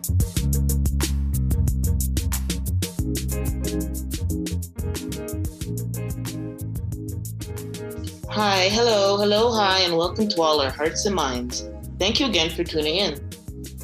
Hi, 0.00 0.06
hello, 8.70 9.18
hello, 9.18 9.52
hi, 9.52 9.80
and 9.80 9.94
welcome 9.94 10.26
to 10.28 10.40
all 10.40 10.62
our 10.62 10.70
hearts 10.70 11.04
and 11.04 11.14
minds. 11.14 11.68
Thank 11.98 12.18
you 12.18 12.26
again 12.26 12.48
for 12.48 12.64
tuning 12.64 12.96
in. 12.96 13.20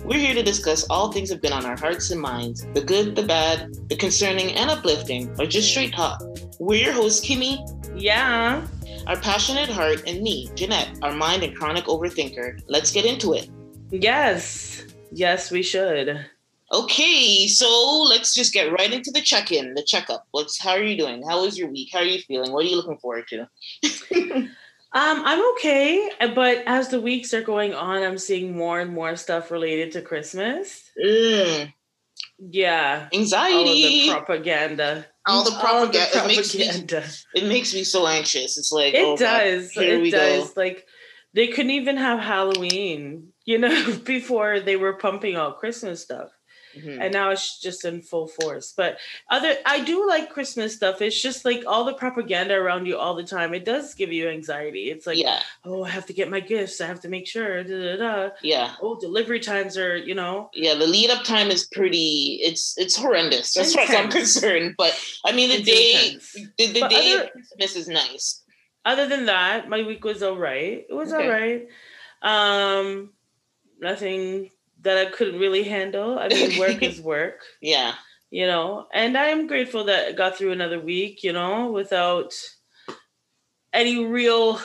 We're 0.06 0.18
here 0.18 0.34
to 0.34 0.42
discuss 0.42 0.84
all 0.88 1.12
things 1.12 1.28
that 1.28 1.34
have 1.34 1.42
been 1.42 1.52
on 1.52 1.66
our 1.66 1.76
hearts 1.78 2.10
and 2.10 2.18
minds 2.18 2.66
the 2.72 2.80
good, 2.80 3.14
the 3.14 3.24
bad, 3.24 3.74
the 3.90 3.96
concerning, 3.96 4.52
and 4.54 4.70
uplifting, 4.70 5.38
or 5.38 5.44
just 5.44 5.68
straight 5.68 5.92
talk. 5.92 6.22
We're 6.58 6.82
your 6.82 6.94
host, 6.94 7.24
Kimmy, 7.24 7.58
Yeah. 7.94 8.66
our 9.06 9.16
passionate 9.16 9.68
heart, 9.68 10.02
and 10.06 10.22
me, 10.22 10.48
Jeanette, 10.54 10.98
our 11.02 11.12
mind 11.12 11.42
and 11.42 11.54
chronic 11.54 11.84
overthinker. 11.84 12.62
Let's 12.68 12.90
get 12.90 13.04
into 13.04 13.34
it. 13.34 13.50
Yes. 13.90 14.84
Yes, 15.12 15.50
we 15.50 15.62
should. 15.62 16.26
Okay, 16.72 17.46
so 17.46 18.02
let's 18.10 18.34
just 18.34 18.52
get 18.52 18.72
right 18.72 18.92
into 18.92 19.10
the 19.12 19.20
check-in, 19.20 19.74
the 19.74 19.84
checkup. 19.84 20.26
What's 20.32 20.60
how 20.60 20.70
are 20.72 20.82
you 20.82 20.96
doing? 20.98 21.22
How 21.22 21.42
was 21.42 21.56
your 21.56 21.70
week? 21.70 21.90
How 21.92 22.00
are 22.00 22.04
you 22.04 22.20
feeling? 22.20 22.52
What 22.52 22.64
are 22.64 22.68
you 22.68 22.76
looking 22.76 22.98
forward 22.98 23.24
to? 23.28 23.48
Um, 24.92 25.22
I'm 25.26 25.44
okay, 25.54 26.08
but 26.34 26.62
as 26.64 26.88
the 26.88 27.00
weeks 27.02 27.34
are 27.34 27.42
going 27.42 27.74
on, 27.74 28.02
I'm 28.02 28.16
seeing 28.16 28.56
more 28.56 28.80
and 28.80 28.94
more 28.94 29.14
stuff 29.16 29.50
related 29.50 29.92
to 29.92 30.00
Christmas. 30.00 30.90
Mm, 31.04 31.70
Yeah. 32.38 33.00
All 33.00 33.06
of 33.06 33.12
anxiety. 33.20 34.06
the 34.06 34.12
propaganda. 34.14 35.06
All 35.26 35.44
the 35.44 35.50
All 35.50 35.56
the 35.56 35.60
propaganda. 35.90 36.24
It 36.24 36.26
makes 36.28 36.54
me 36.54 36.64
propaganda. 36.64 37.04
it 37.34 37.44
makes 37.46 37.74
me 37.74 37.84
so 37.84 38.06
anxious. 38.06 38.56
It's 38.56 38.72
like 38.72 38.94
It 38.94 39.04
oh, 39.04 39.16
God, 39.18 39.40
does. 39.44 39.70
here 39.72 40.02
it 40.02 40.10
does. 40.12 40.44
go. 40.54 40.60
Like 40.62 40.86
they 41.34 41.48
couldn't 41.48 41.72
even 41.72 41.98
have 41.98 42.20
Halloween, 42.20 43.32
you 43.46 43.58
know, 43.58 43.96
before 44.04 44.60
they 44.60 44.76
were 44.76 44.92
pumping 44.94 45.36
out 45.36 45.58
Christmas 45.58 46.02
stuff. 46.02 46.28
Mhm. 46.76 46.98
and 47.00 47.10
now 47.14 47.30
it's 47.30 47.58
just 47.58 47.86
in 47.86 48.02
full 48.02 48.28
force. 48.28 48.74
But 48.76 48.98
other, 49.30 49.54
I 49.64 49.82
do 49.82 50.06
like 50.06 50.28
Christmas 50.28 50.74
stuff. 50.76 51.00
It's 51.00 51.18
just 51.22 51.42
like 51.46 51.64
all 51.66 51.84
the 51.86 51.94
propaganda 51.94 52.52
around 52.54 52.84
you 52.84 52.98
all 52.98 53.14
the 53.14 53.24
time. 53.24 53.54
It 53.54 53.64
does 53.64 53.94
give 53.94 54.12
you 54.12 54.28
anxiety. 54.28 54.90
It's 54.90 55.06
like, 55.06 55.16
yeah, 55.16 55.40
oh, 55.64 55.84
I 55.84 55.88
have 55.88 56.04
to 56.06 56.12
get 56.12 56.28
my 56.28 56.40
gifts. 56.40 56.78
I 56.82 56.86
have 56.86 57.00
to 57.00 57.08
make 57.08 57.26
sure. 57.26 57.64
Da, 57.64 57.78
da, 57.80 57.96
da. 57.96 58.30
yeah, 58.42 58.74
Oh, 58.82 59.00
delivery 59.00 59.40
times 59.40 59.78
are, 59.78 59.96
you 59.96 60.14
know, 60.14 60.50
yeah. 60.52 60.74
The 60.74 60.86
lead 60.86 61.08
up 61.08 61.24
time 61.24 61.48
is 61.50 61.64
pretty. 61.64 62.40
It's 62.42 62.76
it's 62.76 62.94
horrendous 62.94 63.56
as 63.56 63.72
far 63.74 63.84
as 63.84 63.94
I'm 63.94 64.10
concerned. 64.10 64.74
But 64.76 64.92
I 65.24 65.32
mean, 65.32 65.48
the 65.48 65.56
It's 65.62 65.64
day 65.64 65.92
intense. 66.12 66.32
the, 66.58 66.66
the 66.80 66.88
day 66.88 67.12
other- 67.14 67.24
of 67.24 67.30
Christmas 67.32 67.76
is 67.76 67.88
nice. 67.88 68.42
Other 68.84 69.06
than 69.08 69.24
that, 69.32 69.70
my 69.70 69.80
week 69.82 70.04
was 70.04 70.22
all 70.22 70.36
right. 70.36 70.84
It 70.86 70.92
was 70.92 71.10
Okay. 71.10 71.24
all 71.24 71.30
right. 71.32 71.66
Um, 72.22 73.12
nothing 73.80 74.50
that 74.82 74.98
I 74.98 75.10
couldn't 75.10 75.40
really 75.40 75.64
handle. 75.64 76.18
I 76.18 76.28
mean, 76.28 76.58
work 76.58 76.82
is 76.82 77.00
work. 77.00 77.40
Yeah, 77.60 77.94
you 78.30 78.46
know 78.46 78.86
and 78.92 79.16
i'm 79.16 79.46
grateful 79.46 79.84
that 79.84 80.08
i 80.08 80.12
got 80.12 80.36
through 80.36 80.50
another 80.52 80.80
week 80.80 81.22
you 81.22 81.32
know 81.32 81.70
without 81.70 82.34
any 83.72 84.04
real 84.04 84.58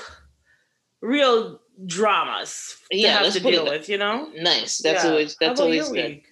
real 1.02 1.60
dramas 1.86 2.78
to 2.92 2.98
Yeah, 2.98 3.24
have 3.24 3.34
to 3.34 3.40
deal 3.40 3.66
with 3.66 3.90
you 3.90 3.98
know 3.98 4.30
nice. 4.36 4.80
That's 4.80 5.04
Yeah. 5.04 5.10
always 5.12 5.36
that's 5.40 5.60
always 5.60 5.90
good. 5.90 6.10
week? 6.10 6.26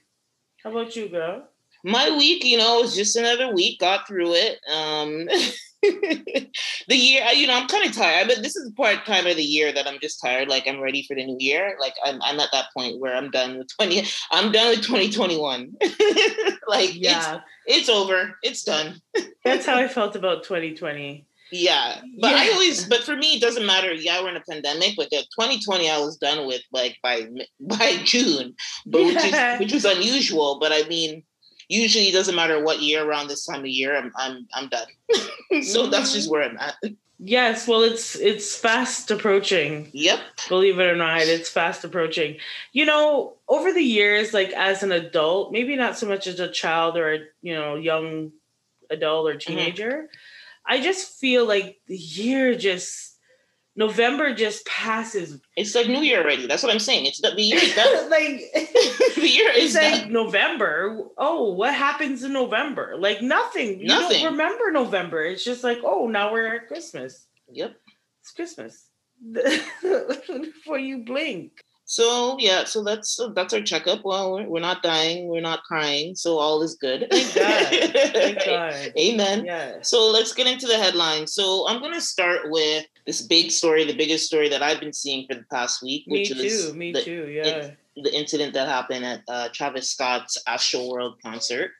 how 0.63 0.71
about 0.71 0.95
you 0.95 1.09
girl 1.09 1.47
My 1.83 2.09
week, 2.17 2.43
you 2.43 2.57
know, 2.57 2.81
was 2.81 2.95
just 2.95 3.15
another 3.15 3.53
week. 3.53 3.79
Got 3.79 4.05
through 4.07 4.33
it. 4.33 4.59
Um, 4.69 5.29
the 6.87 6.95
year, 6.95 7.25
you 7.33 7.47
know, 7.47 7.55
I'm 7.55 7.67
kind 7.67 7.87
of 7.87 7.95
tired. 7.95 8.27
But 8.27 8.43
this 8.43 8.55
is 8.55 8.65
the 8.65 8.73
part 8.73 9.05
time 9.05 9.27
of 9.27 9.35
the 9.35 9.43
year 9.43 9.71
that 9.71 9.87
I'm 9.87 9.99
just 10.01 10.21
tired. 10.21 10.47
Like 10.47 10.67
I'm 10.67 10.81
ready 10.81 11.03
for 11.03 11.15
the 11.15 11.25
new 11.25 11.37
year. 11.39 11.77
Like 11.79 11.93
I'm, 12.05 12.21
I'm 12.21 12.39
at 12.39 12.49
that 12.51 12.67
point 12.75 12.99
where 12.99 13.15
I'm 13.15 13.31
done 13.31 13.57
with 13.57 13.67
twenty. 13.75 14.03
I'm 14.31 14.51
done 14.51 14.69
with 14.69 14.81
2021. 14.81 15.73
like 16.67 16.91
yeah 16.95 17.41
it's 17.69 17.87
over. 17.87 18.37
It's 18.41 18.63
done. 18.63 18.99
that's 19.45 19.65
how 19.65 19.77
i 19.77 19.87
felt 19.99 20.15
about 20.15 20.43
2020 20.43 21.25
Yeah, 21.51 22.01
but 22.19 22.33
I 22.33 22.51
always, 22.51 22.85
but 22.85 23.03
for 23.03 23.15
me, 23.15 23.35
it 23.35 23.41
doesn't 23.41 23.65
matter. 23.65 23.93
Yeah, 23.93 24.21
we're 24.21 24.29
in 24.29 24.35
a 24.35 24.41
pandemic, 24.49 24.93
but 24.97 25.07
yeah, 25.11 25.21
2020, 25.39 25.89
I 25.89 25.99
was 25.99 26.17
done 26.17 26.45
with 26.47 26.61
like 26.71 26.97
by 27.01 27.27
by 27.59 27.97
June, 28.03 28.55
but 28.85 29.03
which 29.03 29.23
is 29.23 29.59
which 29.59 29.73
was 29.73 29.85
unusual. 29.85 30.57
But 30.59 30.71
I 30.71 30.87
mean, 30.87 31.23
usually 31.69 32.09
it 32.09 32.13
doesn't 32.13 32.35
matter 32.35 32.61
what 32.61 32.81
year 32.81 33.05
around 33.07 33.27
this 33.27 33.45
time 33.45 33.61
of 33.61 33.67
year, 33.67 33.95
I'm 33.95 34.11
I'm 34.17 34.47
I'm 34.53 34.69
done. 34.69 35.63
so 35.63 35.87
that's 35.87 36.13
just 36.13 36.27
mm-hmm. 36.27 36.31
where 36.31 36.43
I'm 36.43 36.57
at. 36.57 36.75
yes 37.19 37.67
well 37.67 37.81
it's 37.81 38.15
it's 38.15 38.55
fast 38.55 39.11
approaching 39.11 39.89
Yep. 39.91 40.19
believe 40.47 40.79
it 40.79 40.85
or 40.85 40.95
not 40.95 41.19
it's 41.21 41.49
fast 41.49 41.83
approaching 41.83 42.37
you 42.71 42.85
know 42.85 43.33
over 43.49 43.73
the 43.73 43.83
years 43.83 44.33
like 44.33 44.51
as 44.53 44.83
an 44.83 44.93
adult 44.93 45.51
maybe 45.51 45.75
not 45.75 45.97
so 45.97 46.07
much 46.07 46.27
as 46.27 46.39
a 46.39 46.49
child 46.49 46.95
or 46.95 47.13
a 47.13 47.19
you 47.41 47.53
know 47.53 47.75
young 47.75 48.31
adult 48.89 49.27
or 49.27 49.33
mm-hmm. 49.33 49.51
teenager 49.51 50.09
i 50.65 50.79
just 50.79 51.19
feel 51.19 51.45
like 51.45 51.81
the 51.87 51.97
year 51.97 52.55
just 52.55 53.08
november 53.85 54.27
just 54.43 54.59
passes 54.65 55.27
It's 55.55 55.73
like 55.77 55.87
New 55.87 56.01
Year 56.09 56.21
already. 56.21 56.45
That's 56.47 56.63
what 56.63 56.71
I'm 56.75 56.79
saying. 56.89 57.03
It's 57.09 57.21
the, 57.21 57.31
the 57.35 57.41
year 57.51 57.61
is 57.67 57.75
done. 57.81 58.09
like 58.17 58.37
the 59.23 59.29
year 59.37 59.51
is 59.55 59.73
like 59.75 60.01
done. 60.03 60.11
november 60.21 60.75
oh 61.17 61.53
what 61.59 61.73
happens 61.73 62.23
in 62.23 62.31
november 62.33 62.85
like 63.07 63.21
nothing 63.21 63.69
nothing. 63.85 64.17
you 64.17 64.23
don't 64.23 64.31
remember 64.33 64.65
november 64.71 65.21
it's 65.31 65.43
just 65.51 65.63
like 65.63 65.79
oh 65.83 66.07
now 66.07 66.31
we're 66.33 66.55
at 66.57 66.67
christmas 66.67 67.11
Yep. 67.51 67.71
it's 68.21 68.31
christmas 68.37 68.73
before 69.83 70.79
you 70.79 71.03
blink 71.03 71.51
So 71.89 72.37
yeah, 72.37 72.65
so 72.69 72.83
that's 72.83 73.09
so 73.17 73.33
that's 73.33 73.51
our 73.57 73.63
checkup. 73.65 74.05
Well, 74.05 74.25
we're, 74.33 74.47
we're 74.51 74.61
not 74.71 74.83
dying, 74.85 75.27
we're 75.27 75.41
not 75.51 75.63
crying, 75.65 76.13
so 76.13 76.37
all 76.37 76.61
is 76.61 76.75
good. 76.77 77.07
Thank 77.09 77.33
God. 77.33 77.65
Thank 78.13 78.45
God. 78.45 78.93
Amen. 78.95 79.37
Yes. 79.43 79.89
So 79.89 79.97
let's 80.17 80.31
get 80.37 80.45
into 80.45 80.67
the 80.67 80.77
headlines. 80.77 81.33
So 81.33 81.65
I'm 81.67 81.79
going 81.81 81.97
to 81.97 82.05
start 82.15 82.41
with 82.53 82.85
this 83.05 83.21
big 83.21 83.51
story, 83.51 83.83
the 83.85 83.95
biggest 83.95 84.25
story 84.25 84.49
that 84.49 84.61
I've 84.61 84.79
been 84.79 84.93
seeing 84.93 85.25
for 85.27 85.35
the 85.35 85.45
past 85.51 85.81
week, 85.81 86.07
Me 86.07 86.19
which 86.19 86.29
was 86.31 86.67
too. 86.71 86.73
Me 86.73 86.91
the, 86.91 87.01
too. 87.01 87.27
Yeah. 87.29 87.71
the 87.95 88.13
incident 88.15 88.53
that 88.53 88.67
happened 88.67 89.03
at 89.05 89.21
uh, 89.27 89.49
Travis 89.53 89.89
Scott's 89.89 90.37
Astroworld 90.47 91.15
concert 91.23 91.71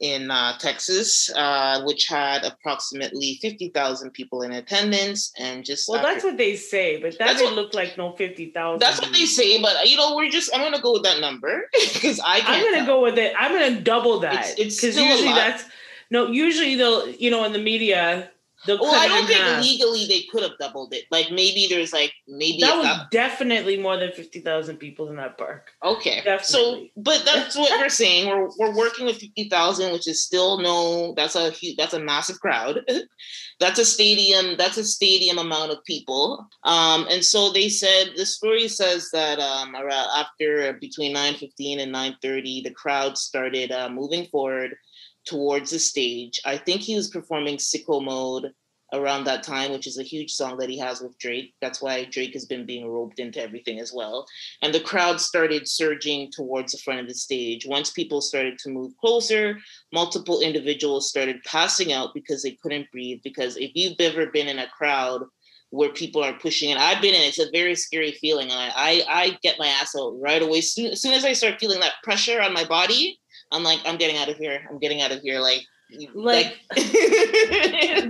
in 0.00 0.30
uh, 0.30 0.56
Texas, 0.58 1.30
uh, 1.34 1.82
which 1.84 2.06
had 2.06 2.44
approximately 2.44 3.38
50,000 3.42 4.10
people 4.12 4.42
in 4.42 4.52
attendance. 4.52 5.32
And 5.38 5.64
just 5.64 5.88
Well, 5.88 5.98
after- 5.98 6.12
that's 6.12 6.24
what 6.24 6.36
they 6.36 6.56
say, 6.56 7.00
but 7.00 7.18
that 7.18 7.36
didn't 7.38 7.54
look 7.54 7.74
like 7.74 7.96
no 7.98 8.12
fifty 8.16 8.50
thousand. 8.50 8.80
that's 8.80 9.00
what 9.00 9.12
they 9.12 9.26
say, 9.26 9.60
but 9.60 9.88
you 9.88 9.96
know, 9.96 10.14
we're 10.14 10.28
just 10.30 10.54
I'm 10.54 10.60
gonna 10.62 10.80
go 10.82 10.92
with 10.92 11.02
that 11.04 11.20
number 11.20 11.62
because 11.72 12.20
I. 12.20 12.40
I'm 12.46 12.62
gonna 12.64 12.76
tell. 12.78 12.86
go 12.86 13.02
with 13.02 13.18
it. 13.18 13.34
I'm 13.38 13.52
gonna 13.52 13.80
double 13.80 14.20
that 14.20 14.58
It's- 14.58 14.76
still 14.78 14.96
a 15.04 15.08
usually 15.08 15.28
lot. 15.28 15.34
that's 15.36 15.64
no. 16.10 16.26
Usually 16.28 16.74
they'll 16.76 17.08
you 17.10 17.30
know 17.30 17.44
in 17.44 17.52
the 17.52 17.58
media 17.58 18.30
Well, 18.66 18.94
I 18.94 19.08
don't 19.08 19.26
think 19.26 19.40
half. 19.40 19.62
legally 19.62 20.06
they 20.06 20.22
could 20.30 20.42
have 20.42 20.58
doubled 20.58 20.92
it. 20.92 21.04
Like 21.10 21.30
maybe 21.30 21.66
there's 21.68 21.92
like 21.92 22.12
maybe 22.28 22.58
that 22.60 22.76
was 22.76 23.06
definitely 23.10 23.78
more 23.78 23.96
than 23.96 24.12
fifty 24.12 24.40
thousand 24.40 24.76
people 24.76 25.08
in 25.08 25.16
that 25.16 25.38
park. 25.38 25.70
Okay. 25.82 26.22
Definitely. 26.24 26.92
So, 26.94 27.00
but 27.02 27.22
that's 27.24 27.56
what 27.56 27.78
we're 27.80 27.88
saying. 27.88 28.28
We're 28.28 28.50
we're 28.58 28.76
working 28.76 29.06
with 29.06 29.16
fifty 29.16 29.48
thousand, 29.48 29.92
which 29.92 30.06
is 30.06 30.24
still 30.24 30.58
no. 30.58 31.14
That's 31.14 31.36
a 31.36 31.50
huge. 31.50 31.76
That's 31.76 31.94
a 31.94 32.00
massive 32.00 32.40
crowd. 32.40 32.80
that's 33.60 33.78
a 33.78 33.84
stadium. 33.84 34.56
That's 34.58 34.76
a 34.76 34.84
stadium 34.84 35.38
amount 35.38 35.72
of 35.72 35.84
people. 35.84 36.46
Um, 36.64 37.06
and 37.10 37.24
so 37.24 37.50
they 37.50 37.70
said 37.70 38.10
the 38.16 38.26
story 38.26 38.68
says 38.68 39.10
that 39.12 39.38
um, 39.38 39.74
around 39.74 40.08
after 40.16 40.74
between 40.74 41.14
nine 41.14 41.34
fifteen 41.34 41.80
and 41.80 41.92
nine 41.92 42.16
thirty, 42.20 42.60
the 42.60 42.72
crowd 42.72 43.16
started 43.16 43.72
uh, 43.72 43.88
moving 43.88 44.26
forward 44.26 44.76
towards 45.26 45.70
the 45.70 45.78
stage. 45.78 46.40
I 46.44 46.56
think 46.56 46.80
he 46.80 46.96
was 46.96 47.08
performing 47.08 47.56
"Sicko 47.56 48.02
Mode." 48.02 48.52
around 48.92 49.24
that 49.24 49.42
time, 49.42 49.72
which 49.72 49.86
is 49.86 49.98
a 49.98 50.02
huge 50.02 50.32
song 50.32 50.56
that 50.58 50.68
he 50.68 50.78
has 50.78 51.00
with 51.00 51.18
Drake. 51.18 51.54
That's 51.60 51.80
why 51.80 52.04
Drake 52.04 52.32
has 52.32 52.44
been 52.44 52.66
being 52.66 52.88
roped 52.88 53.18
into 53.18 53.42
everything 53.42 53.78
as 53.78 53.92
well. 53.92 54.26
And 54.62 54.74
the 54.74 54.80
crowd 54.80 55.20
started 55.20 55.68
surging 55.68 56.30
towards 56.32 56.72
the 56.72 56.78
front 56.78 57.00
of 57.00 57.08
the 57.08 57.14
stage. 57.14 57.66
Once 57.66 57.90
people 57.90 58.20
started 58.20 58.58
to 58.58 58.70
move 58.70 58.92
closer, 59.00 59.58
multiple 59.92 60.40
individuals 60.40 61.08
started 61.08 61.42
passing 61.44 61.92
out 61.92 62.14
because 62.14 62.42
they 62.42 62.58
couldn't 62.62 62.90
breathe. 62.90 63.20
Because 63.22 63.56
if 63.56 63.70
you've 63.74 64.00
ever 64.00 64.26
been 64.26 64.48
in 64.48 64.58
a 64.58 64.68
crowd 64.68 65.22
where 65.70 65.92
people 65.92 66.22
are 66.22 66.32
pushing, 66.32 66.72
and 66.72 66.80
I've 66.80 67.00
been 67.00 67.14
in, 67.14 67.22
it's 67.22 67.38
a 67.38 67.50
very 67.52 67.76
scary 67.76 68.10
feeling. 68.12 68.50
I 68.50 68.72
I, 68.74 69.02
I 69.08 69.38
get 69.40 69.58
my 69.58 69.68
ass 69.68 69.94
out 69.96 70.18
right 70.20 70.42
away. 70.42 70.62
Soon, 70.62 70.86
as 70.86 71.00
soon 71.00 71.12
as 71.12 71.24
I 71.24 71.32
start 71.32 71.60
feeling 71.60 71.78
that 71.78 72.02
pressure 72.02 72.42
on 72.42 72.52
my 72.52 72.64
body, 72.64 73.19
I'm 73.52 73.62
like, 73.64 73.80
I'm 73.84 73.96
getting 73.96 74.16
out 74.16 74.28
of 74.28 74.36
here. 74.36 74.60
I'm 74.70 74.78
getting 74.78 75.00
out 75.00 75.12
of 75.12 75.20
here. 75.22 75.40
Like, 75.40 75.66
Like- 76.14 76.56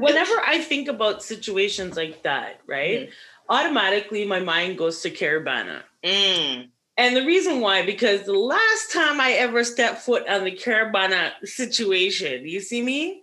Whenever 0.00 0.34
I 0.46 0.62
think 0.66 0.88
about 0.88 1.22
situations 1.22 1.96
like 1.96 2.22
that, 2.24 2.60
right, 2.66 3.08
Mm-hmm. 3.08 3.10
automatically 3.48 4.26
my 4.26 4.40
mind 4.40 4.78
goes 4.78 5.00
to 5.02 5.10
Caribana. 5.10 5.82
Mm, 6.04 6.68
And 6.96 7.16
the 7.16 7.24
reason 7.24 7.60
why, 7.60 7.84
because 7.84 8.24
the 8.24 8.32
last 8.38 8.92
time 8.92 9.20
I 9.20 9.32
ever 9.32 9.64
stepped 9.64 10.02
foot 10.02 10.28
on 10.28 10.44
the 10.44 10.52
Caribana 10.56 11.32
situation, 11.44 12.46
you 12.46 12.60
see 12.60 12.82
me? 12.82 13.22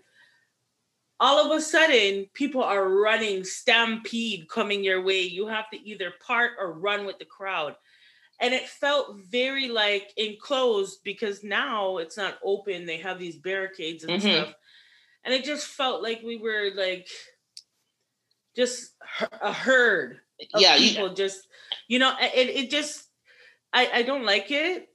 All 1.20 1.44
of 1.44 1.58
a 1.58 1.62
sudden, 1.62 2.28
people 2.34 2.62
are 2.64 2.88
running 2.88 3.44
stampede 3.44 4.48
coming 4.50 4.84
your 4.84 5.02
way. 5.02 5.22
You 5.22 5.48
have 5.48 5.68
to 5.72 5.78
either 5.88 6.14
part 6.26 6.52
or 6.60 6.74
run 6.74 7.06
with 7.08 7.18
the 7.18 7.26
crowd. 7.26 7.76
And 8.40 8.54
it 8.54 8.68
felt 8.68 9.18
very 9.30 9.68
like 9.68 10.12
enclosed 10.18 11.00
because 11.04 11.44
now 11.44 11.98
it's 11.98 12.18
not 12.18 12.38
open. 12.44 12.86
They 12.86 12.98
have 12.98 13.20
these 13.20 13.38
barricades 13.38 14.04
and 14.04 14.14
mm-hmm. 14.14 14.44
stuff, 14.44 14.54
and 15.26 15.34
it 15.34 15.44
just 15.44 15.68
felt 15.68 16.04
like 16.04 16.22
we 16.24 16.38
were 16.38 16.72
like 16.76 17.08
just 18.56 18.92
a 19.42 19.52
herd 19.52 20.20
of 20.54 20.62
yeah, 20.62 20.78
people. 20.78 21.14
just 21.14 21.48
you 21.88 22.00
know, 22.00 22.14
it 22.20 22.50
it 22.50 22.70
just 22.70 23.08
I 23.74 23.90
I 23.94 24.04
don't 24.04 24.26
like 24.26 24.52
it. 24.52 24.88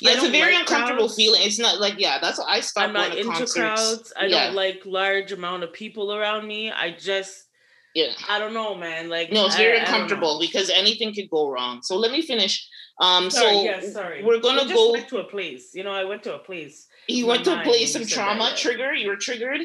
Yeah, 0.00 0.12
it's 0.12 0.24
a 0.24 0.30
very 0.30 0.54
like 0.54 0.62
uncomfortable 0.62 1.06
crowds. 1.06 1.16
feeling. 1.16 1.42
It's 1.42 1.58
not 1.58 1.80
like 1.80 1.94
yeah, 1.98 2.18
that's 2.20 2.38
what 2.38 2.48
I 2.48 2.60
stopped. 2.60 2.88
I'm 2.88 2.94
not 2.94 3.16
into 3.16 3.30
concerts. 3.30 3.54
crowds. 3.54 4.12
I 4.16 4.26
yeah. 4.26 4.46
don't 4.46 4.54
like 4.54 4.82
large 4.86 5.32
amount 5.32 5.62
of 5.62 5.72
people 5.72 6.14
around 6.14 6.46
me. 6.46 6.70
I 6.70 6.92
just 6.92 7.48
yeah, 7.94 8.12
I 8.28 8.38
don't 8.38 8.54
know, 8.54 8.74
man. 8.74 9.08
Like 9.08 9.32
no, 9.32 9.46
it's 9.46 9.56
very 9.56 9.78
I, 9.78 9.80
uncomfortable 9.80 10.38
I 10.38 10.46
because 10.46 10.70
anything 10.70 11.14
could 11.14 11.30
go 11.30 11.50
wrong. 11.50 11.80
So 11.82 11.96
let 11.96 12.12
me 12.12 12.22
finish. 12.22 12.68
Um, 13.00 13.30
sorry, 13.30 13.54
so 13.54 13.62
yes, 13.62 13.92
sorry. 13.92 14.24
We're 14.24 14.40
gonna 14.40 14.62
I 14.62 14.72
go 14.72 15.00
to 15.00 15.18
a 15.18 15.24
place. 15.24 15.74
You 15.74 15.84
know, 15.84 15.92
I 15.92 16.04
went 16.04 16.22
to 16.24 16.34
a 16.34 16.38
place. 16.38 16.88
You 17.06 17.26
went 17.26 17.44
to 17.44 17.60
a 17.60 17.62
place 17.62 17.94
of 17.94 18.08
trauma. 18.08 18.50
That, 18.50 18.56
Trigger. 18.56 18.92
You 18.92 19.08
were 19.08 19.16
triggered. 19.16 19.60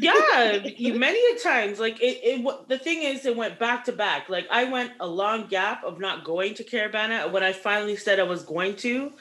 yeah, 0.00 0.58
many 0.80 1.36
a 1.36 1.38
times. 1.38 1.78
Like 1.78 2.00
it, 2.00 2.20
it. 2.22 2.68
The 2.68 2.78
thing 2.78 3.02
is, 3.02 3.24
it 3.24 3.36
went 3.36 3.58
back 3.58 3.84
to 3.84 3.92
back. 3.92 4.28
Like 4.28 4.46
I 4.50 4.64
went 4.64 4.92
a 5.00 5.06
long 5.06 5.46
gap 5.46 5.84
of 5.84 6.00
not 6.00 6.24
going 6.24 6.54
to 6.54 6.64
Caribana. 6.64 7.30
When 7.30 7.42
I 7.42 7.52
finally 7.52 7.96
said 7.96 8.18
I 8.18 8.24
was 8.24 8.42
going 8.42 8.76
to, 8.76 9.12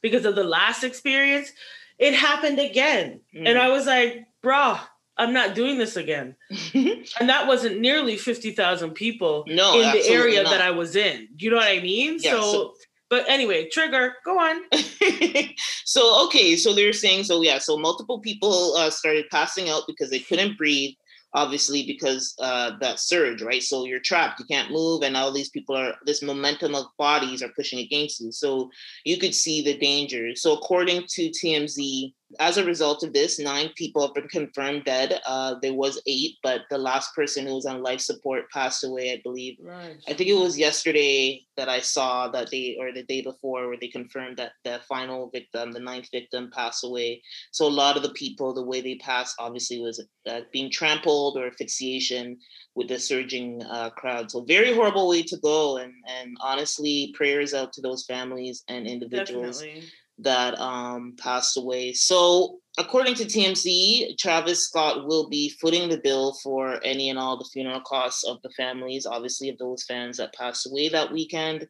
because 0.00 0.24
of 0.24 0.34
the 0.34 0.44
last 0.44 0.82
experience, 0.82 1.52
it 1.98 2.14
happened 2.14 2.58
again. 2.58 3.20
Mm. 3.34 3.48
And 3.48 3.58
I 3.58 3.68
was 3.68 3.86
like, 3.86 4.26
bruh, 4.42 4.80
I'm 5.16 5.32
not 5.32 5.54
doing 5.54 5.78
this 5.78 5.96
again. 5.96 6.36
and 6.74 7.28
that 7.28 7.46
wasn't 7.46 7.80
nearly 7.80 8.16
50,000 8.16 8.90
people 8.92 9.44
no, 9.46 9.80
in 9.80 9.92
the 9.92 10.06
area 10.08 10.42
not. 10.42 10.50
that 10.50 10.60
I 10.60 10.72
was 10.72 10.96
in. 10.96 11.28
You 11.38 11.50
know 11.50 11.56
what 11.56 11.68
I 11.68 11.80
mean? 11.80 12.18
Yeah, 12.20 12.32
so, 12.32 12.40
so, 12.40 12.74
but 13.14 13.28
anyway, 13.28 13.68
trigger, 13.68 14.14
go 14.24 14.40
on. 14.40 14.62
so, 15.84 16.24
okay. 16.24 16.56
So 16.56 16.74
they're 16.74 16.92
saying, 16.92 17.22
so 17.22 17.42
yeah, 17.42 17.58
so 17.58 17.78
multiple 17.78 18.18
people 18.18 18.74
uh, 18.76 18.90
started 18.90 19.26
passing 19.30 19.68
out 19.68 19.84
because 19.86 20.10
they 20.10 20.18
couldn't 20.18 20.58
breathe 20.58 20.94
obviously 21.32 21.84
because 21.84 22.34
uh, 22.40 22.72
that 22.80 23.00
surge, 23.00 23.42
right? 23.42 23.62
So 23.62 23.84
you're 23.84 24.00
trapped, 24.00 24.38
you 24.38 24.46
can't 24.46 24.70
move, 24.70 25.02
and 25.02 25.16
all 25.16 25.32
these 25.32 25.48
people 25.48 25.76
are 25.76 25.94
this 26.06 26.22
momentum 26.22 26.74
of 26.76 26.86
bodies 26.96 27.42
are 27.42 27.52
pushing 27.56 27.80
against 27.80 28.20
you. 28.20 28.30
So 28.30 28.70
you 29.04 29.18
could 29.18 29.34
see 29.34 29.62
the 29.62 29.76
danger. 29.76 30.34
So 30.36 30.54
according 30.54 31.06
to 31.08 31.30
TMZ, 31.30 32.12
as 32.40 32.56
a 32.56 32.64
result 32.64 33.02
of 33.02 33.12
this, 33.12 33.38
nine 33.38 33.70
people 33.76 34.02
have 34.02 34.14
been 34.14 34.28
confirmed 34.28 34.84
dead. 34.84 35.20
Uh, 35.26 35.54
there 35.60 35.74
was 35.74 36.00
eight, 36.06 36.36
but 36.42 36.62
the 36.70 36.78
last 36.78 37.14
person 37.14 37.46
who 37.46 37.54
was 37.54 37.66
on 37.66 37.82
life 37.82 38.00
support 38.00 38.50
passed 38.50 38.84
away, 38.84 39.12
I 39.12 39.20
believe. 39.22 39.58
Right. 39.60 39.96
I 40.08 40.14
think 40.14 40.30
it 40.30 40.38
was 40.38 40.58
yesterday 40.58 41.44
that 41.56 41.68
I 41.68 41.80
saw 41.80 42.28
that 42.28 42.50
they, 42.50 42.76
or 42.78 42.92
the 42.92 43.02
day 43.02 43.22
before, 43.22 43.68
where 43.68 43.76
they 43.80 43.88
confirmed 43.88 44.36
that 44.38 44.52
the 44.64 44.80
final 44.88 45.30
victim, 45.30 45.72
the 45.72 45.80
ninth 45.80 46.08
victim, 46.10 46.50
passed 46.52 46.84
away. 46.84 47.22
So 47.52 47.66
a 47.66 47.68
lot 47.68 47.96
of 47.96 48.02
the 48.02 48.10
people, 48.10 48.54
the 48.54 48.62
way 48.62 48.80
they 48.80 48.96
passed, 48.96 49.36
obviously 49.38 49.80
was 49.80 50.04
uh, 50.28 50.40
being 50.52 50.70
trampled 50.70 51.36
or 51.36 51.46
asphyxiation 51.46 52.38
with 52.74 52.88
the 52.88 52.98
surging 52.98 53.62
uh, 53.64 53.90
crowd. 53.90 54.30
So 54.30 54.42
very 54.44 54.74
horrible 54.74 55.08
way 55.08 55.22
to 55.22 55.36
go. 55.38 55.78
And 55.78 55.92
and 56.08 56.36
honestly, 56.40 57.12
prayers 57.14 57.54
out 57.54 57.72
to 57.74 57.80
those 57.80 58.04
families 58.04 58.64
and 58.68 58.86
individuals. 58.86 59.60
Definitely 59.60 59.90
that 60.18 60.58
um, 60.60 61.14
passed 61.18 61.56
away. 61.56 61.92
So, 61.92 62.58
according 62.78 63.14
to 63.16 63.24
TMZ, 63.24 64.16
Travis 64.18 64.66
Scott 64.66 65.06
will 65.06 65.28
be 65.28 65.50
footing 65.60 65.88
the 65.88 65.98
bill 65.98 66.34
for 66.42 66.80
any 66.84 67.10
and 67.10 67.18
all 67.18 67.36
the 67.36 67.48
funeral 67.52 67.80
costs 67.80 68.24
of 68.24 68.40
the 68.42 68.50
families, 68.50 69.06
obviously, 69.06 69.48
of 69.48 69.58
those 69.58 69.84
fans 69.84 70.18
that 70.18 70.34
passed 70.34 70.66
away 70.66 70.88
that 70.88 71.12
weekend. 71.12 71.68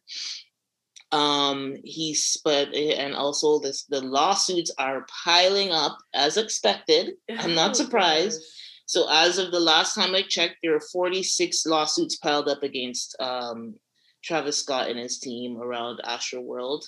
Um, 1.11 1.75
he's 1.83 2.37
but 2.43 2.73
and 2.73 3.15
also 3.15 3.59
this 3.59 3.83
the 3.83 4.01
lawsuits 4.01 4.71
are 4.77 5.05
piling 5.23 5.71
up 5.71 5.97
as 6.13 6.35
expected. 6.35 7.13
I'm 7.29 7.55
not 7.55 7.77
surprised. 7.77 8.41
So 8.87 9.07
as 9.09 9.37
of 9.37 9.51
the 9.51 9.59
last 9.59 9.95
time 9.95 10.13
I 10.13 10.23
checked, 10.27 10.57
there 10.61 10.75
are 10.75 10.79
46 10.79 11.65
lawsuits 11.65 12.17
piled 12.17 12.47
up 12.47 12.63
against 12.63 13.15
um, 13.19 13.75
Travis 14.23 14.59
Scott 14.59 14.89
and 14.89 14.99
his 14.99 15.19
team 15.19 15.57
around 15.57 16.01
Astroworld. 16.05 16.83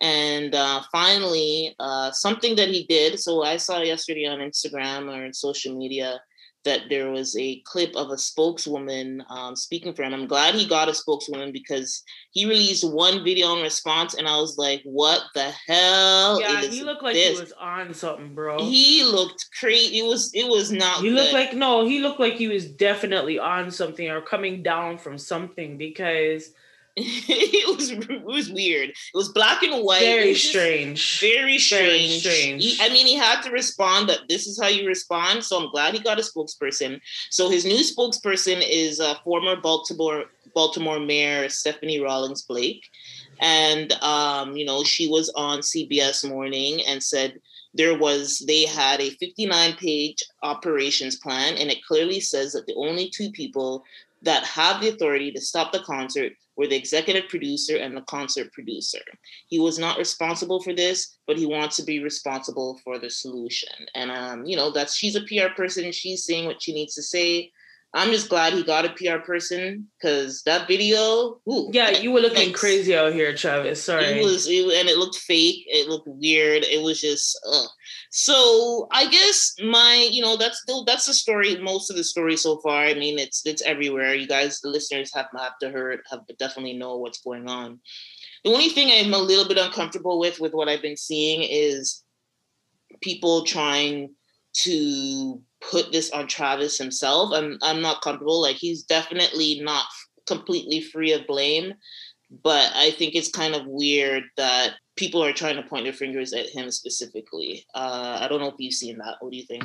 And 0.00 0.54
uh, 0.54 0.82
finally, 0.92 1.74
uh, 1.80 2.10
something 2.12 2.56
that 2.56 2.68
he 2.68 2.84
did. 2.84 3.18
So 3.18 3.42
I 3.42 3.56
saw 3.56 3.80
yesterday 3.80 4.26
on 4.26 4.40
Instagram 4.40 5.10
or 5.10 5.24
in 5.24 5.32
social 5.32 5.76
media 5.76 6.20
that 6.66 6.82
there 6.90 7.10
was 7.10 7.34
a 7.38 7.62
clip 7.64 7.94
of 7.96 8.10
a 8.10 8.18
spokeswoman 8.18 9.24
um, 9.30 9.56
speaking 9.56 9.94
for 9.94 10.02
him. 10.02 10.12
I'm 10.12 10.26
glad 10.26 10.54
he 10.54 10.68
got 10.68 10.88
a 10.88 10.94
spokeswoman 10.94 11.52
because 11.52 12.02
he 12.32 12.44
released 12.44 12.84
one 12.84 13.24
video 13.24 13.56
in 13.56 13.62
response, 13.62 14.14
and 14.14 14.28
I 14.28 14.36
was 14.36 14.58
like, 14.58 14.82
"What 14.84 15.22
the 15.34 15.50
hell?" 15.66 16.40
Yeah, 16.40 16.60
he 16.62 16.82
looked 16.82 17.02
like 17.02 17.14
this? 17.14 17.38
he 17.38 17.40
was 17.40 17.52
on 17.52 17.94
something, 17.94 18.34
bro. 18.34 18.58
He 18.58 19.04
looked 19.04 19.46
crazy. 19.58 20.00
It 20.00 20.06
was 20.06 20.30
it 20.34 20.48
was 20.48 20.70
not. 20.70 21.02
He 21.02 21.08
good. 21.08 21.14
looked 21.14 21.32
like 21.32 21.54
no. 21.54 21.86
He 21.86 22.00
looked 22.00 22.20
like 22.20 22.34
he 22.34 22.48
was 22.48 22.66
definitely 22.66 23.38
on 23.38 23.70
something 23.70 24.10
or 24.10 24.20
coming 24.20 24.62
down 24.62 24.98
from 24.98 25.16
something 25.16 25.78
because 25.78 26.50
it 26.98 27.76
was 27.76 27.90
it 27.90 28.24
was 28.24 28.50
weird. 28.50 28.88
It 28.88 28.96
was 29.14 29.28
black 29.28 29.62
and 29.62 29.84
white. 29.84 30.00
Very 30.00 30.34
strange. 30.34 31.20
Very 31.20 31.58
strange. 31.58 31.90
Very 31.90 32.08
strange. 32.08 32.64
He, 32.64 32.78
I 32.80 32.88
mean, 32.88 33.06
he 33.06 33.16
had 33.16 33.42
to 33.42 33.50
respond 33.50 34.08
that 34.08 34.20
this 34.30 34.46
is 34.46 34.58
how 34.58 34.68
you 34.68 34.86
respond. 34.86 35.44
So 35.44 35.60
I'm 35.60 35.70
glad 35.70 35.92
he 35.92 36.00
got 36.00 36.18
a 36.18 36.22
spokesperson. 36.22 37.02
So 37.28 37.50
his 37.50 37.66
new 37.66 37.80
spokesperson 37.80 38.64
is 38.66 38.98
uh, 38.98 39.16
former 39.24 39.56
Baltimore 39.56 40.24
Baltimore 40.54 40.98
Mayor 40.98 41.50
Stephanie 41.50 42.00
Rawlings 42.00 42.40
Blake, 42.40 42.88
and 43.40 43.92
um, 44.02 44.56
you 44.56 44.64
know 44.64 44.82
she 44.82 45.06
was 45.06 45.28
on 45.36 45.58
CBS 45.58 46.26
Morning 46.26 46.80
and 46.86 47.02
said 47.02 47.38
there 47.74 47.98
was 47.98 48.42
they 48.46 48.64
had 48.64 49.02
a 49.02 49.10
59 49.10 49.74
page 49.74 50.22
operations 50.42 51.16
plan 51.16 51.56
and 51.58 51.70
it 51.70 51.84
clearly 51.84 52.20
says 52.20 52.54
that 52.54 52.66
the 52.66 52.74
only 52.74 53.10
two 53.10 53.30
people 53.32 53.84
that 54.22 54.44
have 54.44 54.80
the 54.80 54.88
authority 54.88 55.30
to 55.30 55.42
stop 55.42 55.72
the 55.72 55.80
concert 55.80 56.32
were 56.56 56.66
the 56.66 56.76
executive 56.76 57.28
producer 57.28 57.76
and 57.76 57.96
the 57.96 58.02
concert 58.02 58.52
producer. 58.52 59.00
He 59.48 59.58
was 59.58 59.78
not 59.78 59.98
responsible 59.98 60.62
for 60.62 60.72
this, 60.72 61.18
but 61.26 61.36
he 61.36 61.46
wants 61.46 61.76
to 61.76 61.82
be 61.82 62.02
responsible 62.02 62.80
for 62.82 62.98
the 62.98 63.10
solution. 63.10 63.72
And 63.94 64.10
um, 64.10 64.46
you 64.46 64.56
know, 64.56 64.70
that's 64.70 64.96
she's 64.96 65.16
a 65.16 65.22
PR 65.22 65.54
person. 65.54 65.92
She's 65.92 66.24
saying 66.24 66.46
what 66.46 66.62
she 66.62 66.72
needs 66.72 66.94
to 66.94 67.02
say. 67.02 67.52
I'm 67.96 68.10
just 68.10 68.28
glad 68.28 68.52
he 68.52 68.62
got 68.62 68.84
a 68.84 68.90
PR 68.90 69.24
person 69.24 69.88
because 69.98 70.42
that 70.42 70.68
video. 70.68 71.40
Ooh, 71.50 71.70
yeah, 71.72 71.90
you 71.90 72.12
were 72.12 72.20
looking 72.20 72.36
thanks. 72.36 72.60
crazy 72.60 72.94
out 72.94 73.14
here, 73.14 73.34
Travis. 73.34 73.82
Sorry. 73.82 74.04
It 74.04 74.22
was, 74.22 74.46
it, 74.46 74.66
and 74.78 74.90
it 74.90 74.98
looked 74.98 75.16
fake. 75.16 75.64
It 75.66 75.88
looked 75.88 76.06
weird. 76.06 76.64
It 76.64 76.82
was 76.82 77.00
just. 77.00 77.40
Ugh. 77.50 77.68
So 78.10 78.86
I 78.92 79.08
guess 79.08 79.54
my, 79.64 80.08
you 80.12 80.20
know, 80.20 80.36
that's 80.36 80.60
still 80.60 80.84
that's 80.84 81.06
the 81.06 81.14
story. 81.14 81.56
Most 81.56 81.90
of 81.90 81.96
the 81.96 82.04
story 82.04 82.36
so 82.36 82.58
far. 82.58 82.82
I 82.82 82.92
mean, 82.92 83.18
it's 83.18 83.46
it's 83.46 83.62
everywhere. 83.62 84.14
You 84.14 84.28
guys, 84.28 84.60
the 84.60 84.68
listeners, 84.68 85.10
have 85.14 85.28
have 85.34 85.58
to 85.62 85.70
heard, 85.70 86.00
have 86.10 86.20
definitely 86.38 86.74
know 86.74 86.98
what's 86.98 87.22
going 87.22 87.48
on. 87.48 87.80
The 88.44 88.52
only 88.52 88.68
thing 88.68 88.90
I'm 88.92 89.14
a 89.14 89.18
little 89.18 89.48
bit 89.48 89.58
uncomfortable 89.58 90.18
with, 90.18 90.38
with 90.38 90.52
what 90.52 90.68
I've 90.68 90.82
been 90.82 90.98
seeing, 90.98 91.42
is 91.42 92.04
people 93.00 93.44
trying 93.44 94.14
to 94.64 95.40
put 95.60 95.92
this 95.92 96.10
on 96.10 96.26
Travis 96.26 96.78
himself. 96.78 97.32
I'm 97.32 97.58
I'm 97.62 97.80
not 97.80 98.02
comfortable. 98.02 98.40
Like 98.40 98.56
he's 98.56 98.82
definitely 98.82 99.60
not 99.62 99.84
completely 100.26 100.80
free 100.80 101.12
of 101.12 101.26
blame, 101.26 101.74
but 102.42 102.72
I 102.74 102.90
think 102.90 103.14
it's 103.14 103.30
kind 103.30 103.54
of 103.54 103.66
weird 103.66 104.24
that 104.36 104.74
people 104.96 105.22
are 105.22 105.32
trying 105.32 105.56
to 105.56 105.62
point 105.62 105.84
their 105.84 105.92
fingers 105.92 106.32
at 106.32 106.48
him 106.48 106.70
specifically. 106.70 107.66
Uh, 107.74 108.18
I 108.20 108.28
don't 108.28 108.40
know 108.40 108.48
if 108.48 108.54
you've 108.58 108.74
seen 108.74 108.98
that. 108.98 109.16
What 109.20 109.30
do 109.30 109.36
you 109.36 109.44
think? 109.44 109.64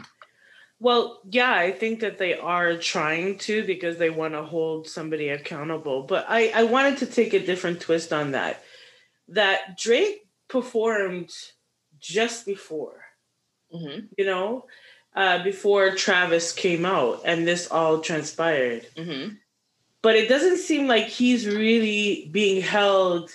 Well, 0.80 1.22
yeah, 1.30 1.54
I 1.54 1.72
think 1.72 2.00
that 2.00 2.18
they 2.18 2.34
are 2.34 2.76
trying 2.76 3.38
to 3.40 3.64
because 3.64 3.98
they 3.98 4.10
want 4.10 4.34
to 4.34 4.44
hold 4.44 4.88
somebody 4.88 5.30
accountable. 5.30 6.04
But 6.04 6.26
I, 6.28 6.52
I 6.56 6.64
wanted 6.64 6.98
to 7.00 7.06
take 7.06 7.34
a 7.34 7.46
different 7.46 7.82
twist 7.82 8.12
on 8.12 8.32
that. 8.32 8.64
That 9.28 9.78
Drake 9.78 10.22
performed 10.50 11.30
just 12.00 12.48
before, 12.48 13.04
mm-hmm. 13.74 14.08
you 14.18 14.26
know, 14.26 14.66
uh, 15.16 15.44
before 15.44 15.92
Travis 15.92 16.52
came 16.54 16.86
out 16.86 17.22
and 17.26 17.48
this 17.48 17.68
all 17.70 18.00
transpired. 18.00 18.88
Mm-hmm. 18.96 19.36
But 20.02 20.16
it 20.16 20.30
doesn't 20.30 20.58
seem 20.58 20.88
like 20.88 21.06
he's 21.06 21.46
really 21.46 22.30
being 22.32 22.62
held 22.62 23.30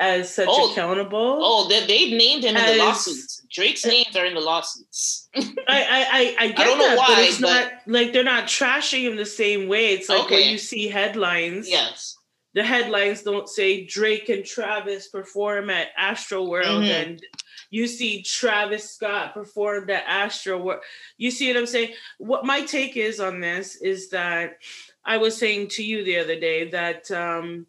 as 0.00 0.32
such 0.32 0.48
oh, 0.48 0.72
accountable. 0.72 1.38
Oh, 1.42 1.68
they, 1.68 1.86
they've 1.86 2.16
named 2.16 2.44
him 2.44 2.56
as, 2.56 2.70
in 2.70 2.78
the 2.78 2.84
lawsuits. 2.84 3.42
Drake's 3.50 3.84
names 3.84 4.16
are 4.16 4.24
in 4.24 4.34
the 4.34 4.40
lawsuits. 4.40 5.28
I, 5.36 5.44
I, 5.68 6.36
I, 6.38 6.48
get 6.48 6.60
I 6.60 6.64
don't 6.64 6.78
that, 6.78 6.90
know 6.90 6.96
why, 6.96 7.06
but 7.08 7.18
it's 7.18 7.40
but... 7.40 7.46
not 7.46 7.72
like 7.86 8.12
they're 8.12 8.24
not 8.24 8.44
trashing 8.44 9.02
him 9.02 9.16
the 9.16 9.26
same 9.26 9.68
way. 9.68 9.92
It's 9.92 10.08
like 10.08 10.24
okay. 10.24 10.42
when 10.42 10.50
you 10.50 10.58
see 10.58 10.88
headlines. 10.88 11.68
Yes. 11.68 12.16
The 12.54 12.62
headlines 12.62 13.22
don't 13.22 13.48
say 13.48 13.84
Drake 13.84 14.28
and 14.28 14.44
Travis 14.44 15.08
perform 15.08 15.68
at 15.70 15.88
Astroworld 15.96 16.84
mm-hmm. 16.84 17.10
and 17.10 17.22
you 17.70 17.86
see 17.86 18.22
Travis 18.22 18.90
Scott 18.90 19.34
performed 19.34 19.90
at 19.90 20.06
Astroworld. 20.06 20.80
You 21.16 21.30
see 21.30 21.48
what 21.48 21.58
I'm 21.58 21.66
saying? 21.66 21.94
What 22.18 22.44
my 22.44 22.62
take 22.62 22.96
is 22.96 23.20
on 23.20 23.40
this 23.40 23.76
is 23.76 24.10
that 24.10 24.58
I 25.04 25.18
was 25.18 25.36
saying 25.36 25.68
to 25.68 25.82
you 25.82 26.04
the 26.04 26.18
other 26.18 26.38
day 26.38 26.70
that 26.70 27.10
um, 27.10 27.66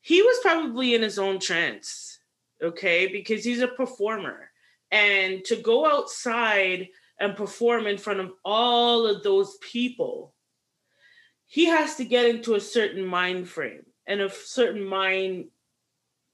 he 0.00 0.22
was 0.22 0.38
probably 0.42 0.94
in 0.94 1.02
his 1.02 1.18
own 1.18 1.40
trance, 1.40 2.20
okay, 2.62 3.08
because 3.08 3.44
he's 3.44 3.60
a 3.60 3.68
performer. 3.68 4.50
And 4.90 5.44
to 5.46 5.56
go 5.56 5.86
outside 5.86 6.88
and 7.18 7.36
perform 7.36 7.86
in 7.86 7.98
front 7.98 8.20
of 8.20 8.32
all 8.44 9.06
of 9.06 9.22
those 9.22 9.56
people, 9.60 10.34
he 11.46 11.66
has 11.66 11.96
to 11.96 12.04
get 12.04 12.26
into 12.26 12.54
a 12.54 12.60
certain 12.60 13.04
mind 13.04 13.48
frame 13.48 13.84
and 14.06 14.20
a 14.20 14.30
certain 14.30 14.84
mind 14.84 15.46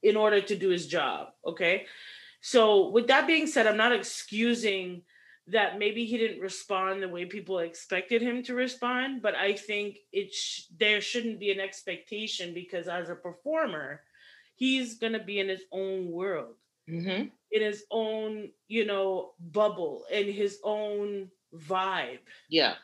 in 0.02 0.16
order 0.16 0.40
to 0.40 0.56
do 0.56 0.68
his 0.68 0.86
job. 0.86 1.28
Okay. 1.46 1.86
So, 2.42 2.88
with 2.90 3.06
that 3.06 3.26
being 3.26 3.46
said, 3.46 3.66
I'm 3.66 3.76
not 3.76 3.92
excusing 3.92 5.02
that 5.46 5.78
maybe 5.78 6.04
he 6.04 6.18
didn't 6.18 6.40
respond 6.40 7.02
the 7.02 7.08
way 7.08 7.24
people 7.24 7.60
expected 7.60 8.20
him 8.20 8.42
to 8.44 8.54
respond, 8.54 9.22
but 9.22 9.34
I 9.34 9.54
think 9.54 9.98
it 10.12 10.32
sh- 10.34 10.64
there 10.78 11.00
shouldn't 11.00 11.40
be 11.40 11.50
an 11.50 11.60
expectation 11.60 12.52
because 12.52 12.86
as 12.88 13.08
a 13.10 13.14
performer, 13.14 14.02
he's 14.56 14.98
going 14.98 15.14
to 15.14 15.18
be 15.22 15.38
in 15.40 15.48
his 15.48 15.62
own 15.72 16.10
world, 16.10 16.54
Mm-hmm. 16.90 17.28
in 17.52 17.62
his 17.62 17.84
own, 17.92 18.50
you 18.66 18.84
know, 18.84 19.32
bubble, 19.40 20.04
in 20.10 20.32
his 20.32 20.58
own 20.64 21.30
vibe 21.56 22.18
Yeah. 22.50 22.74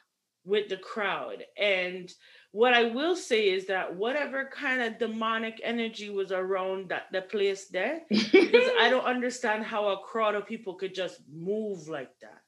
with 0.45 0.69
the 0.69 0.77
crowd. 0.77 1.45
And 1.57 2.09
what 2.53 2.73
I 2.75 2.85
will 2.85 3.15
say 3.17 3.51
is 3.51 3.67
that 3.67 3.95
whatever 3.95 4.47
kind 4.53 4.81
of 4.83 4.99
demonic 4.99 5.61
energy 5.63 6.11
was 6.11 6.33
around 6.33 6.89
that 6.89 7.05
the 7.13 7.23
place 7.23 7.67
there, 7.69 8.01
because 8.09 8.71
I 8.81 8.89
don't 8.89 9.05
understand 9.17 9.65
how 9.65 9.89
a 9.89 9.99
crowd 9.99 10.35
of 10.35 10.47
people 10.47 10.75
could 10.75 10.95
just 10.95 11.21
move 11.33 11.89
like 11.89 12.11
that. 12.21 12.41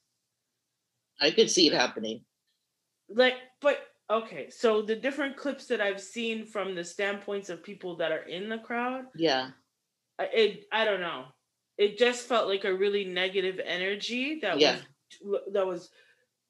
I 1.21 1.30
could 1.30 1.50
see 1.50 1.66
it 1.66 1.75
happening. 1.75 2.25
Like, 3.11 3.35
but 3.61 3.78
okay, 4.09 4.49
so 4.49 4.80
the 4.80 4.97
different 4.97 5.37
clips 5.37 5.66
that 5.66 5.80
I've 5.80 6.00
seen 6.00 6.47
from 6.47 6.75
the 6.75 6.85
standpoints 6.85 7.50
of 7.50 7.62
people 7.62 7.97
that 7.97 8.11
are 8.11 8.23
in 8.23 8.49
the 8.49 8.59
crowd, 8.59 9.04
Yeah. 9.14 9.50
I- 10.19 10.30
it 10.33 10.64
I 10.73 10.85
don't 10.85 11.00
know. 11.00 11.26
It 11.76 11.99
just 11.99 12.26
felt 12.26 12.49
like 12.49 12.64
a 12.64 12.75
really 12.75 13.04
negative 13.04 13.61
energy 13.62 14.38
that 14.40 14.59
Yeah. 14.61 14.78
was 15.23 15.40
that 15.52 15.66
was 15.66 15.90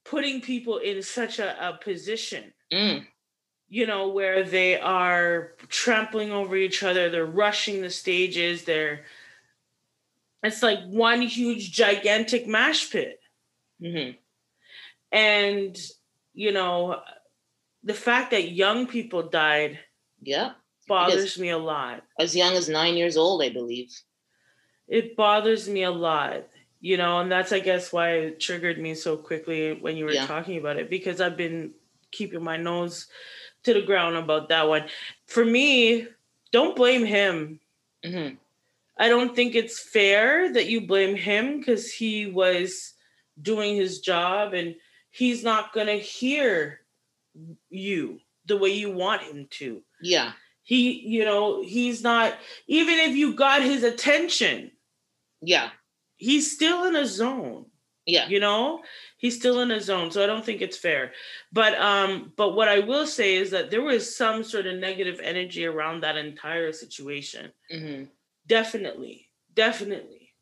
putting 0.05 0.41
people 0.41 0.79
in 0.79 1.03
such 1.03 1.39
a, 1.41 1.69
a 1.69 1.79
position. 1.83 2.53
Mm. 2.73 3.07
You 3.71 3.87
know, 3.87 4.09
where 4.11 4.45
they 4.45 4.81
are 4.81 5.55
trampling 5.69 6.33
over 6.33 6.57
each 6.57 6.83
other, 6.83 7.11
they're 7.11 7.27
rushing 7.27 7.83
the 7.83 7.91
stages, 7.91 8.65
they're 8.67 9.07
it's 10.43 10.63
like 10.63 10.85
one 10.87 11.23
huge 11.23 11.73
gigantic 11.73 12.47
mash 12.47 12.91
pit. 12.91 13.21
hmm 13.81 14.11
And 15.13 15.77
you 16.33 16.53
know, 16.53 17.03
the 17.83 17.95
fact 17.95 18.31
that 18.33 18.53
young 18.53 18.87
people 18.87 19.25
died 19.25 19.81
Yeah. 20.23 20.55
bothers 20.87 21.39
me 21.39 21.51
a 21.51 21.59
lot. 21.59 22.05
As 22.19 22.37
young 22.37 22.55
as 22.55 22.69
nine 22.69 22.97
years 22.97 23.17
old, 23.17 23.43
I 23.43 23.49
believe. 23.51 23.93
It 24.89 25.17
bothers 25.17 25.69
me 25.69 25.83
a 25.85 25.91
lot. 25.91 26.49
You 26.81 26.97
know, 26.97 27.21
and 27.21 27.31
that's 27.31 27.53
I 27.53 27.61
guess 27.61 27.93
why 27.93 28.13
it 28.13 28.41
triggered 28.41 28.79
me 28.79 28.95
so 28.95 29.17
quickly 29.17 29.75
when 29.75 29.97
you 29.97 30.05
were 30.07 30.15
Yeah. 30.15 30.27
talking 30.27 30.57
about 30.59 30.79
it 30.79 30.89
because 30.89 31.21
I've 31.21 31.37
been 31.37 31.75
keeping 32.11 32.43
my 32.43 32.57
nose 32.57 33.07
to 33.65 33.75
the 33.75 33.83
ground 33.83 34.17
about 34.17 34.49
that 34.49 34.69
one. 34.69 34.85
For 35.27 35.45
me, 35.45 36.07
don't 36.53 36.77
blame 36.77 37.05
him 37.05 37.61
hmm 38.05 38.31
I 38.99 39.09
don't 39.09 39.35
think 39.35 39.55
it's 39.55 39.81
fair 39.81 40.53
that 40.53 40.69
you 40.69 40.83
blame 40.87 41.17
him 41.17 41.59
because 41.59 41.91
he 41.91 42.27
was 42.27 42.93
doing 43.41 43.75
his 43.75 44.01
job 44.01 44.53
and 44.53 44.75
he's 45.11 45.43
not 45.43 45.73
going 45.73 45.87
to 45.87 45.99
hear 45.99 46.81
you 47.71 48.21
the 48.45 48.59
way 48.59 48.71
you 48.71 48.91
want 48.91 49.23
him 49.23 49.47
to. 49.53 49.81
Yeah. 50.03 50.33
He, 50.65 51.01
you 51.01 51.25
know, 51.25 51.63
he's 51.63 52.03
not, 52.03 52.35
even 52.67 52.99
if 52.99 53.17
you 53.17 53.33
got 53.35 53.63
his 53.63 53.85
attention, 53.85 54.71
Yeah. 55.41 55.71
he's 56.19 56.53
still 56.53 56.85
in 56.85 56.95
a 56.95 57.07
zone 57.07 57.70
Yeah. 58.07 58.29
you 58.29 58.41
know 58.41 58.81
he's 59.19 59.37
still 59.37 59.61
in 59.61 59.71
a 59.71 59.81
zone 59.81 60.11
so 60.11 60.23
i 60.23 60.27
don't 60.27 60.45
think 60.45 60.63
it's 60.63 60.77
fair 60.77 61.13
but 61.53 61.79
um 61.79 62.33
but 62.37 62.55
what 62.57 62.69
i 62.69 62.79
will 62.81 63.07
say 63.07 63.37
is 63.37 63.51
that 63.51 63.71
there 63.71 63.83
was 63.83 64.17
some 64.17 64.43
sort 64.43 64.67
of 64.67 64.77
negative 64.79 65.21
energy 65.23 65.65
around 65.67 66.01
that 66.03 66.17
entire 66.17 66.73
situation 66.73 67.53
hmm 67.71 68.05
definitely 68.47 69.29
definitely 69.55 70.33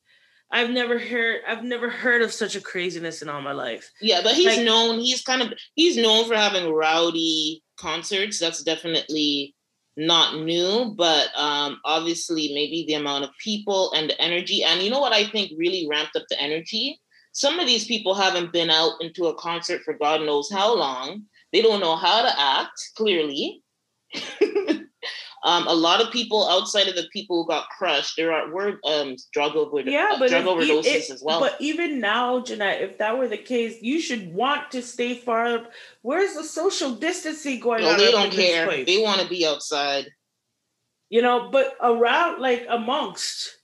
i've 0.50 0.70
never 0.70 0.98
heard 0.98 1.40
i've 1.46 1.64
never 1.64 1.90
heard 1.90 2.22
of 2.22 2.32
such 2.32 2.56
a 2.56 2.60
craziness 2.60 3.20
in 3.22 3.28
all 3.28 3.42
my 3.42 3.52
life 3.52 3.90
Yeah, 4.00 4.20
but 4.22 4.34
he's 4.34 4.46
Like- 4.56 4.64
known. 4.64 4.98
He's 5.00 5.22
kind 5.22 5.42
of 5.42 5.52
he's 5.74 5.96
known 5.96 6.26
for 6.26 6.36
having 6.36 6.72
rowdy 6.72 7.62
concerts. 7.76 8.38
That's 8.38 8.62
definitely 8.62 9.54
not 9.96 10.36
new, 10.42 10.94
but 10.96 11.26
um, 11.36 11.80
obviously 11.84 12.52
maybe 12.54 12.84
the 12.86 12.94
amount 12.94 13.24
of 13.24 13.30
people 13.42 13.92
and 13.92 14.08
the 14.08 14.20
energy. 14.20 14.62
And 14.62 14.80
you 14.80 14.90
know 14.90 15.00
what 15.00 15.12
I 15.12 15.24
think 15.28 15.52
really 15.56 15.86
ramped 15.90 16.14
up 16.16 16.22
the 16.30 16.40
energy. 16.40 17.00
Some 17.32 17.58
of 17.60 17.66
these 17.66 17.86
people 17.86 18.14
haven't 18.14 18.52
been 18.52 18.70
out 18.70 19.00
into 19.00 19.26
a 19.26 19.34
concert 19.34 19.82
for 19.84 19.94
God 19.94 20.22
knows 20.22 20.50
how 20.50 20.76
long. 20.76 21.24
They 21.52 21.62
don't 21.62 21.80
know 21.80 21.96
how 21.96 22.22
to 22.22 22.40
act. 22.40 22.80
Clearly. 22.96 23.62
Um, 25.44 25.68
a 25.68 25.74
lot 25.74 26.02
of 26.02 26.12
people 26.12 26.48
outside 26.48 26.88
of 26.88 26.96
the 26.96 27.06
people 27.12 27.42
who 27.42 27.48
got 27.48 27.68
crushed, 27.68 28.16
there 28.16 28.32
are 28.32 28.50
were 28.50 28.80
um, 28.84 29.14
drug 29.32 29.54
over 29.54 29.80
yeah 29.80 30.16
but 30.18 30.30
drug 30.30 30.44
overdoses 30.46 30.84
it- 30.84 31.10
as 31.10 31.22
well. 31.24 31.38
but 31.38 31.56
even 31.60 32.00
now 32.00 32.40
jeanette 32.42 32.82
if 32.82 32.98
that 32.98 33.16
were 33.16 33.28
the 33.28 33.36
case 33.38 33.80
you 33.80 34.00
should 34.00 34.34
want 34.34 34.70
to 34.72 34.82
stay 34.82 35.14
far 35.14 35.46
up 35.46 35.72
where's 36.02 36.34
the 36.34 36.42
social 36.42 36.90
distancing 36.90 37.60
going 37.60 37.82
no, 37.82 37.90
on 37.92 37.98
they 37.98 38.10
don't 38.10 38.32
care. 38.32 38.84
They 38.84 39.00
want 39.00 39.20
to 39.20 39.28
be 39.28 39.46
outside. 39.46 40.08
you 41.08 41.22
know, 41.22 41.50
but 41.50 41.76
around 41.80 42.40
like 42.40 42.66
amongst. 42.68 43.57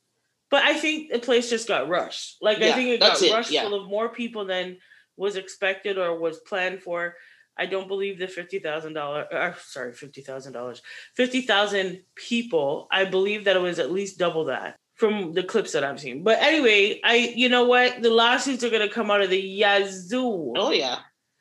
But 0.54 0.62
I 0.62 0.74
think 0.74 1.10
the 1.10 1.18
place 1.18 1.50
just 1.50 1.66
got 1.66 1.88
rushed. 1.88 2.36
Like 2.40 2.58
I 2.58 2.70
think 2.74 2.90
it 2.90 3.00
got 3.00 3.20
it, 3.20 3.32
rushed 3.32 3.50
yeah. 3.50 3.64
full 3.64 3.74
of 3.74 3.88
more 3.88 4.08
people 4.08 4.44
than 4.44 4.76
was 5.16 5.34
expected 5.34 5.98
or 5.98 6.16
was 6.16 6.38
planned 6.38 6.80
for. 6.80 7.16
I 7.58 7.66
don't 7.66 7.88
believe 7.88 8.20
the 8.20 8.28
fifty 8.28 8.60
thousand 8.60 8.92
dollar. 8.92 9.26
Uh, 9.34 9.54
sorry, 9.58 9.92
fifty 9.94 10.20
thousand 10.20 10.52
dollars. 10.52 10.80
Fifty 11.16 11.40
thousand 11.40 12.02
people. 12.14 12.86
I 12.92 13.04
believe 13.04 13.46
that 13.46 13.56
it 13.56 13.62
was 13.62 13.80
at 13.80 13.90
least 13.90 14.16
double 14.16 14.44
that 14.44 14.76
from 14.94 15.32
the 15.32 15.42
clips 15.42 15.72
that 15.72 15.82
I've 15.82 15.98
seen. 15.98 16.22
But 16.22 16.40
anyway, 16.40 17.00
I 17.02 17.32
you 17.34 17.48
know 17.48 17.64
what? 17.64 18.00
The 18.00 18.10
lawsuits 18.10 18.62
are 18.62 18.70
gonna 18.70 18.88
come 18.88 19.10
out 19.10 19.22
of 19.22 19.30
the 19.30 19.40
yazoo. 19.40 20.52
Oh 20.56 20.70
yeah, 20.70 20.98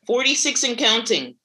forty 0.08 0.34
six 0.34 0.64
and 0.64 0.76
counting. 0.76 1.36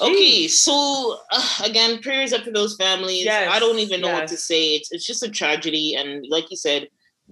Okay, 0.00 0.48
so 0.48 1.20
uh, 1.30 1.62
again, 1.64 2.00
prayers 2.00 2.32
up 2.32 2.42
for 2.42 2.50
those 2.50 2.74
families. 2.74 3.24
Yes, 3.24 3.48
I 3.48 3.60
don't 3.60 3.78
even 3.78 4.00
know 4.00 4.12
what 4.12 4.26
to 4.26 4.36
say. 4.36 4.74
It's 4.74 4.90
it's 4.90 5.06
just 5.06 5.22
a 5.22 5.30
tragedy, 5.30 5.94
and 5.94 6.26
like 6.28 6.50
you 6.50 6.56
said, 6.56 6.88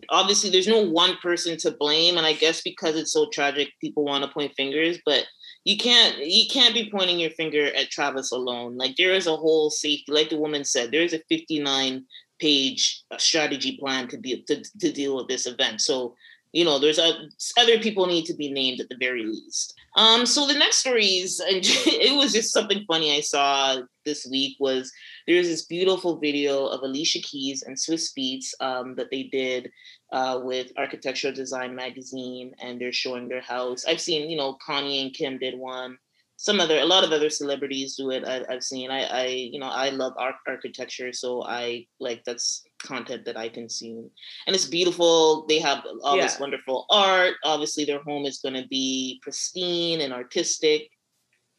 obviously 0.08 0.50
there's 0.50 0.68
no 0.68 0.82
one 0.82 1.16
person 1.22 1.56
to 1.58 1.70
blame, 1.72 2.16
and 2.16 2.26
I 2.26 2.32
guess 2.32 2.62
because 2.62 2.96
it's 2.96 3.12
so 3.12 3.28
tragic, 3.32 3.68
people 3.80 4.04
want 4.04 4.24
to 4.24 4.30
point 4.30 4.52
fingers, 4.56 4.98
but 5.04 5.24
you 5.64 5.76
can't 5.76 6.18
you 6.18 6.48
can't 6.48 6.74
be 6.74 6.90
pointing 6.90 7.20
your 7.20 7.30
finger 7.30 7.66
at 7.66 7.90
Travis 7.90 8.32
alone. 8.32 8.76
Like 8.76 8.96
there 8.96 9.12
is 9.12 9.26
a 9.26 9.36
whole 9.36 9.70
safety, 9.70 10.10
like 10.10 10.30
the 10.30 10.38
woman 10.38 10.64
said, 10.64 10.90
there 10.90 11.02
is 11.02 11.12
a 11.12 11.22
59 11.28 12.04
page 12.40 13.04
uh, 13.12 13.18
strategy 13.18 13.76
plan 13.78 14.08
to 14.08 14.16
deal 14.16 14.38
to, 14.48 14.62
to 14.80 14.92
deal 14.92 15.16
with 15.16 15.28
this 15.28 15.46
event. 15.46 15.80
So 15.80 16.14
you 16.52 16.64
know, 16.66 16.78
there's 16.78 16.98
a, 16.98 17.12
other 17.58 17.78
people 17.78 18.06
need 18.06 18.26
to 18.26 18.34
be 18.34 18.52
named 18.52 18.80
at 18.80 18.88
the 18.88 18.96
very 18.98 19.24
least. 19.24 19.74
Um, 19.96 20.26
so 20.26 20.46
the 20.46 20.54
next 20.54 20.78
story 20.78 21.06
is, 21.06 21.40
and 21.48 21.60
it 21.62 22.16
was 22.16 22.32
just 22.32 22.52
something 22.52 22.84
funny 22.86 23.16
I 23.16 23.20
saw 23.20 23.80
this 24.04 24.26
week 24.30 24.56
was 24.60 24.92
there's 25.26 25.48
this 25.48 25.64
beautiful 25.64 26.18
video 26.18 26.66
of 26.66 26.82
Alicia 26.82 27.20
Keys 27.20 27.62
and 27.62 27.76
Swizz 27.76 28.10
Beatz 28.18 28.52
um, 28.60 28.94
that 28.96 29.10
they 29.10 29.24
did 29.24 29.70
uh, 30.12 30.40
with 30.42 30.72
Architectural 30.76 31.32
Design 31.32 31.74
Magazine, 31.74 32.52
and 32.62 32.80
they're 32.80 32.92
showing 32.92 33.28
their 33.28 33.40
house. 33.40 33.84
I've 33.86 34.00
seen, 34.00 34.28
you 34.28 34.36
know, 34.36 34.58
Kanye 34.66 35.02
and 35.02 35.14
Kim 35.14 35.38
did 35.38 35.58
one. 35.58 35.96
Some 36.36 36.60
other, 36.60 36.78
a 36.78 36.84
lot 36.84 37.04
of 37.04 37.12
other 37.12 37.30
celebrities 37.30 37.94
do 37.94 38.10
it. 38.10 38.24
I, 38.26 38.44
I've 38.52 38.64
seen. 38.64 38.90
I, 38.90 39.04
I, 39.04 39.26
you 39.26 39.60
know, 39.60 39.68
I 39.68 39.90
love 39.90 40.12
art 40.18 40.34
architecture, 40.46 41.12
so 41.12 41.44
I 41.44 41.86
like 42.00 42.24
that's 42.24 42.64
content 42.82 43.24
that 43.24 43.36
I 43.36 43.48
consume, 43.48 44.10
and 44.46 44.54
it's 44.54 44.66
beautiful. 44.66 45.46
They 45.46 45.58
have 45.60 45.84
all 46.02 46.16
this 46.16 46.40
wonderful 46.40 46.86
art. 46.90 47.34
Obviously, 47.44 47.84
their 47.84 48.02
home 48.02 48.26
is 48.26 48.38
going 48.38 48.54
to 48.54 48.66
be 48.68 49.20
pristine 49.22 50.00
and 50.00 50.12
artistic. 50.12 50.90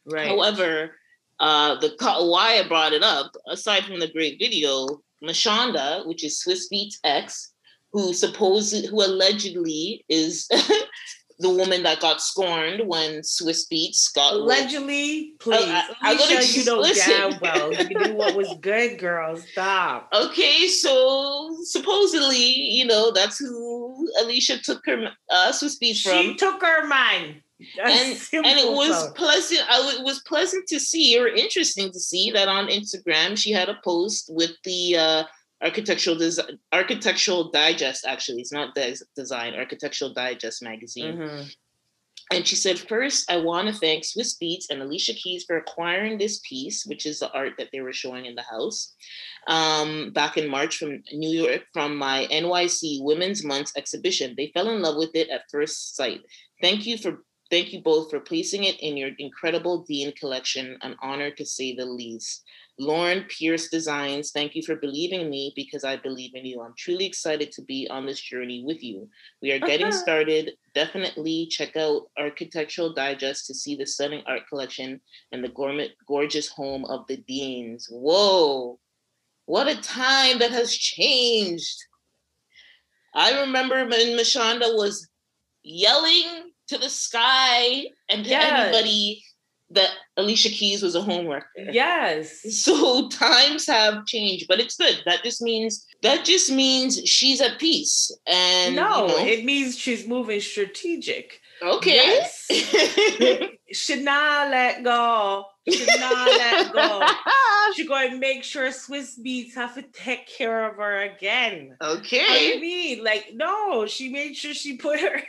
right. 0.06 0.28
However, 0.28 0.96
uh, 1.40 1.76
the 1.80 1.94
why 1.98 2.58
I 2.58 2.68
brought 2.68 2.92
it 2.92 3.02
up, 3.02 3.32
aside 3.48 3.84
from 3.84 4.00
the 4.00 4.08
great 4.08 4.38
video, 4.38 4.86
Mashonda, 5.22 6.06
which 6.06 6.24
is 6.24 6.42
Swizz 6.42 6.64
Beatz 6.72 6.96
X, 7.02 7.52
who 7.92 8.12
supposed 8.12 8.86
who 8.86 9.04
allegedly 9.04 10.04
is 10.08 10.48
the 11.38 11.50
woman 11.50 11.82
that 11.82 12.00
got 12.00 12.20
scorned 12.20 12.86
when 12.86 13.20
Swizz 13.20 13.68
Beatz 13.72 14.12
got 14.14 14.34
Allegedly, 14.34 15.32
please. 15.40 15.60
I- 15.62 15.88
I'm 16.02 16.18
gonna 16.18 16.42
you 16.44 16.64
know 16.64 16.78
listen. 16.80 17.10
damn 17.10 17.40
well. 17.40 17.72
You 17.72 17.98
knew 17.98 18.14
what 18.14 18.36
was 18.36 18.54
good, 18.60 18.98
girl. 18.98 19.36
Stop. 19.36 20.08
Okay, 20.14 20.68
so 20.68 21.56
supposedly, 21.62 22.38
you 22.38 22.84
know, 22.86 23.10
that's 23.10 23.38
who 23.38 24.08
Alicia 24.20 24.58
took 24.58 24.84
her 24.86 25.08
uh, 25.30 25.52
Swizz 25.52 25.78
Beatz 25.82 26.02
from. 26.02 26.22
She 26.22 26.34
took 26.36 26.62
her 26.62 26.86
mind. 26.86 27.42
and 27.82 28.18
and 28.32 28.58
it 28.58 28.70
was 28.72 29.10
pleasant. 29.12 29.60
I, 29.68 29.96
it 29.98 30.04
was 30.04 30.20
pleasant 30.20 30.66
to 30.68 30.78
see, 30.78 31.18
or 31.18 31.26
interesting 31.26 31.90
to 31.92 31.98
see, 32.00 32.30
that 32.32 32.48
on 32.48 32.68
Instagram 32.68 33.36
she 33.36 33.50
had 33.50 33.68
a 33.68 33.78
post 33.82 34.30
with 34.32 34.52
the 34.64 34.96
uh, 34.96 35.24
architectural 35.64 36.16
des- 36.16 36.58
architectural 36.72 37.50
digest 37.50 38.04
actually 38.06 38.40
it's 38.40 38.52
not 38.52 38.74
des- 38.74 39.04
design 39.16 39.54
architectural 39.54 40.12
digest 40.12 40.62
magazine 40.62 41.16
mm-hmm. 41.16 41.42
and 42.30 42.46
she 42.46 42.54
said 42.54 42.78
first 42.78 43.30
i 43.30 43.36
want 43.36 43.66
to 43.66 43.74
thank 43.74 44.04
swizz 44.04 44.36
beatz 44.40 44.66
and 44.70 44.82
alicia 44.82 45.14
keys 45.14 45.44
for 45.44 45.56
acquiring 45.56 46.18
this 46.18 46.40
piece 46.48 46.84
which 46.86 47.06
is 47.06 47.18
the 47.18 47.32
art 47.32 47.52
that 47.58 47.68
they 47.72 47.80
were 47.80 47.92
showing 47.92 48.26
in 48.26 48.34
the 48.34 48.42
house 48.42 48.94
um, 49.48 50.10
back 50.12 50.36
in 50.36 50.48
march 50.48 50.76
from 50.76 51.02
new 51.12 51.42
york 51.42 51.62
from 51.72 51.96
my 51.96 52.26
nyc 52.30 53.02
women's 53.02 53.44
month 53.44 53.72
exhibition 53.76 54.34
they 54.36 54.50
fell 54.54 54.68
in 54.68 54.82
love 54.82 54.96
with 54.96 55.14
it 55.14 55.28
at 55.30 55.50
first 55.50 55.96
sight 55.96 56.20
thank 56.60 56.86
you 56.86 56.98
for 56.98 57.20
Thank 57.50 57.72
you 57.72 57.82
both 57.82 58.10
for 58.10 58.20
placing 58.20 58.64
it 58.64 58.80
in 58.80 58.96
your 58.96 59.10
incredible 59.18 59.84
Dean 59.86 60.12
collection. 60.16 60.78
An 60.82 60.96
honor 61.02 61.30
to 61.30 61.44
say 61.44 61.76
the 61.76 61.84
least. 61.84 62.42
Lauren 62.78 63.24
Pierce 63.28 63.68
Designs, 63.68 64.32
thank 64.32 64.56
you 64.56 64.62
for 64.62 64.74
believing 64.74 65.20
in 65.20 65.30
me 65.30 65.52
because 65.54 65.84
I 65.84 65.96
believe 65.96 66.34
in 66.34 66.44
you. 66.44 66.60
I'm 66.60 66.74
truly 66.76 67.06
excited 67.06 67.52
to 67.52 67.62
be 67.62 67.86
on 67.88 68.04
this 68.04 68.20
journey 68.20 68.64
with 68.64 68.82
you. 68.82 69.08
We 69.40 69.52
are 69.52 69.60
getting 69.60 69.86
uh-huh. 69.86 69.98
started. 69.98 70.52
Definitely 70.74 71.46
check 71.46 71.76
out 71.76 72.10
Architectural 72.18 72.92
Digest 72.92 73.46
to 73.46 73.54
see 73.54 73.76
the 73.76 73.86
stunning 73.86 74.24
art 74.26 74.42
collection 74.48 75.00
and 75.30 75.44
the 75.44 75.48
gourmet, 75.48 75.90
gorgeous 76.08 76.48
home 76.48 76.84
of 76.86 77.06
the 77.06 77.18
Deans. 77.18 77.86
Whoa, 77.88 78.80
what 79.46 79.68
a 79.68 79.80
time 79.80 80.40
that 80.40 80.50
has 80.50 80.74
changed. 80.74 81.76
I 83.14 83.42
remember 83.42 83.86
when 83.86 84.18
Mashonda 84.18 84.76
was 84.76 85.08
yelling 85.62 86.50
to 86.68 86.78
the 86.78 86.88
sky 86.88 87.84
and 88.08 88.24
to 88.24 88.30
yes. 88.30 88.52
anybody 88.52 89.22
that 89.70 89.90
Alicia 90.16 90.50
Keys 90.50 90.82
was 90.82 90.94
a 90.94 91.02
homeworker. 91.02 91.46
Yes. 91.56 92.42
So 92.62 93.08
times 93.08 93.66
have 93.66 94.06
changed, 94.06 94.46
but 94.48 94.60
it's 94.60 94.76
good. 94.76 95.02
That 95.06 95.22
just 95.22 95.42
means 95.42 95.86
that 96.02 96.24
just 96.24 96.50
means 96.52 97.00
she's 97.04 97.40
at 97.40 97.58
peace. 97.58 98.10
And 98.26 98.76
no, 98.76 99.06
you 99.06 99.12
know, 99.12 99.18
it 99.26 99.44
means 99.44 99.78
she's 99.78 100.06
moving 100.06 100.40
strategic. 100.40 101.40
Okay. 101.64 101.94
Yes. 101.94 103.50
Should 103.72 104.02
not 104.02 104.50
let 104.50 104.84
go. 104.84 105.46
Should 105.68 105.88
not 105.98 106.28
let 106.28 106.72
go. 106.72 107.06
She 107.74 107.86
going 107.86 108.10
to 108.10 108.18
make 108.18 108.44
sure 108.44 108.68
Swizz 108.68 109.18
Beatz 109.18 109.54
have 109.54 109.74
to 109.74 109.82
take 109.82 110.28
care 110.28 110.68
of 110.68 110.76
her 110.76 111.00
again. 111.00 111.76
Okay. 111.80 112.18
What 112.18 112.56
I 112.56 112.60
mean, 112.60 113.02
like, 113.02 113.30
no, 113.34 113.86
she 113.86 114.10
made 114.10 114.36
sure 114.36 114.52
she 114.54 114.76
put 114.76 115.00
her 115.00 115.22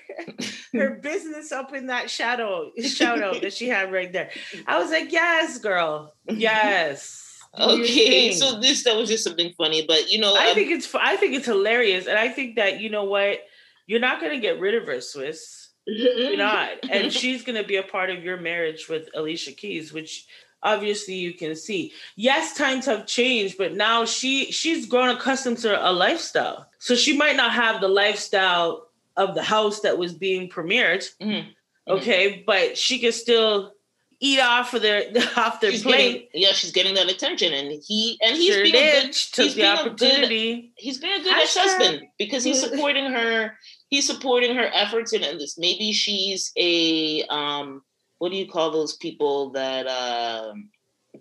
her 0.73 0.99
business 1.01 1.51
up 1.51 1.73
in 1.73 1.87
that 1.87 2.09
shadow 2.09 2.71
shout 2.81 3.21
out 3.21 3.41
that 3.41 3.53
she 3.53 3.69
had 3.69 3.91
right 3.91 4.11
there. 4.11 4.29
I 4.67 4.77
was 4.77 4.91
like, 4.91 5.11
yes, 5.11 5.57
girl. 5.59 6.13
Yes. 6.27 7.21
Okay, 7.57 8.33
so 8.33 8.59
this 8.59 8.83
that 8.83 8.97
was 8.97 9.07
just 9.07 9.23
something 9.23 9.53
funny, 9.57 9.85
but 9.87 10.11
you 10.11 10.19
know, 10.19 10.35
I 10.37 10.49
um, 10.49 10.55
think 10.55 10.71
it's 10.71 10.93
I 10.93 11.15
think 11.15 11.35
it's 11.35 11.45
hilarious, 11.45 12.05
and 12.05 12.19
I 12.19 12.27
think 12.27 12.57
that 12.57 12.81
you 12.81 12.89
know 12.89 13.05
what, 13.05 13.39
you're 13.87 14.01
not 14.01 14.19
gonna 14.19 14.41
get 14.41 14.59
rid 14.59 14.75
of 14.75 14.85
her, 14.87 14.97
Swizz. 14.97 15.64
You're 15.85 16.37
not. 16.37 16.69
And 16.89 17.11
she's 17.11 17.43
going 17.43 17.61
to 17.61 17.67
be 17.67 17.77
a 17.77 17.83
part 17.83 18.09
of 18.09 18.23
your 18.23 18.37
marriage 18.37 18.87
with 18.89 19.09
Alicia 19.15 19.51
Keys, 19.51 19.93
which 19.93 20.25
obviously 20.63 21.15
you 21.15 21.33
can 21.33 21.55
see. 21.55 21.93
Yes, 22.15 22.55
times 22.57 22.85
have 22.87 23.05
changed, 23.05 23.57
but 23.57 23.73
now 23.73 24.05
she 24.05 24.51
she's 24.51 24.87
grown 24.87 25.15
accustomed 25.15 25.59
to 25.59 25.89
a 25.89 25.91
lifestyle. 25.91 26.67
So 26.79 26.95
she 26.95 27.15
might 27.15 27.35
not 27.35 27.51
have 27.51 27.81
the 27.81 27.87
lifestyle 27.87 28.89
of 29.15 29.35
the 29.35 29.43
house 29.43 29.81
that 29.81 29.97
was 29.97 30.13
being 30.13 30.49
premiered. 30.49 31.07
Mm-hmm. 31.21 31.49
Okay, 31.87 32.31
mm-hmm. 32.31 32.41
but 32.45 32.77
she 32.77 32.99
can 32.99 33.11
still 33.11 33.73
eat 34.19 34.39
off 34.39 34.73
of 34.73 34.81
their 34.81 35.03
off 35.37 35.61
their 35.61 35.71
she's 35.71 35.83
plate. 35.83 36.29
Getting, 36.31 36.41
yeah, 36.41 36.51
she's 36.51 36.71
getting 36.71 36.95
that 36.95 37.09
attention, 37.09 37.53
and 37.53 37.81
he 37.85 38.17
and 38.21 38.35
he's 38.35 38.53
sure 38.53 38.63
being 38.63 38.75
a 38.75 39.01
good. 39.03 39.13
Took 39.13 39.45
he's 39.45 39.55
the 39.55 39.67
opportunity. 39.67 40.55
Good, 40.55 40.69
he's 40.75 40.97
being 40.97 41.21
a 41.21 41.23
good 41.23 41.37
ex-husband 41.37 42.07
because 42.17 42.43
he's 42.43 42.59
supporting 42.69 43.11
her 43.11 43.57
he's 43.95 44.07
supporting 44.07 44.55
her 44.55 44.69
efforts 44.73 45.13
in 45.13 45.21
this. 45.21 45.57
Maybe 45.57 45.93
she's 45.93 46.51
a 46.57 47.23
um, 47.29 47.81
what 48.17 48.31
do 48.31 48.37
you 48.37 48.47
call 48.47 48.71
those 48.71 48.97
people 48.97 49.51
that 49.51 49.87
um, 49.87 50.69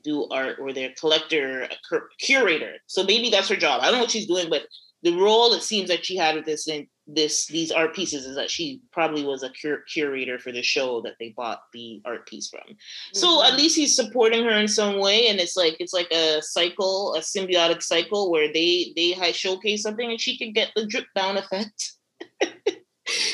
do 0.03 0.29
art 0.31 0.59
or 0.61 0.73
they're 0.73 0.93
collector, 0.99 1.69
cur- 1.89 2.09
curator. 2.19 2.75
So 2.87 3.05
maybe 3.05 3.31
that's 3.31 3.49
her 3.49 3.57
job. 3.57 3.81
I 3.81 3.87
don't 3.87 3.95
know 3.95 4.01
what 4.01 4.11
she's 4.11 4.27
doing, 4.27 4.51
but 4.51 4.63
the 5.03 5.17
role 5.17 5.53
it 5.53 5.63
seems 5.63 5.89
that 5.89 6.05
she 6.05 6.17
had 6.17 6.35
with 6.35 6.47
this 6.47 6.67
in 6.67 6.89
this 7.07 7.47
these 7.47 7.71
art 7.71 7.95
pieces 7.95 8.25
is 8.25 8.35
that 8.37 8.51
she 8.51 8.81
probably 8.91 9.23
was 9.23 9.43
a 9.43 9.51
cur- 9.51 9.85
curator 9.93 10.39
for 10.39 10.51
the 10.51 10.63
show 10.63 11.03
that 11.03 11.13
they 11.21 11.35
bought 11.37 11.61
the 11.75 12.01
art 12.07 12.27
piece 12.27 12.49
from. 12.49 12.63
Mm-hmm. 12.63 13.19
So 13.19 13.45
at 13.45 13.55
least 13.55 13.77
he's 13.77 13.95
supporting 13.95 14.43
her 14.45 14.59
in 14.59 14.67
some 14.67 14.99
way, 14.99 15.29
and 15.29 15.39
it's 15.39 15.57
like 15.57 15.77
it's 15.79 15.93
like 15.93 16.11
a 16.11 16.41
cycle, 16.41 17.15
a 17.15 17.21
symbiotic 17.21 17.83
cycle 17.83 18.31
where 18.31 18.51
they 18.53 18.93
they 18.97 19.15
showcase 19.33 19.83
something 19.83 20.11
and 20.11 20.21
she 20.21 20.39
can 20.39 20.53
get 20.53 20.71
the 20.75 20.87
drip 20.87 21.07
down 21.15 21.37
effect. 21.37 21.93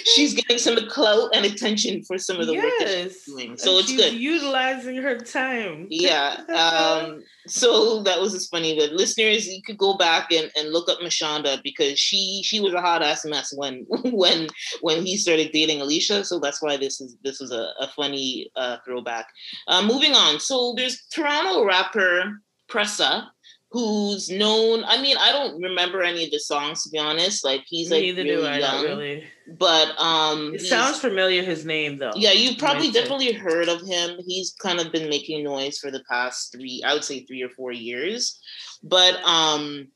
she's 0.04 0.34
getting 0.34 0.58
some 0.58 0.76
clout 0.88 1.30
and 1.34 1.44
attention 1.44 2.02
for 2.02 2.18
some 2.18 2.40
of 2.40 2.46
the 2.46 2.54
yes. 2.54 2.64
work 2.64 2.72
that 2.80 3.12
she's 3.12 3.24
doing. 3.24 3.56
So 3.56 3.72
and 3.72 3.80
it's 3.80 3.96
good. 3.96 4.14
Utilizing 4.14 4.96
her 4.96 5.18
time. 5.18 5.86
yeah. 5.90 6.40
Um, 6.48 7.22
so 7.46 8.02
that 8.02 8.20
was 8.20 8.32
just 8.32 8.50
funny. 8.50 8.76
But 8.76 8.92
listeners, 8.92 9.46
you 9.46 9.62
could 9.62 9.78
go 9.78 9.96
back 9.96 10.32
and, 10.32 10.50
and 10.56 10.72
look 10.72 10.88
up 10.88 10.98
Mashonda 11.00 11.62
because 11.62 11.98
she 11.98 12.42
she 12.44 12.60
was 12.60 12.74
a 12.74 12.80
hot 12.80 13.02
ass 13.02 13.24
mess 13.24 13.52
when 13.56 13.86
when 14.04 14.48
when 14.80 15.04
he 15.04 15.16
started 15.16 15.52
dating 15.52 15.80
Alicia. 15.80 16.24
So 16.24 16.38
that's 16.38 16.62
why 16.62 16.76
this 16.76 17.00
is 17.00 17.16
this 17.22 17.40
was 17.40 17.52
a, 17.52 17.68
a 17.80 17.88
funny 17.94 18.50
uh, 18.56 18.78
throwback. 18.84 19.26
Uh, 19.68 19.82
moving 19.86 20.14
on. 20.14 20.40
So 20.40 20.74
there's 20.76 21.02
Toronto 21.12 21.64
rapper 21.64 22.40
Pressa 22.68 23.28
who's 23.70 24.28
known. 24.28 24.82
I 24.84 25.00
mean, 25.00 25.16
I 25.18 25.30
don't 25.32 25.62
remember 25.62 26.02
any 26.02 26.24
of 26.24 26.30
the 26.30 26.40
songs 26.40 26.82
to 26.82 26.90
be 26.90 26.98
honest. 26.98 27.44
Like 27.44 27.62
he's 27.66 27.90
like 27.90 28.02
Neither 28.02 28.24
really 28.24 28.42
do 28.42 28.46
I, 28.46 28.58
young, 28.58 28.84
really. 28.84 29.24
But 29.58 29.98
um, 29.98 30.54
it 30.54 30.62
sounds 30.62 30.98
familiar. 30.98 31.42
His 31.42 31.64
name 31.64 31.98
though. 31.98 32.12
Yeah, 32.14 32.32
you 32.32 32.56
probably 32.56 32.90
definitely 32.90 33.32
heard 33.32 33.68
of 33.68 33.80
him. 33.82 34.18
He's 34.26 34.52
kind 34.52 34.80
of 34.80 34.92
been 34.92 35.08
making 35.08 35.44
noise 35.44 35.78
for 35.78 35.90
the 35.90 36.02
past 36.08 36.52
three, 36.52 36.82
I 36.84 36.94
would 36.94 37.04
say 37.04 37.24
three 37.24 37.42
or 37.42 37.50
four 37.50 37.72
years. 37.72 38.40
But 38.82 39.22
um, 39.24 39.88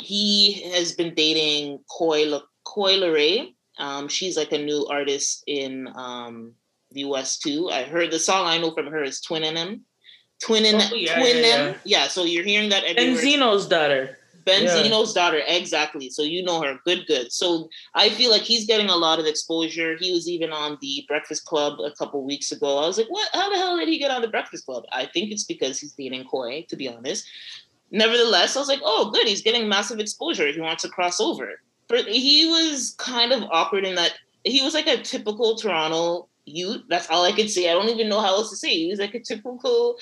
he 0.00 0.70
has 0.72 0.92
been 0.92 1.14
dating 1.14 1.80
Coi 1.90 2.24
Coi 2.64 2.94
Leray. 2.94 3.54
Um, 3.78 4.08
she's 4.08 4.38
like 4.38 4.52
a 4.52 4.58
new 4.58 4.86
artist 4.86 5.44
in 5.46 5.88
um, 5.94 6.52
the 6.92 7.00
US 7.00 7.38
too. 7.38 7.68
I 7.70 7.82
heard 7.82 8.10
the 8.10 8.18
song 8.18 8.46
I 8.46 8.58
know 8.58 8.72
from 8.72 8.86
her 8.86 9.02
is 9.02 9.20
Twinnem. 9.20 9.80
Twin 10.42 10.66
and 10.66 10.76
oh, 10.76 10.94
yeah, 10.94 11.18
twin 11.18 11.36
yeah, 11.36 11.42
them. 11.42 11.66
Yeah. 11.84 12.02
yeah. 12.02 12.08
so 12.08 12.24
you're 12.24 12.44
hearing 12.44 12.68
that 12.70 12.84
everywhere. 12.84 13.22
Benzino's 13.22 13.66
daughter. 13.66 14.18
Benzino's 14.46 15.12
daughter, 15.12 15.42
exactly. 15.46 16.08
So 16.08 16.22
you 16.22 16.42
know 16.42 16.62
her. 16.62 16.78
Good, 16.84 17.06
good. 17.06 17.32
So 17.32 17.68
I 17.94 18.10
feel 18.10 18.30
like 18.30 18.42
he's 18.42 18.64
getting 18.64 18.88
a 18.88 18.94
lot 18.94 19.18
of 19.18 19.26
exposure. 19.26 19.96
He 19.98 20.12
was 20.12 20.28
even 20.28 20.52
on 20.52 20.78
the 20.80 21.04
Breakfast 21.08 21.44
Club 21.44 21.80
a 21.80 21.90
couple 21.90 22.24
weeks 22.24 22.52
ago. 22.52 22.78
I 22.78 22.86
was 22.86 22.96
like, 22.96 23.08
what? 23.08 23.28
How 23.32 23.50
the 23.50 23.56
hell 23.56 23.76
did 23.76 23.88
he 23.88 23.98
get 23.98 24.12
on 24.12 24.22
the 24.22 24.28
Breakfast 24.28 24.64
Club? 24.64 24.84
I 24.92 25.06
think 25.06 25.32
it's 25.32 25.44
because 25.44 25.80
he's 25.80 25.92
dating 25.92 26.26
Coi, 26.30 26.64
to 26.68 26.76
be 26.76 26.88
honest. 26.88 27.26
Nevertheless, 27.90 28.56
I 28.56 28.60
was 28.60 28.68
like, 28.68 28.82
oh, 28.84 29.10
good. 29.12 29.26
He's 29.26 29.42
getting 29.42 29.68
massive 29.68 29.98
exposure. 29.98 30.46
He 30.46 30.60
wants 30.60 30.82
to 30.82 30.88
cross 30.88 31.20
over. 31.20 31.60
But 31.88 32.06
he 32.06 32.46
was 32.46 32.94
kind 32.98 33.32
of 33.32 33.42
awkward 33.50 33.84
in 33.84 33.96
that 33.96 34.14
he 34.44 34.62
was 34.62 34.74
like 34.74 34.86
a 34.86 35.02
typical 35.02 35.56
Toronto 35.56 36.28
youth. 36.46 36.82
That's 36.88 37.10
all 37.10 37.24
I 37.24 37.32
could 37.32 37.50
say. 37.50 37.70
I 37.70 37.74
don't 37.74 37.88
even 37.88 38.08
know 38.08 38.20
how 38.20 38.36
else 38.36 38.50
to 38.50 38.56
say. 38.56 38.70
He 38.70 38.90
was 38.90 38.98
like 38.98 39.14
a 39.14 39.20
typical 39.20 39.98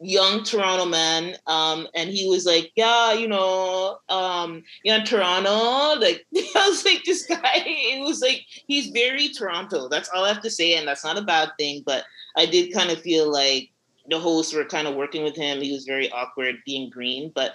young 0.00 0.42
Toronto 0.44 0.84
man. 0.84 1.36
Um, 1.46 1.88
and 1.94 2.10
he 2.10 2.28
was 2.28 2.44
like, 2.44 2.72
yeah, 2.76 3.12
you 3.12 3.28
know, 3.28 3.98
um, 4.08 4.62
yeah, 4.84 5.02
Toronto. 5.02 5.98
Like 6.00 6.26
I 6.36 6.68
was 6.68 6.84
like, 6.84 7.02
this 7.04 7.26
guy, 7.26 7.40
it 7.64 8.02
was 8.02 8.20
like 8.20 8.44
he's 8.66 8.88
very 8.88 9.28
Toronto. 9.28 9.88
That's 9.88 10.08
all 10.10 10.24
I 10.24 10.32
have 10.32 10.42
to 10.42 10.50
say, 10.50 10.76
and 10.76 10.86
that's 10.86 11.04
not 11.04 11.18
a 11.18 11.22
bad 11.22 11.50
thing. 11.58 11.82
But 11.84 12.04
I 12.36 12.46
did 12.46 12.72
kind 12.72 12.90
of 12.90 13.00
feel 13.00 13.30
like 13.30 13.70
the 14.08 14.18
hosts 14.20 14.54
were 14.54 14.64
kind 14.64 14.86
of 14.86 14.94
working 14.94 15.24
with 15.24 15.36
him. 15.36 15.60
He 15.60 15.72
was 15.72 15.84
very 15.84 16.10
awkward 16.12 16.56
being 16.64 16.90
green, 16.90 17.32
but 17.34 17.54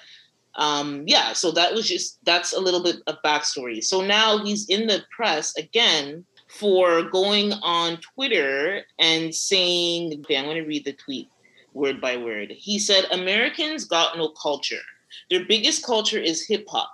um 0.56 1.06
yeah 1.08 1.32
so 1.32 1.50
that 1.50 1.74
was 1.74 1.88
just 1.88 2.20
that's 2.26 2.52
a 2.52 2.60
little 2.60 2.84
bit 2.84 2.98
of 3.08 3.16
backstory 3.24 3.82
so 3.82 4.02
now 4.02 4.38
he's 4.44 4.68
in 4.68 4.86
the 4.86 5.02
press 5.16 5.56
again 5.56 6.26
for 6.52 7.04
going 7.04 7.54
on 7.64 7.98
Twitter 7.98 8.82
and 9.00 9.34
saying, 9.34 10.20
okay, 10.20 10.38
I'm 10.38 10.46
going 10.46 10.58
to 10.58 10.68
read 10.68 10.86
the 10.86 10.94
tweet 10.94 11.30
word 11.74 12.02
by 12.02 12.18
word. 12.18 12.52
He 12.52 12.78
said, 12.78 13.06
Americans 13.12 13.86
got 13.86 14.18
no 14.18 14.30
culture. 14.30 14.82
Their 15.30 15.46
biggest 15.46 15.86
culture 15.86 16.20
is 16.20 16.46
hip 16.46 16.66
hop. 16.68 16.92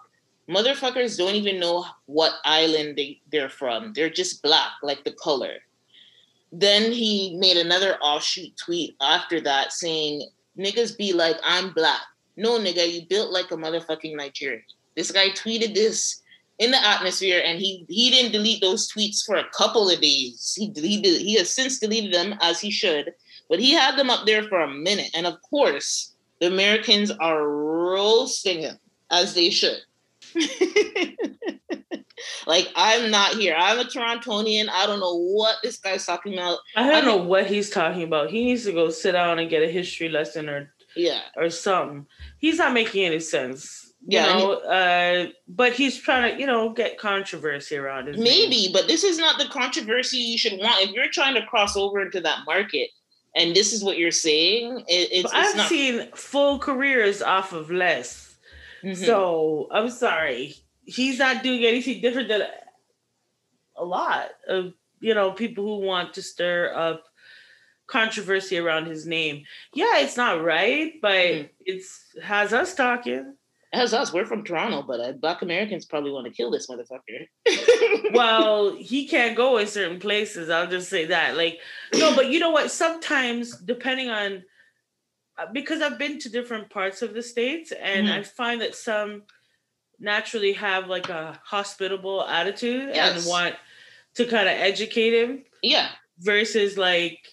Motherfuckers 0.48 1.17
don't 1.17 1.36
even 1.36 1.60
know 1.60 1.86
what 2.06 2.34
island 2.46 2.98
they, 2.98 3.20
they're 3.32 3.50
from. 3.50 3.93
They're 3.93 4.10
just 4.10 4.43
black, 4.43 4.72
like 4.84 5.04
the 5.04 5.12
color. 5.12 5.56
Then 6.52 6.91
he 6.91 7.36
made 7.38 7.58
another 7.58 7.98
offshoot 7.98 8.56
tweet 8.58 8.96
after 9.02 9.41
that 9.41 9.74
saying, 9.74 10.30
Niggas 10.58 10.98
be 10.98 11.13
like, 11.13 11.38
I'm 11.43 11.74
black. 11.74 12.02
No, 12.36 12.60
nigga, 12.60 12.91
you 12.91 13.06
built 13.08 13.32
like 13.32 13.52
a 13.52 13.56
motherfucking 13.56 14.15
Nigerian. 14.15 14.63
This 14.96 15.12
guy 15.12 15.30
tweeted 15.30 15.74
this 15.74 16.22
in 16.60 16.72
the 16.72 16.86
atmosphere, 16.86 17.41
and 17.43 17.60
he 17.60 17.86
he 17.89 18.10
didn't 18.10 18.32
delete 18.32 18.62
those 18.62 18.91
tweets 18.91 19.24
for 19.26 19.36
a 19.36 19.50
couple 19.56 19.89
of 19.89 20.02
days. 20.02 20.54
He 20.58 20.72
he 20.76 21.02
did, 21.02 21.22
he 21.22 21.36
has 21.36 21.54
since 21.54 21.80
deleted 21.80 22.13
them 22.13 22.36
as 22.41 22.60
he 22.60 22.72
should, 22.72 23.13
but 23.50 23.60
he 23.60 23.72
had 23.72 23.98
them 23.98 24.10
up 24.10 24.26
there 24.26 24.43
for 24.43 24.62
a 24.62 24.74
minute. 24.74 25.12
And 25.13 25.28
of 25.28 25.36
course, 25.50 26.13
the 26.39 26.48
Americans 26.48 27.12
are 27.12 27.48
roasting 27.48 28.62
him 28.62 28.78
as 29.12 29.34
they 29.34 29.50
should. 29.50 29.78
like 32.48 32.67
I'm 32.76 33.12
not 33.12 33.36
here. 33.36 33.56
I'm 33.58 33.80
a 33.80 33.84
Torontonian. 33.84 34.70
I 34.70 34.86
don't 34.86 35.00
know 35.00 35.17
what 35.17 35.58
this 35.63 35.78
guy's 35.78 36.06
talking 36.06 36.34
about. 36.34 36.60
I 36.76 36.89
don't 36.89 37.06
know 37.06 37.17
what 37.17 37.48
he's 37.48 37.70
talking 37.70 38.04
about. 38.04 38.30
He 38.30 38.46
needs 38.46 38.65
to 38.65 38.72
go 38.72 38.89
sit 38.89 39.13
down 39.13 39.39
and 39.39 39.50
get 39.50 39.63
a 39.63 39.67
history 39.67 40.10
lesson 40.10 40.50
or 40.50 40.72
yeah 40.96 41.22
or 41.36 41.50
something. 41.50 42.08
He's 42.39 42.58
not 42.58 42.74
making 42.74 43.06
any 43.06 43.20
sense. 43.20 43.87
You 44.10 44.20
yeah, 44.20 44.38
know, 44.38 44.54
uh, 44.54 45.28
but 45.50 45.74
he's 45.74 45.98
trying 45.98 46.34
to, 46.34 46.39
you 46.39 46.48
know, 46.48 46.70
get 46.70 46.98
controversy 46.98 47.76
around 47.76 48.08
it. 48.08 48.17
Maybe, 48.17 48.63
name. 48.63 48.72
but 48.72 48.88
this 48.88 49.04
is 49.04 49.17
not 49.17 49.38
the 49.38 49.50
controversy 49.50 50.15
you 50.15 50.38
should 50.38 50.58
want. 50.60 50.82
If 50.82 50.91
you're 50.91 51.12
trying 51.12 51.36
to 51.36 51.46
cross 51.46 51.76
over 51.76 52.00
into 52.00 52.22
that 52.22 52.39
market, 52.46 52.89
and 53.36 53.54
this 53.54 53.74
is 53.74 53.84
what 53.84 53.98
you're 53.98 54.12
saying, 54.12 54.86
it, 54.88 55.10
it's, 55.12 55.26
it's, 55.26 55.34
I've 55.34 55.58
not... 55.58 55.67
seen 55.67 56.10
full 56.15 56.58
careers 56.58 57.22
off 57.22 57.52
of 57.52 57.70
less. 57.70 58.38
Mm-hmm. 58.82 59.04
So 59.04 59.67
I'm 59.74 59.89
sorry, 59.89 60.56
he's 60.86 61.20
not 61.20 61.43
doing 61.43 61.65
anything 61.65 62.00
different 62.00 62.30
than 62.30 62.43
a 63.76 63.84
lot 63.84 64.30
of 64.48 64.74
you 65.02 65.13
know 65.13 65.32
people 65.32 65.65
who 65.65 65.86
want 65.86 66.13
to 66.13 66.22
stir 66.22 66.74
up 66.74 67.04
controversy 67.88 68.58
around 68.58 68.86
his 68.86 69.06
name. 69.06 69.43
Yeah, 69.74 70.00
it's 70.00 70.15
not 70.15 70.43
right, 70.43 70.93
but 71.02 71.12
mm-hmm. 71.12 71.48
it's 71.65 72.06
has 72.24 72.54
us 72.54 72.74
talking. 72.74 73.36
As 73.78 73.94
us, 73.94 74.12
we're 74.12 74.26
from 74.26 74.44
Toronto, 74.44 74.82
but 74.82 75.00
uh, 75.00 75.12
Black 75.12 75.44
Americans 75.44 75.86
probably 75.86 76.10
want 76.10 76.26
to 76.26 76.34
kill 76.34 76.50
this 76.50 76.68
motherfucker. 76.68 77.28
well, 78.13 78.76
he 78.76 79.08
can't 79.08 79.38
go 79.38 79.58
in 79.58 79.68
certain 79.68 80.00
places. 80.00 80.50
I'll 80.50 80.68
just 80.68 80.90
say 80.90 81.06
that. 81.06 81.38
Like, 81.38 81.60
no, 81.94 82.16
but 82.16 82.32
you 82.32 82.40
know 82.40 82.50
what? 82.50 82.72
Sometimes, 82.72 83.56
depending 83.56 84.10
on, 84.10 84.44
uh, 85.38 85.46
because 85.54 85.84
I've 85.84 86.00
been 86.00 86.18
to 86.20 86.30
different 86.30 86.72
parts 86.72 87.04
of 87.04 87.13
the 87.13 87.22
states, 87.22 87.72
and 87.72 88.08
mm-hmm. 88.08 88.20
I 88.20 88.24
find 88.24 88.62
that 88.62 88.74
some 88.74 89.24
naturally 90.00 90.54
have 90.54 90.88
like 90.88 91.10
a 91.10 91.40
hospitable 91.44 92.24
attitude 92.24 92.96
yes. 92.96 93.16
and 93.16 93.30
want 93.30 93.56
to 94.16 94.26
kind 94.26 94.48
of 94.48 94.56
educate 94.56 95.13
him. 95.13 95.44
Yeah. 95.62 95.90
Versus 96.20 96.80
like 96.80 97.28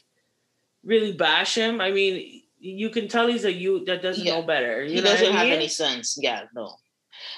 really 0.84 1.12
bash 1.12 1.54
him. 1.54 1.80
I 1.80 1.90
mean, 1.90 2.42
you 2.64 2.90
can 2.90 3.08
tell 3.08 3.26
he's 3.26 3.44
a 3.44 3.52
youth 3.52 3.86
that 3.86 4.02
doesn't 4.02 4.24
yeah. 4.24 4.34
know 4.34 4.42
better. 4.42 4.84
he 4.84 5.00
doesn't 5.00 5.32
have 5.32 5.44
mean? 5.44 5.52
any 5.52 5.68
sense. 5.68 6.16
Yeah, 6.20 6.44
no. 6.54 6.76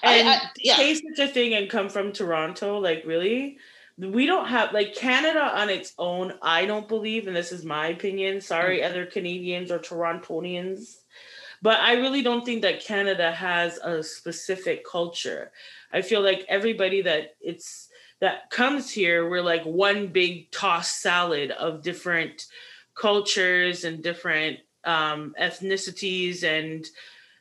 And 0.02 0.28
I, 0.28 0.34
I, 0.34 0.40
yeah. 0.58 0.76
say 0.76 0.94
such 0.94 1.18
a 1.18 1.28
thing 1.28 1.54
and 1.54 1.68
come 1.68 1.88
from 1.88 2.12
Toronto, 2.12 2.78
like 2.78 3.02
really, 3.04 3.58
we 3.98 4.26
don't 4.26 4.46
have 4.46 4.72
like 4.72 4.94
Canada 4.94 5.40
on 5.40 5.68
its 5.68 5.92
own. 5.98 6.34
I 6.42 6.66
don't 6.66 6.88
believe, 6.88 7.26
and 7.26 7.36
this 7.36 7.52
is 7.52 7.64
my 7.64 7.88
opinion. 7.88 8.40
Sorry, 8.40 8.78
mm-hmm. 8.78 8.90
other 8.90 9.06
Canadians 9.06 9.70
or 9.70 9.78
Torontonians, 9.78 10.96
but 11.60 11.80
I 11.80 11.94
really 11.94 12.22
don't 12.22 12.44
think 12.44 12.62
that 12.62 12.84
Canada 12.84 13.32
has 13.32 13.78
a 13.78 14.02
specific 14.02 14.84
culture. 14.88 15.50
I 15.92 16.02
feel 16.02 16.22
like 16.22 16.44
everybody 16.48 17.02
that 17.02 17.34
it's 17.40 17.88
that 18.20 18.50
comes 18.50 18.90
here, 18.90 19.28
we're 19.28 19.42
like 19.42 19.64
one 19.64 20.08
big 20.08 20.50
tossed 20.52 21.00
salad 21.02 21.50
of 21.50 21.82
different 21.82 22.46
cultures 22.96 23.84
and 23.84 24.02
different 24.02 24.58
um, 24.86 25.34
ethnicities 25.40 26.42
and 26.42 26.88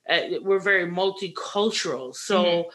uh, 0.09 0.39
we're 0.41 0.59
very 0.59 0.89
multicultural. 0.89 2.13
So, 2.13 2.43
mm-hmm. 2.43 2.69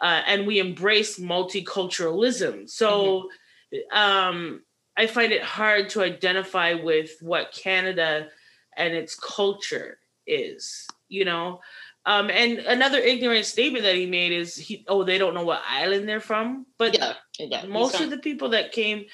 uh, 0.00 0.22
and 0.26 0.46
we 0.46 0.58
embrace 0.58 1.18
multiculturalism. 1.18 2.68
So, 2.68 3.28
mm-hmm. 3.72 3.98
um, 3.98 4.62
I 4.96 5.06
find 5.06 5.32
it 5.32 5.42
hard 5.42 5.90
to 5.90 6.02
identify 6.02 6.74
with 6.74 7.12
what 7.20 7.52
Canada 7.52 8.28
and 8.76 8.94
its 8.94 9.14
culture 9.14 9.98
is, 10.26 10.86
you 11.08 11.24
know. 11.24 11.60
Um, 12.04 12.30
and 12.30 12.58
another 12.58 12.98
ignorant 12.98 13.46
statement 13.46 13.84
that 13.84 13.94
he 13.94 14.06
made 14.06 14.32
is 14.32 14.56
he 14.56 14.84
oh 14.88 15.04
they 15.04 15.18
don't 15.18 15.34
know 15.34 15.44
what 15.44 15.62
island 15.64 16.08
they're 16.08 16.20
from, 16.20 16.66
but 16.76 16.98
yeah, 16.98 17.14
yeah, 17.38 17.64
most 17.66 18.00
of 18.00 18.10
the 18.10 18.18
people 18.18 18.50
that 18.50 18.72
came 18.72 19.04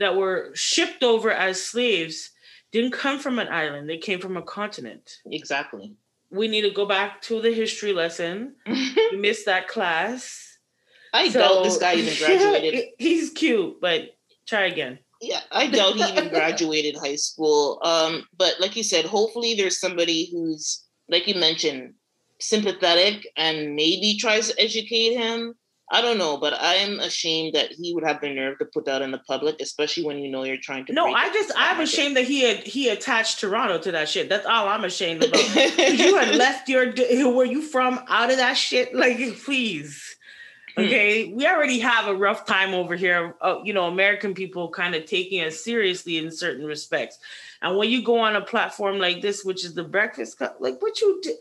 that 0.00 0.16
were 0.16 0.50
shipped 0.54 1.04
over 1.04 1.30
as 1.30 1.62
slaves 1.62 2.30
didn't 2.72 2.92
come 2.92 3.18
from 3.18 3.38
an 3.38 3.48
island, 3.48 3.88
they 3.88 3.98
came 3.98 4.18
from 4.18 4.36
a 4.36 4.42
continent. 4.42 5.18
Exactly. 5.26 5.94
We 6.30 6.48
need 6.48 6.62
to 6.62 6.70
go 6.70 6.86
back 6.86 7.20
to 7.22 7.40
the 7.40 7.52
history 7.52 7.92
lesson. 7.92 8.56
we 8.66 9.16
missed 9.16 9.46
that 9.46 9.68
class. 9.68 10.58
I 11.12 11.28
so, 11.28 11.40
doubt 11.40 11.64
this 11.64 11.76
guy 11.76 11.94
even 11.94 12.14
graduated. 12.18 12.84
He's 12.98 13.30
cute, 13.30 13.80
but 13.80 14.16
try 14.46 14.66
again. 14.66 14.98
Yeah, 15.20 15.40
I 15.52 15.68
doubt 15.68 15.94
he 15.94 16.02
even 16.02 16.28
graduated 16.30 16.96
high 16.96 17.16
school. 17.16 17.78
Um, 17.84 18.26
but 18.36 18.54
like 18.58 18.74
you 18.74 18.82
said, 18.82 19.04
hopefully 19.04 19.54
there's 19.54 19.78
somebody 19.78 20.30
who's, 20.32 20.84
like 21.08 21.28
you 21.28 21.34
mentioned, 21.34 21.94
sympathetic 22.40 23.28
and 23.36 23.76
maybe 23.76 24.16
tries 24.18 24.48
to 24.48 24.60
educate 24.60 25.14
him 25.14 25.54
I 25.92 26.00
don't 26.00 26.16
know, 26.16 26.38
but 26.38 26.54
I'm 26.58 27.00
ashamed 27.00 27.52
that 27.54 27.70
he 27.70 27.92
would 27.92 28.02
have 28.02 28.22
the 28.22 28.32
nerve 28.32 28.58
to 28.60 28.64
put 28.64 28.86
that 28.86 29.02
in 29.02 29.10
the 29.10 29.18
public, 29.18 29.60
especially 29.60 30.04
when 30.04 30.18
you 30.20 30.30
know 30.30 30.42
you're 30.42 30.56
trying 30.56 30.86
to. 30.86 30.92
No, 30.94 31.12
I 31.12 31.30
just 31.34 31.52
I'm 31.54 31.80
ashamed 31.80 32.16
that 32.16 32.24
he 32.24 32.40
had 32.42 32.66
he 32.66 32.88
attached 32.88 33.40
Toronto 33.40 33.78
to 33.78 33.92
that 33.92 34.08
shit. 34.08 34.30
That's 34.30 34.46
all 34.46 34.68
I'm 34.68 34.84
ashamed 34.84 35.22
about. 35.22 35.54
you 35.78 36.16
had 36.16 36.34
left 36.34 36.66
your 36.70 36.90
where 37.30 37.44
you 37.44 37.60
from 37.60 38.02
out 38.08 38.30
of 38.30 38.38
that 38.38 38.54
shit. 38.54 38.94
Like, 38.94 39.18
please. 39.44 40.16
Hmm. 40.76 40.82
Okay, 40.82 41.32
we 41.32 41.46
already 41.46 41.78
have 41.80 42.08
a 42.08 42.14
rough 42.14 42.46
time 42.46 42.74
over 42.74 42.96
here. 42.96 43.34
Uh, 43.40 43.58
you 43.62 43.72
know, 43.72 43.86
American 43.86 44.34
people 44.34 44.70
kind 44.70 44.94
of 44.94 45.06
taking 45.06 45.44
us 45.44 45.60
seriously 45.60 46.18
in 46.18 46.30
certain 46.30 46.64
respects, 46.64 47.18
and 47.60 47.76
when 47.76 47.90
you 47.90 48.02
go 48.02 48.18
on 48.18 48.36
a 48.36 48.40
platform 48.40 48.98
like 48.98 49.20
this, 49.20 49.44
which 49.44 49.64
is 49.64 49.74
the 49.74 49.84
Breakfast 49.84 50.38
Club, 50.38 50.54
like 50.60 50.80
what 50.80 51.00
you 51.00 51.20
do 51.22 51.36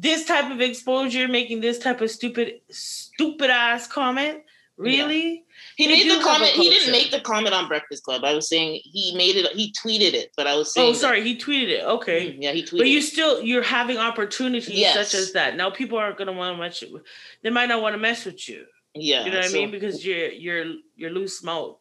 this 0.00 0.24
type 0.24 0.50
of 0.50 0.62
exposure, 0.62 1.28
making 1.28 1.60
this 1.60 1.78
type 1.78 2.00
of 2.00 2.10
stupid, 2.10 2.60
stupid 2.70 3.50
ass 3.50 3.86
comment. 3.86 4.42
Really? 4.80 5.28
Yeah. 5.28 5.40
He 5.76 5.86
made 5.88 6.10
the 6.10 6.24
comment. 6.24 6.52
He 6.52 6.70
didn't 6.70 6.90
make 6.90 7.10
the 7.10 7.20
comment 7.20 7.54
on 7.54 7.68
Breakfast 7.68 8.02
Club. 8.02 8.24
I 8.24 8.34
was 8.34 8.48
saying 8.48 8.80
he 8.82 9.14
made 9.14 9.36
it. 9.36 9.46
He 9.52 9.72
tweeted 9.72 10.14
it, 10.14 10.32
but 10.36 10.46
I 10.46 10.56
was 10.56 10.72
saying. 10.72 10.90
Oh, 10.90 10.92
sorry, 10.94 11.20
that, 11.20 11.26
he 11.26 11.36
tweeted 11.36 11.68
it. 11.68 11.84
Okay. 11.84 12.36
Yeah, 12.38 12.52
he 12.52 12.62
tweeted. 12.62 12.78
But 12.78 12.88
you 12.88 13.02
still 13.02 13.42
you're 13.42 13.62
having 13.62 13.98
opportunities 13.98 14.70
yes. 14.70 14.94
such 14.94 15.20
as 15.20 15.32
that. 15.32 15.56
Now 15.56 15.70
people 15.70 15.98
aren't 15.98 16.16
going 16.16 16.26
to 16.26 16.32
want 16.32 16.56
to 16.56 16.62
mess. 16.62 16.82
With, 16.90 17.02
they 17.42 17.50
might 17.50 17.68
not 17.68 17.82
want 17.82 17.94
to 17.94 17.98
mess 17.98 18.24
with 18.24 18.48
you. 18.48 18.64
Yeah. 18.94 19.24
You 19.24 19.30
know 19.30 19.38
what 19.38 19.50
so, 19.50 19.58
I 19.58 19.60
mean? 19.60 19.70
Because 19.70 20.04
you're 20.04 20.30
you're 20.30 20.64
you're 20.96 21.10
loose 21.10 21.44
mouth. 21.44 21.76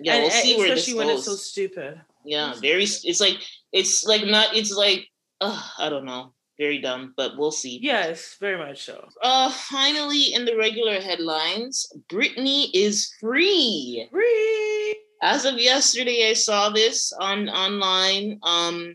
Yeah, 0.00 0.14
and, 0.14 0.22
we'll 0.22 0.30
see 0.30 0.56
where 0.56 0.68
this 0.68 0.80
Especially 0.80 0.98
when 0.98 1.16
it's 1.16 1.24
so 1.26 1.34
stupid. 1.34 2.00
Yeah, 2.24 2.54
very. 2.60 2.82
It's 2.82 3.20
like 3.20 3.38
it's 3.72 4.04
like 4.04 4.24
not. 4.24 4.56
It's 4.56 4.72
like 4.72 5.06
uh, 5.40 5.62
I 5.78 5.88
don't 5.88 6.04
know 6.04 6.32
very 6.60 6.78
dumb, 6.78 7.14
but 7.16 7.38
we'll 7.38 7.50
see. 7.50 7.80
Yes, 7.82 8.36
very 8.38 8.58
much 8.58 8.84
so. 8.84 9.08
Uh, 9.22 9.50
finally, 9.50 10.34
in 10.34 10.44
the 10.44 10.56
regular 10.58 11.00
headlines, 11.00 11.90
Britney 12.12 12.68
is 12.74 13.10
free. 13.18 14.06
Free. 14.12 14.96
As 15.22 15.46
of 15.46 15.58
yesterday, 15.58 16.28
I 16.28 16.34
saw 16.34 16.68
this 16.68 17.14
on 17.18 17.48
online. 17.48 18.38
Um, 18.42 18.94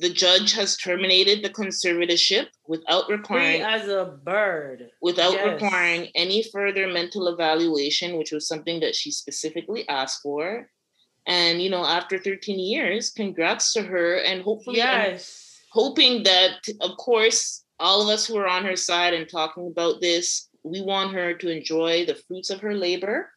the 0.00 0.10
judge 0.10 0.52
has 0.54 0.76
terminated 0.76 1.44
the 1.44 1.50
conservatorship 1.50 2.46
without 2.66 3.08
requiring 3.08 3.62
free 3.62 3.72
as 3.74 3.88
a 3.88 4.18
bird 4.24 4.90
without 5.00 5.34
yes. 5.34 5.52
requiring 5.52 6.10
any 6.16 6.42
further 6.42 6.88
mental 6.88 7.28
evaluation, 7.28 8.18
which 8.18 8.32
was 8.32 8.48
something 8.48 8.80
that 8.80 8.96
she 8.96 9.12
specifically 9.12 9.88
asked 9.88 10.22
for. 10.22 10.68
And 11.24 11.62
you 11.62 11.70
know, 11.70 11.84
after 11.84 12.18
13 12.18 12.58
years, 12.58 13.10
congrats 13.10 13.72
to 13.74 13.82
her, 13.82 14.16
and 14.16 14.42
hopefully, 14.42 14.78
yes 14.78 15.45
hoping 15.76 16.22
that, 16.22 16.66
of 16.80 16.96
course, 16.96 17.64
all 17.78 18.00
of 18.00 18.08
us 18.08 18.26
who 18.26 18.38
are 18.38 18.48
on 18.48 18.64
her 18.64 18.76
side 18.76 19.12
and 19.12 19.28
talking 19.28 19.66
about 19.66 20.00
this, 20.00 20.48
we 20.62 20.80
want 20.80 21.12
her 21.12 21.34
to 21.34 21.50
enjoy 21.50 22.06
the 22.06 22.14
fruits 22.26 22.48
of 22.48 22.60
her 22.60 22.74
labor 22.74 23.30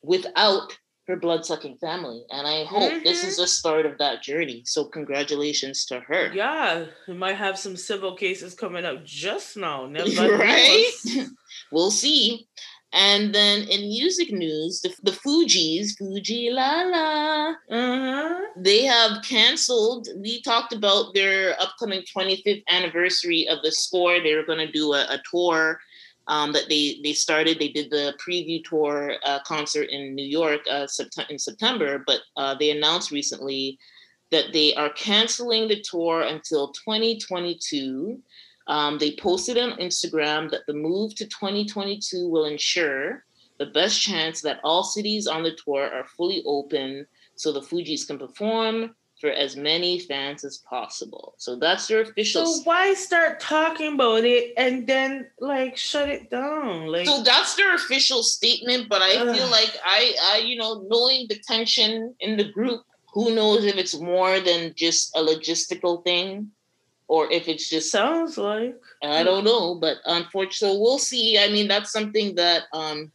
without 0.00 0.78
her 1.08 1.16
blood 1.16 1.44
sucking 1.44 1.76
family. 1.78 2.22
And 2.30 2.46
I 2.46 2.64
hope 2.64 2.92
mm-hmm. 2.92 3.02
this 3.02 3.24
is 3.24 3.38
the 3.38 3.48
start 3.48 3.84
of 3.84 3.98
that 3.98 4.22
journey. 4.22 4.62
So, 4.64 4.84
congratulations 4.84 5.86
to 5.86 5.98
her. 6.00 6.32
Yeah, 6.32 6.86
we 7.08 7.14
might 7.14 7.36
have 7.36 7.58
some 7.58 7.76
civil 7.76 8.14
cases 8.14 8.54
coming 8.54 8.84
up 8.84 9.04
just 9.04 9.56
now. 9.56 9.86
Never 9.90 10.36
right? 10.36 10.92
we'll 11.72 11.90
see. 11.90 12.46
And 12.92 13.34
then 13.34 13.62
in 13.68 13.88
music 13.88 14.32
news, 14.32 14.80
the, 14.80 14.94
the 15.02 15.10
Fugees, 15.10 15.98
Fu-Gee-La 15.98 16.82
La, 16.84 17.54
uh-huh. 17.70 18.40
they 18.56 18.84
have 18.84 19.22
canceled. 19.22 20.08
We 20.16 20.40
talked 20.40 20.72
about 20.72 21.12
their 21.12 21.60
upcoming 21.60 22.02
25th 22.02 22.62
anniversary 22.70 23.46
of 23.48 23.58
the 23.62 23.72
score. 23.72 24.20
They 24.22 24.34
were 24.34 24.44
going 24.44 24.66
to 24.66 24.72
do 24.72 24.94
a, 24.94 25.02
a 25.02 25.22
tour 25.30 25.78
um, 26.28 26.52
that 26.52 26.68
they 26.68 27.00
they 27.02 27.12
started. 27.12 27.58
They 27.58 27.68
did 27.68 27.90
the 27.90 28.14
preview 28.24 28.62
tour 28.64 29.14
uh, 29.24 29.40
concert 29.44 29.90
in 29.90 30.14
New 30.14 30.26
York 30.26 30.60
uh, 30.70 30.86
in 31.28 31.38
September, 31.38 32.04
but 32.06 32.20
uh, 32.36 32.54
they 32.54 32.70
announced 32.70 33.10
recently 33.10 33.78
that 34.30 34.52
they 34.52 34.74
are 34.74 34.90
canceling 34.90 35.68
the 35.68 35.82
tour 35.82 36.22
until 36.22 36.72
2022. 36.72 38.20
Um, 38.68 38.98
they 38.98 39.16
posted 39.16 39.58
on 39.58 39.78
Instagram 39.78 40.50
that 40.50 40.66
the 40.66 40.74
move 40.74 41.14
to 41.16 41.26
2022 41.26 42.28
will 42.28 42.44
ensure 42.44 43.24
the 43.58 43.66
best 43.66 44.00
chance 44.00 44.40
that 44.42 44.60
all 44.62 44.84
cities 44.84 45.26
on 45.26 45.42
the 45.42 45.56
tour 45.64 45.82
are 45.82 46.06
fully 46.16 46.42
open 46.46 47.06
so 47.34 47.50
the 47.50 47.60
Fugees 47.60 48.06
can 48.06 48.18
perform 48.18 48.94
for 49.20 49.30
as 49.30 49.56
many 49.56 49.98
fans 49.98 50.44
as 50.44 50.58
possible. 50.58 51.34
So 51.38 51.56
that's 51.56 51.88
their 51.88 52.02
official. 52.02 52.46
So 52.46 52.62
why 52.62 52.94
start 52.94 53.40
talking 53.40 53.94
about 53.94 54.24
it 54.24 54.52
and 54.56 54.86
then 54.86 55.26
like 55.40 55.76
shut 55.76 56.08
it 56.08 56.30
down? 56.30 56.86
Like 56.86 57.06
so 57.06 57.22
that's 57.22 57.56
their 57.56 57.74
official 57.74 58.22
statement. 58.22 58.88
But 58.88 59.02
I 59.02 59.16
Ugh. 59.16 59.34
feel 59.34 59.50
like 59.50 59.76
I, 59.84 60.14
I, 60.22 60.38
you 60.38 60.56
know, 60.56 60.86
knowing 60.88 61.26
the 61.28 61.38
tension 61.38 62.14
in 62.20 62.36
the 62.36 62.44
group, 62.44 62.82
who 63.12 63.34
knows 63.34 63.64
if 63.64 63.76
it's 63.76 63.98
more 63.98 64.38
than 64.38 64.72
just 64.76 65.16
a 65.16 65.20
logistical 65.20 66.04
thing, 66.04 66.52
or 67.08 67.30
if 67.32 67.48
it's 67.48 67.68
just 67.68 67.90
sounds 67.90 68.38
like 68.38 68.78
I 69.02 69.24
don't 69.24 69.44
know. 69.44 69.74
But 69.74 69.96
unfortunately, 70.04 70.78
we'll 70.78 70.98
see. 70.98 71.38
I 71.38 71.48
mean, 71.48 71.66
that's 71.66 71.90
something 71.90 72.34
that 72.36 72.64
um 72.72 73.10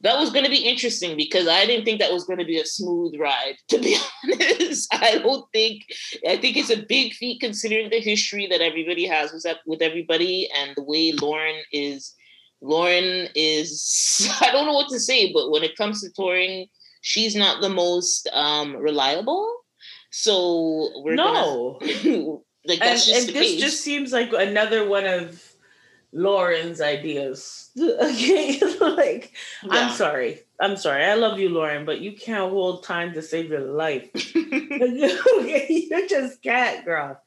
that 0.00 0.18
was 0.18 0.30
going 0.30 0.44
to 0.44 0.50
be 0.50 0.68
interesting 0.68 1.16
because 1.16 1.48
I 1.48 1.66
didn't 1.66 1.84
think 1.84 1.98
that 2.00 2.12
was 2.12 2.24
going 2.24 2.38
to 2.38 2.44
be 2.44 2.60
a 2.60 2.66
smooth 2.66 3.14
ride. 3.18 3.56
To 3.68 3.78
be 3.78 3.96
honest, 4.24 4.94
I 4.94 5.18
don't 5.18 5.50
think. 5.52 5.84
I 6.28 6.36
think 6.36 6.56
it's 6.56 6.70
a 6.70 6.82
big 6.82 7.14
feat 7.14 7.40
considering 7.40 7.90
the 7.90 8.00
history 8.00 8.46
that 8.46 8.60
everybody 8.60 9.06
has 9.06 9.32
with 9.32 9.46
with 9.66 9.82
everybody 9.82 10.48
and 10.56 10.74
the 10.76 10.82
way 10.82 11.12
Lauren 11.12 11.56
is. 11.72 12.14
Lauren 12.60 13.28
is. 13.34 14.28
I 14.40 14.52
don't 14.52 14.66
know 14.66 14.74
what 14.74 14.90
to 14.90 15.00
say, 15.00 15.32
but 15.32 15.50
when 15.50 15.64
it 15.64 15.76
comes 15.76 16.02
to 16.02 16.10
touring, 16.10 16.66
she's 17.00 17.34
not 17.34 17.60
the 17.60 17.68
most 17.68 18.28
um, 18.32 18.76
reliable. 18.76 19.52
So 20.10 20.90
we're 21.02 21.14
no. 21.14 21.78
Gonna, 21.80 22.36
like 22.68 22.82
and, 22.82 23.00
and 23.14 23.28
this 23.28 23.56
just 23.56 23.80
seems 23.80 24.12
like 24.12 24.32
another 24.32 24.86
one 24.86 25.06
of 25.06 25.42
Lauren's 26.12 26.80
ideas. 26.80 27.70
okay, 27.80 28.60
like 28.80 29.32
yeah. 29.64 29.70
I'm 29.70 29.92
sorry, 29.92 30.40
I'm 30.60 30.76
sorry. 30.76 31.04
I 31.04 31.14
love 31.14 31.38
you, 31.38 31.48
Lauren, 31.48 31.84
but 31.84 32.00
you 32.00 32.12
can't 32.12 32.52
hold 32.52 32.84
time 32.84 33.14
to 33.14 33.22
save 33.22 33.50
your 33.50 33.60
life. 33.60 34.10
you 34.34 36.08
just 36.08 36.42
can't, 36.42 36.84
girl. 36.84 37.20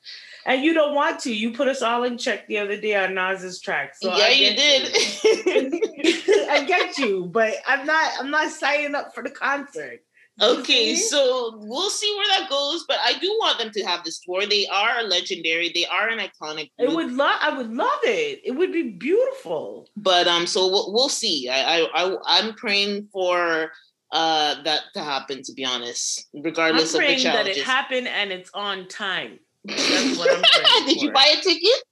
And 0.46 0.64
you 0.64 0.74
don't 0.74 0.96
want 0.96 1.20
to. 1.22 1.34
You 1.34 1.54
put 1.54 1.68
us 1.68 1.82
all 1.82 2.04
in 2.04 2.18
check 2.18 2.48
the 2.48 2.60
other 2.60 2.80
day 2.80 2.96
on 2.96 3.14
Nas's 3.14 3.60
track. 3.60 3.96
So 3.96 4.16
yeah, 4.16 4.30
you 4.30 4.56
did. 4.56 4.96
You. 5.24 6.48
I 6.50 6.66
get 6.66 6.98
you, 6.98 7.26
but 7.32 7.56
I'm 7.68 7.86
not. 7.86 8.12
I'm 8.20 8.32
not 8.32 8.52
signing 8.52 8.96
up 8.96 9.14
for 9.14 9.24
the 9.24 9.30
concert. 9.30 10.02
Okay, 10.42 10.96
so 10.96 11.54
we'll 11.58 11.92
see 11.92 12.12
where 12.18 12.40
that 12.40 12.50
goes, 12.50 12.86
but 12.88 12.98
I 13.04 13.18
do 13.20 13.28
want 13.40 13.60
them 13.60 13.70
to 13.72 13.84
have 13.84 14.04
this 14.04 14.20
tour. 14.20 14.46
They 14.48 14.66
are 14.68 15.04
legendary. 15.04 15.72
They 15.74 15.86
are 15.86 16.10
an 16.10 16.18
iconic. 16.18 16.72
Group. 16.80 16.90
It 16.90 16.96
would 16.96 17.14
love. 17.14 17.38
I 17.42 17.56
would 17.56 17.72
love 17.72 18.00
it. 18.04 18.42
It 18.44 18.52
would 18.52 18.72
be 18.72 18.90
beautiful. 18.90 19.88
But 19.96 20.28
um, 20.28 20.48
so 20.48 20.68
we'll, 20.68 20.94
we'll 20.94 21.10
see. 21.10 21.48
I 21.48 21.82
I, 21.82 22.18
I 22.28 22.40
am 22.40 22.56
praying 22.56 23.10
for 23.14 23.72
uh 24.12 24.64
that 24.64 24.82
to 24.96 25.04
happen. 25.04 25.44
To 25.44 25.54
be 25.54 25.64
honest, 25.64 26.28
regardless 26.34 26.96
I'm 26.96 27.02
of 27.04 27.08
the 27.08 27.16
challenges, 27.18 27.56
that 27.56 27.62
it 27.62 27.64
happen 27.64 28.08
and 28.08 28.32
it's 28.32 28.50
on 28.56 28.88
time. 28.88 29.40
That's 29.66 30.18
what 30.18 30.36
I'm 30.36 30.42
praying 30.64 30.88
Did 30.88 30.98
for. 30.98 31.06
you 31.06 31.12
buy 31.12 31.36
a 31.38 31.42
ticket? 31.42 31.84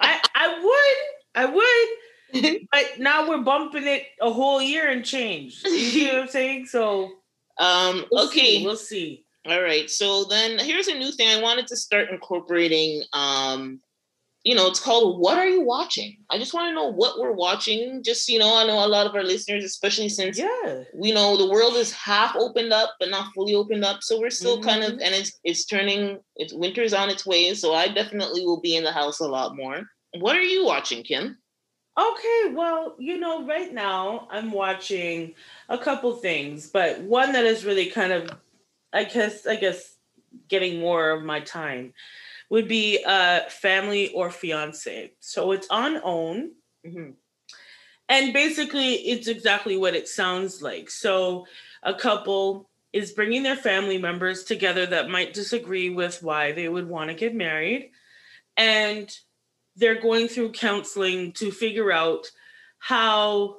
I 0.00 0.20
I 0.34 0.60
would. 0.62 1.42
I 1.42 1.46
would. 1.46 1.96
but 2.70 2.84
now 2.98 3.28
we're 3.28 3.42
bumping 3.42 3.86
it 3.86 4.04
a 4.20 4.30
whole 4.30 4.62
year 4.62 4.88
and 4.88 5.04
change. 5.04 5.62
You 5.64 6.06
know 6.06 6.12
what 6.12 6.22
I'm 6.22 6.28
saying? 6.28 6.66
So 6.66 7.10
um, 7.60 8.06
we'll 8.10 8.26
okay, 8.26 8.58
see. 8.58 8.64
we'll 8.64 8.76
see. 8.76 9.24
All 9.46 9.62
right. 9.62 9.88
So 9.88 10.24
then 10.24 10.58
here's 10.58 10.88
a 10.88 10.98
new 10.98 11.12
thing. 11.12 11.28
I 11.28 11.42
wanted 11.42 11.66
to 11.68 11.76
start 11.76 12.10
incorporating. 12.10 13.02
Um, 13.12 13.80
you 14.42 14.54
know, 14.54 14.66
it's 14.68 14.80
called 14.80 15.20
"What 15.20 15.38
Are 15.38 15.46
You 15.46 15.60
Watching?" 15.60 16.16
I 16.30 16.38
just 16.38 16.54
want 16.54 16.70
to 16.70 16.74
know 16.74 16.90
what 16.90 17.18
we're 17.18 17.32
watching. 17.32 18.02
Just 18.02 18.28
you 18.30 18.38
know, 18.38 18.56
I 18.56 18.66
know 18.66 18.84
a 18.84 18.88
lot 18.88 19.06
of 19.06 19.14
our 19.14 19.22
listeners, 19.22 19.62
especially 19.62 20.08
since 20.08 20.38
yeah, 20.38 20.84
we 20.94 21.12
know 21.12 21.36
the 21.36 21.50
world 21.50 21.74
is 21.76 21.92
half 21.92 22.34
opened 22.34 22.72
up 22.72 22.94
but 22.98 23.10
not 23.10 23.32
fully 23.34 23.54
opened 23.54 23.84
up, 23.84 24.02
so 24.02 24.18
we're 24.18 24.30
still 24.30 24.58
mm-hmm. 24.58 24.68
kind 24.68 24.82
of, 24.82 24.92
mm-hmm. 24.92 25.02
and 25.02 25.14
it's 25.14 25.38
it's 25.44 25.66
turning. 25.66 26.20
It's 26.36 26.54
winter's 26.54 26.94
on 26.94 27.10
its 27.10 27.26
way, 27.26 27.52
so 27.52 27.74
I 27.74 27.88
definitely 27.88 28.46
will 28.46 28.60
be 28.60 28.76
in 28.76 28.84
the 28.84 28.92
house 28.92 29.20
a 29.20 29.28
lot 29.28 29.56
more. 29.56 29.82
What 30.18 30.36
are 30.36 30.42
you 30.42 30.64
watching, 30.64 31.02
Kim? 31.02 31.36
Okay, 31.98 32.52
well, 32.52 32.94
you 32.98 33.18
know, 33.18 33.46
right 33.46 33.72
now 33.72 34.28
I'm 34.30 34.52
watching 34.52 35.34
a 35.68 35.76
couple 35.76 36.14
things, 36.16 36.68
but 36.68 37.00
one 37.00 37.32
that 37.32 37.44
is 37.44 37.64
really 37.64 37.86
kind 37.86 38.12
of, 38.12 38.30
I 38.92 39.04
guess, 39.04 39.46
I 39.46 39.56
guess, 39.56 39.96
getting 40.48 40.80
more 40.80 41.10
of 41.10 41.24
my 41.24 41.40
time 41.40 41.92
would 42.48 42.68
be 42.68 43.02
uh, 43.04 43.40
Family 43.48 44.12
or 44.12 44.30
Fiance. 44.30 45.12
So 45.20 45.52
it's 45.52 45.68
on 45.68 46.00
OWN. 46.02 46.52
Mm-hmm. 46.86 47.10
And 48.08 48.32
basically, 48.32 48.94
it's 48.94 49.28
exactly 49.28 49.76
what 49.76 49.94
it 49.94 50.08
sounds 50.08 50.62
like. 50.62 50.90
So 50.90 51.46
a 51.82 51.94
couple 51.94 52.68
is 52.92 53.12
bringing 53.12 53.44
their 53.44 53.56
family 53.56 53.98
members 53.98 54.42
together 54.42 54.84
that 54.86 55.10
might 55.10 55.32
disagree 55.32 55.90
with 55.90 56.22
why 56.22 56.52
they 56.52 56.68
would 56.68 56.88
want 56.88 57.10
to 57.10 57.14
get 57.14 57.34
married. 57.34 57.90
And 58.56 59.08
they're 59.76 60.00
going 60.00 60.28
through 60.28 60.52
counseling 60.52 61.32
to 61.32 61.50
figure 61.50 61.92
out 61.92 62.30
how 62.78 63.56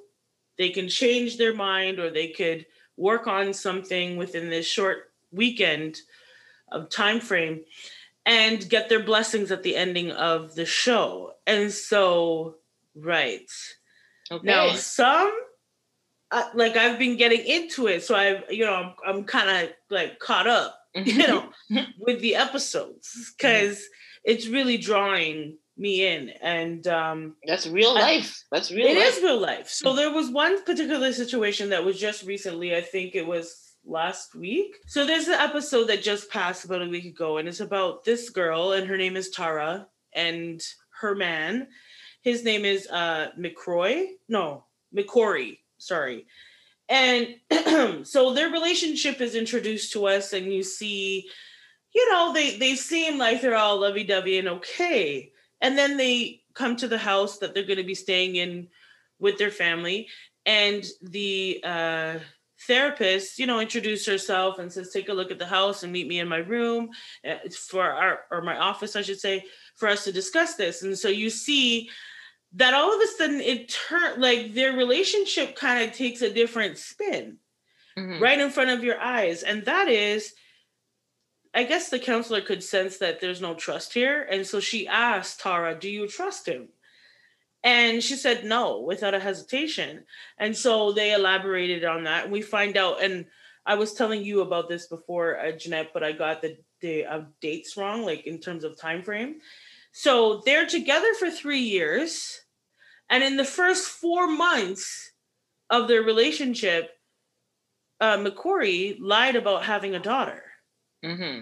they 0.57 0.69
can 0.69 0.89
change 0.89 1.37
their 1.37 1.53
mind 1.53 1.99
or 1.99 2.09
they 2.09 2.27
could 2.27 2.65
work 2.97 3.27
on 3.27 3.53
something 3.53 4.17
within 4.17 4.49
this 4.49 4.67
short 4.67 5.11
weekend 5.31 5.97
of 6.71 6.89
time 6.89 7.19
frame 7.19 7.61
and 8.25 8.69
get 8.69 8.89
their 8.89 9.03
blessings 9.03 9.51
at 9.51 9.63
the 9.63 9.75
ending 9.75 10.11
of 10.11 10.55
the 10.55 10.65
show. 10.65 11.33
And 11.47 11.71
so, 11.71 12.55
right. 12.95 13.49
Okay. 14.31 14.45
Now, 14.45 14.73
some 14.73 15.33
uh, 16.31 16.49
like 16.53 16.77
I've 16.77 16.97
been 16.97 17.17
getting 17.17 17.45
into 17.45 17.87
it, 17.87 18.03
so 18.03 18.15
I've 18.15 18.43
you 18.49 18.65
know 18.65 18.73
I'm 18.73 18.93
I'm 19.05 19.23
kind 19.25 19.49
of 19.49 19.73
like 19.89 20.19
caught 20.19 20.47
up, 20.47 20.79
you 20.95 21.17
know, 21.17 21.49
with 21.99 22.21
the 22.21 22.35
episodes 22.35 23.33
because 23.37 23.83
it's 24.23 24.47
really 24.47 24.77
drawing 24.77 25.57
me 25.81 26.05
in 26.07 26.29
and 26.41 26.85
um 26.87 27.35
that's 27.47 27.67
real 27.67 27.93
life. 27.95 28.43
I, 28.51 28.55
that's 28.55 28.71
real 28.71 28.87
It 28.87 28.97
life. 28.97 29.17
is 29.17 29.23
real 29.23 29.39
life. 29.39 29.67
So 29.69 29.95
there 29.95 30.11
was 30.11 30.29
one 30.29 30.63
particular 30.63 31.11
situation 31.11 31.69
that 31.71 31.83
was 31.83 31.99
just 31.99 32.23
recently 32.23 32.75
i 32.75 32.81
think 32.81 33.15
it 33.15 33.25
was 33.25 33.45
last 33.83 34.35
week. 34.35 34.75
So 34.85 35.05
there's 35.07 35.27
an 35.27 35.39
episode 35.49 35.85
that 35.87 36.03
just 36.03 36.29
passed 36.29 36.65
about 36.65 36.83
a 36.83 36.87
week 36.89 37.05
ago 37.05 37.37
and 37.37 37.47
it's 37.47 37.61
about 37.61 38.03
this 38.05 38.29
girl 38.29 38.73
and 38.73 38.87
her 38.87 38.95
name 38.97 39.17
is 39.17 39.31
tara 39.31 39.87
and 40.13 40.61
her 41.01 41.15
man. 41.15 41.67
His 42.21 42.43
name 42.43 42.63
is 42.63 42.87
uh 42.87 43.29
mccroy? 43.39 44.05
No 44.29 44.65
mccory 44.95 45.57
sorry. 45.79 46.27
And 46.89 47.35
so 48.05 48.33
their 48.33 48.49
relationship 48.51 49.19
is 49.21 49.33
introduced 49.35 49.93
to 49.93 50.05
us 50.07 50.33
and 50.33 50.53
you 50.53 50.61
see 50.61 51.27
you 51.95 52.09
know 52.11 52.33
they 52.33 52.57
they 52.57 52.75
seem 52.75 53.17
like 53.17 53.41
they're 53.41 53.55
all 53.57 53.79
lovey-dovey 53.81 54.37
and 54.37 54.47
okay 54.47 55.30
and 55.61 55.77
then 55.77 55.97
they 55.97 56.41
come 56.53 56.75
to 56.75 56.87
the 56.87 56.97
house 56.97 57.37
that 57.37 57.53
they're 57.53 57.63
going 57.63 57.77
to 57.77 57.83
be 57.83 57.95
staying 57.95 58.35
in 58.35 58.67
with 59.19 59.37
their 59.37 59.51
family. 59.51 60.07
And 60.45 60.85
the 61.01 61.61
uh, 61.63 62.15
therapist, 62.67 63.39
you 63.39 63.45
know, 63.45 63.59
introduces 63.59 64.05
herself 64.05 64.59
and 64.59 64.71
says, 64.71 64.91
"Take 64.91 65.09
a 65.09 65.13
look 65.13 65.31
at 65.31 65.39
the 65.39 65.45
house 65.45 65.83
and 65.83 65.93
meet 65.93 66.07
me 66.07 66.19
in 66.19 66.27
my 66.27 66.37
room 66.37 66.89
uh, 67.27 67.35
for 67.67 67.83
our 67.83 68.21
or 68.31 68.41
my 68.41 68.57
office, 68.57 68.95
I 68.95 69.01
should 69.01 69.19
say, 69.19 69.45
for 69.75 69.87
us 69.87 70.03
to 70.05 70.11
discuss 70.11 70.55
this." 70.55 70.83
And 70.83 70.97
so 70.97 71.09
you 71.09 71.29
see 71.29 71.89
that 72.53 72.73
all 72.73 72.93
of 72.93 73.01
a 73.01 73.07
sudden 73.07 73.39
it 73.39 73.69
turned 73.87 74.21
like 74.21 74.53
their 74.53 74.73
relationship 74.73 75.55
kind 75.55 75.87
of 75.87 75.95
takes 75.95 76.21
a 76.21 76.33
different 76.33 76.77
spin 76.77 77.37
mm-hmm. 77.97 78.21
right 78.21 78.39
in 78.39 78.49
front 78.49 78.71
of 78.71 78.83
your 78.83 78.99
eyes, 78.99 79.43
and 79.43 79.63
that 79.65 79.87
is 79.87 80.33
I 81.53 81.63
guess 81.63 81.89
the 81.89 81.99
counselor 81.99 82.41
could 82.41 82.63
sense 82.63 82.97
that 82.97 83.19
there's 83.19 83.41
no 83.41 83.53
trust 83.53 83.93
here. 83.93 84.23
And 84.29 84.47
so 84.47 84.59
she 84.59 84.87
asked 84.87 85.41
Tara, 85.41 85.77
Do 85.77 85.89
you 85.89 86.07
trust 86.07 86.47
him? 86.47 86.69
And 87.63 88.01
she 88.01 88.15
said 88.15 88.45
no 88.45 88.79
without 88.79 89.13
a 89.13 89.19
hesitation. 89.19 90.05
And 90.37 90.55
so 90.55 90.91
they 90.91 91.13
elaborated 91.13 91.83
on 91.83 92.05
that. 92.05 92.23
And 92.23 92.31
we 92.31 92.41
find 92.41 92.77
out, 92.77 93.03
and 93.03 93.25
I 93.65 93.75
was 93.75 93.93
telling 93.93 94.23
you 94.23 94.41
about 94.41 94.69
this 94.69 94.87
before, 94.87 95.37
uh, 95.39 95.51
Jeanette, 95.51 95.91
but 95.93 96.03
I 96.03 96.13
got 96.13 96.41
the, 96.41 96.57
the 96.79 97.05
uh, 97.05 97.21
dates 97.39 97.77
wrong, 97.77 98.03
like 98.03 98.25
in 98.25 98.39
terms 98.39 98.63
of 98.63 98.79
time 98.79 99.03
frame. 99.03 99.35
So 99.91 100.41
they're 100.45 100.65
together 100.65 101.13
for 101.19 101.29
three 101.29 101.59
years. 101.59 102.41
And 103.09 103.23
in 103.23 103.37
the 103.37 103.43
first 103.45 103.87
four 103.87 104.25
months 104.25 105.11
of 105.69 105.87
their 105.87 106.01
relationship, 106.01 106.91
uh, 107.99 108.17
McCrory 108.17 108.97
lied 108.99 109.35
about 109.35 109.65
having 109.65 109.93
a 109.93 109.99
daughter. 109.99 110.43
Mm-hmm. 111.03 111.41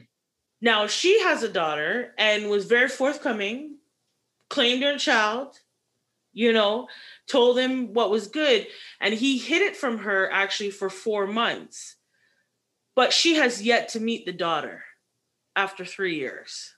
Now 0.61 0.87
she 0.87 1.21
has 1.21 1.43
a 1.43 1.49
daughter 1.49 2.13
and 2.17 2.49
was 2.49 2.65
very 2.65 2.89
forthcoming, 2.89 3.77
claimed 4.49 4.83
her 4.83 4.97
child, 4.97 5.59
you 6.33 6.53
know, 6.53 6.87
told 7.27 7.57
him 7.57 7.93
what 7.93 8.11
was 8.11 8.27
good, 8.27 8.67
and 8.99 9.13
he 9.13 9.37
hid 9.37 9.61
it 9.61 9.77
from 9.77 9.99
her 9.99 10.29
actually 10.31 10.71
for 10.71 10.89
four 10.89 11.27
months. 11.27 11.95
But 12.95 13.13
she 13.13 13.35
has 13.35 13.61
yet 13.61 13.89
to 13.89 13.99
meet 13.99 14.25
the 14.25 14.33
daughter 14.33 14.83
after 15.55 15.85
three 15.85 16.15
years. 16.15 16.75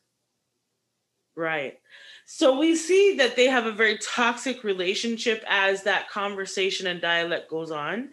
Right. 1.35 1.79
So 2.25 2.59
we 2.59 2.75
see 2.75 3.15
that 3.17 3.35
they 3.35 3.47
have 3.47 3.65
a 3.65 3.71
very 3.71 3.97
toxic 3.97 4.63
relationship 4.63 5.43
as 5.47 5.83
that 5.83 6.09
conversation 6.09 6.87
and 6.87 7.01
dialect 7.01 7.49
goes 7.49 7.71
on. 7.71 8.11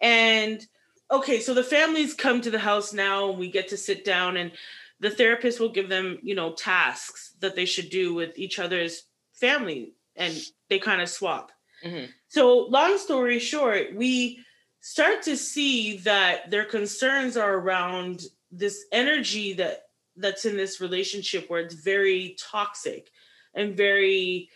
And 0.00 0.64
okay, 1.10 1.40
so 1.40 1.54
the 1.54 1.64
families 1.64 2.14
come 2.14 2.40
to 2.40 2.50
the 2.50 2.58
house 2.58 2.92
now 2.92 3.30
and 3.30 3.38
we 3.38 3.50
get 3.50 3.68
to 3.68 3.76
sit 3.76 4.04
down 4.04 4.36
and 4.36 4.52
the 5.00 5.10
therapist 5.10 5.60
will 5.60 5.68
give 5.68 5.88
them, 5.88 6.18
you 6.22 6.34
know, 6.34 6.52
tasks 6.52 7.34
that 7.40 7.54
they 7.54 7.64
should 7.64 7.88
do 7.88 8.14
with 8.14 8.36
each 8.36 8.58
other's 8.58 9.04
family 9.32 9.94
and 10.16 10.36
they 10.68 10.78
kind 10.78 11.00
of 11.00 11.08
swap. 11.08 11.52
Mm-hmm. 11.84 12.06
So, 12.28 12.66
long 12.66 12.98
story 12.98 13.38
short, 13.38 13.94
we 13.94 14.44
start 14.80 15.22
to 15.22 15.36
see 15.36 15.98
that 15.98 16.50
their 16.50 16.64
concerns 16.64 17.36
are 17.36 17.54
around 17.54 18.22
this 18.50 18.84
energy 18.92 19.52
that 19.54 19.84
that's 20.16 20.44
in 20.44 20.56
this 20.56 20.80
relationship 20.80 21.48
where 21.48 21.60
it's 21.60 21.74
very 21.74 22.36
toxic 22.40 23.08
and 23.54 23.76
very 23.76 24.48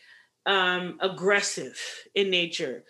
um, 0.47 0.99
aggressive 1.01 1.81
in 2.15 2.31
nature. 2.31 2.85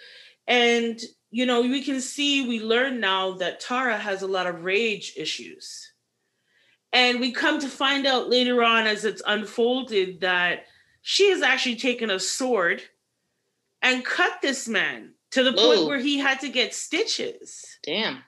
And, 0.47 0.99
you 1.33 1.47
know, 1.47 1.63
we 1.63 1.83
can 1.83 2.01
see, 2.01 2.47
we 2.47 2.61
learn 2.61 3.01
now 3.01 3.33
that 3.33 3.59
Tara 3.59 3.97
has 3.97 4.21
a 4.21 4.27
lot 4.27 4.47
of 4.47 4.65
rage 4.65 5.15
issues. 5.17 5.91
And 6.93 7.21
we 7.21 7.33
come 7.33 7.59
to 7.61 7.69
find 7.69 8.07
out 8.07 8.29
later 8.29 8.63
on 8.63 8.87
as 8.87 9.07
it's 9.07 9.23
unfolded 9.27 10.21
that 10.21 10.67
she 11.01 11.31
has 11.31 11.41
actually 11.41 11.77
taken 11.77 12.11
a 12.11 12.21
sword 12.21 12.83
and 13.81 14.05
cut 14.05 14.43
this 14.43 14.69
man 14.69 15.15
to 15.31 15.43
the 15.43 15.55
point 15.55 15.87
where 15.87 15.99
he 15.99 16.19
had 16.19 16.41
to 16.41 16.51
get 16.51 16.75
stitches. 16.75 17.79
Damn. 17.83 18.19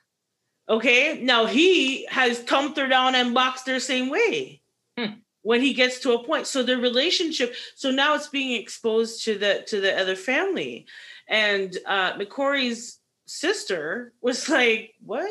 Okay. 0.66 1.20
Now 1.22 1.44
he 1.44 2.06
has 2.06 2.38
thumped 2.38 2.78
her 2.78 2.88
down 2.88 3.14
and 3.14 3.34
boxed 3.34 3.68
her 3.68 3.80
same 3.80 4.08
way. 4.08 4.62
Hmm. 4.98 5.18
When 5.42 5.60
he 5.60 5.74
gets 5.74 6.00
to 6.00 6.14
a 6.14 6.24
point. 6.24 6.46
So 6.46 6.62
the 6.62 6.78
relationship, 6.78 7.54
so 7.74 7.90
now 7.90 8.14
it's 8.14 8.28
being 8.28 8.58
exposed 8.58 9.26
to 9.26 9.36
the 9.36 9.62
to 9.66 9.78
the 9.78 9.94
other 10.00 10.16
family. 10.16 10.86
And 11.28 11.76
uh 11.86 12.14
McCrory's 12.14 12.98
sister 13.26 14.12
was 14.20 14.48
like, 14.48 14.94
What? 15.04 15.30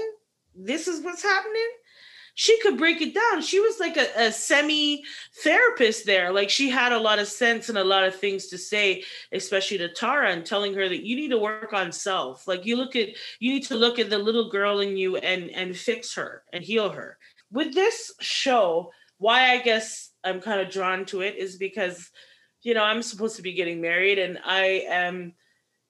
This 0.55 0.87
is 0.87 1.03
what's 1.03 1.23
happening? 1.23 1.69
she 2.35 2.59
could 2.61 2.77
break 2.77 3.01
it 3.01 3.13
down. 3.13 3.41
She 3.41 3.59
was 3.59 3.79
like 3.79 3.97
a, 3.97 4.07
a 4.17 4.31
semi 4.31 5.03
therapist 5.43 6.05
there. 6.05 6.31
Like 6.31 6.49
she 6.49 6.69
had 6.69 6.91
a 6.91 6.99
lot 6.99 7.19
of 7.19 7.27
sense 7.27 7.69
and 7.69 7.77
a 7.77 7.83
lot 7.83 8.05
of 8.05 8.15
things 8.15 8.47
to 8.47 8.57
say, 8.57 9.03
especially 9.31 9.77
to 9.79 9.93
Tara, 9.93 10.31
and 10.31 10.45
telling 10.45 10.73
her 10.73 10.89
that 10.89 11.05
you 11.05 11.15
need 11.15 11.29
to 11.29 11.37
work 11.37 11.73
on 11.73 11.91
self. 11.91 12.47
Like 12.47 12.65
you 12.65 12.75
look 12.75 12.95
at, 12.95 13.09
you 13.39 13.53
need 13.53 13.63
to 13.67 13.75
look 13.75 13.99
at 13.99 14.09
the 14.09 14.17
little 14.17 14.49
girl 14.49 14.79
in 14.79 14.97
you 14.97 15.17
and 15.17 15.51
and 15.51 15.77
fix 15.77 16.15
her 16.15 16.43
and 16.51 16.63
heal 16.63 16.89
her. 16.89 17.17
With 17.51 17.73
this 17.73 18.13
show, 18.19 18.91
why 19.19 19.51
I 19.51 19.59
guess 19.59 20.09
I'm 20.23 20.41
kind 20.41 20.59
of 20.59 20.71
drawn 20.71 21.05
to 21.05 21.21
it 21.21 21.35
is 21.35 21.57
because, 21.57 22.09
you 22.63 22.73
know, 22.73 22.83
I'm 22.83 23.03
supposed 23.03 23.35
to 23.35 23.43
be 23.43 23.53
getting 23.53 23.79
married 23.79 24.17
and 24.17 24.39
I 24.43 24.85
am 24.89 25.35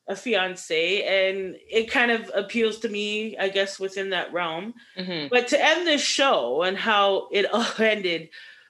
a 0.07 0.15
fiance 0.15 1.01
and 1.03 1.55
it 1.69 1.89
kind 1.89 2.11
of 2.11 2.29
appeals 2.35 2.79
to 2.79 2.89
me 2.89 3.37
i 3.37 3.47
guess 3.47 3.79
within 3.79 4.09
that 4.09 4.31
realm 4.33 4.73
mm-hmm. 4.97 5.27
but 5.31 5.47
to 5.47 5.65
end 5.65 5.87
this 5.87 6.01
show 6.01 6.61
and 6.63 6.77
how 6.77 7.29
it 7.31 7.45
all 7.53 7.65
ended 7.79 8.29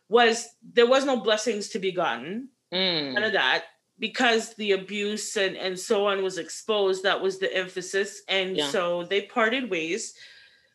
was 0.09 0.47
there 0.73 0.87
was 0.87 1.05
no 1.05 1.17
blessings 1.17 1.69
to 1.69 1.79
be 1.79 1.91
gotten 1.91 2.49
mm. 2.71 3.13
none 3.13 3.23
of 3.23 3.33
that 3.33 3.63
because 3.99 4.53
the 4.55 4.73
abuse 4.73 5.35
and 5.35 5.55
and 5.57 5.79
so 5.79 6.07
on 6.07 6.21
was 6.23 6.37
exposed 6.37 7.03
that 7.03 7.21
was 7.21 7.39
the 7.39 7.51
emphasis 7.55 8.21
and 8.27 8.57
yeah. 8.57 8.67
so 8.67 9.03
they 9.03 9.21
parted 9.21 9.69
ways 9.69 10.13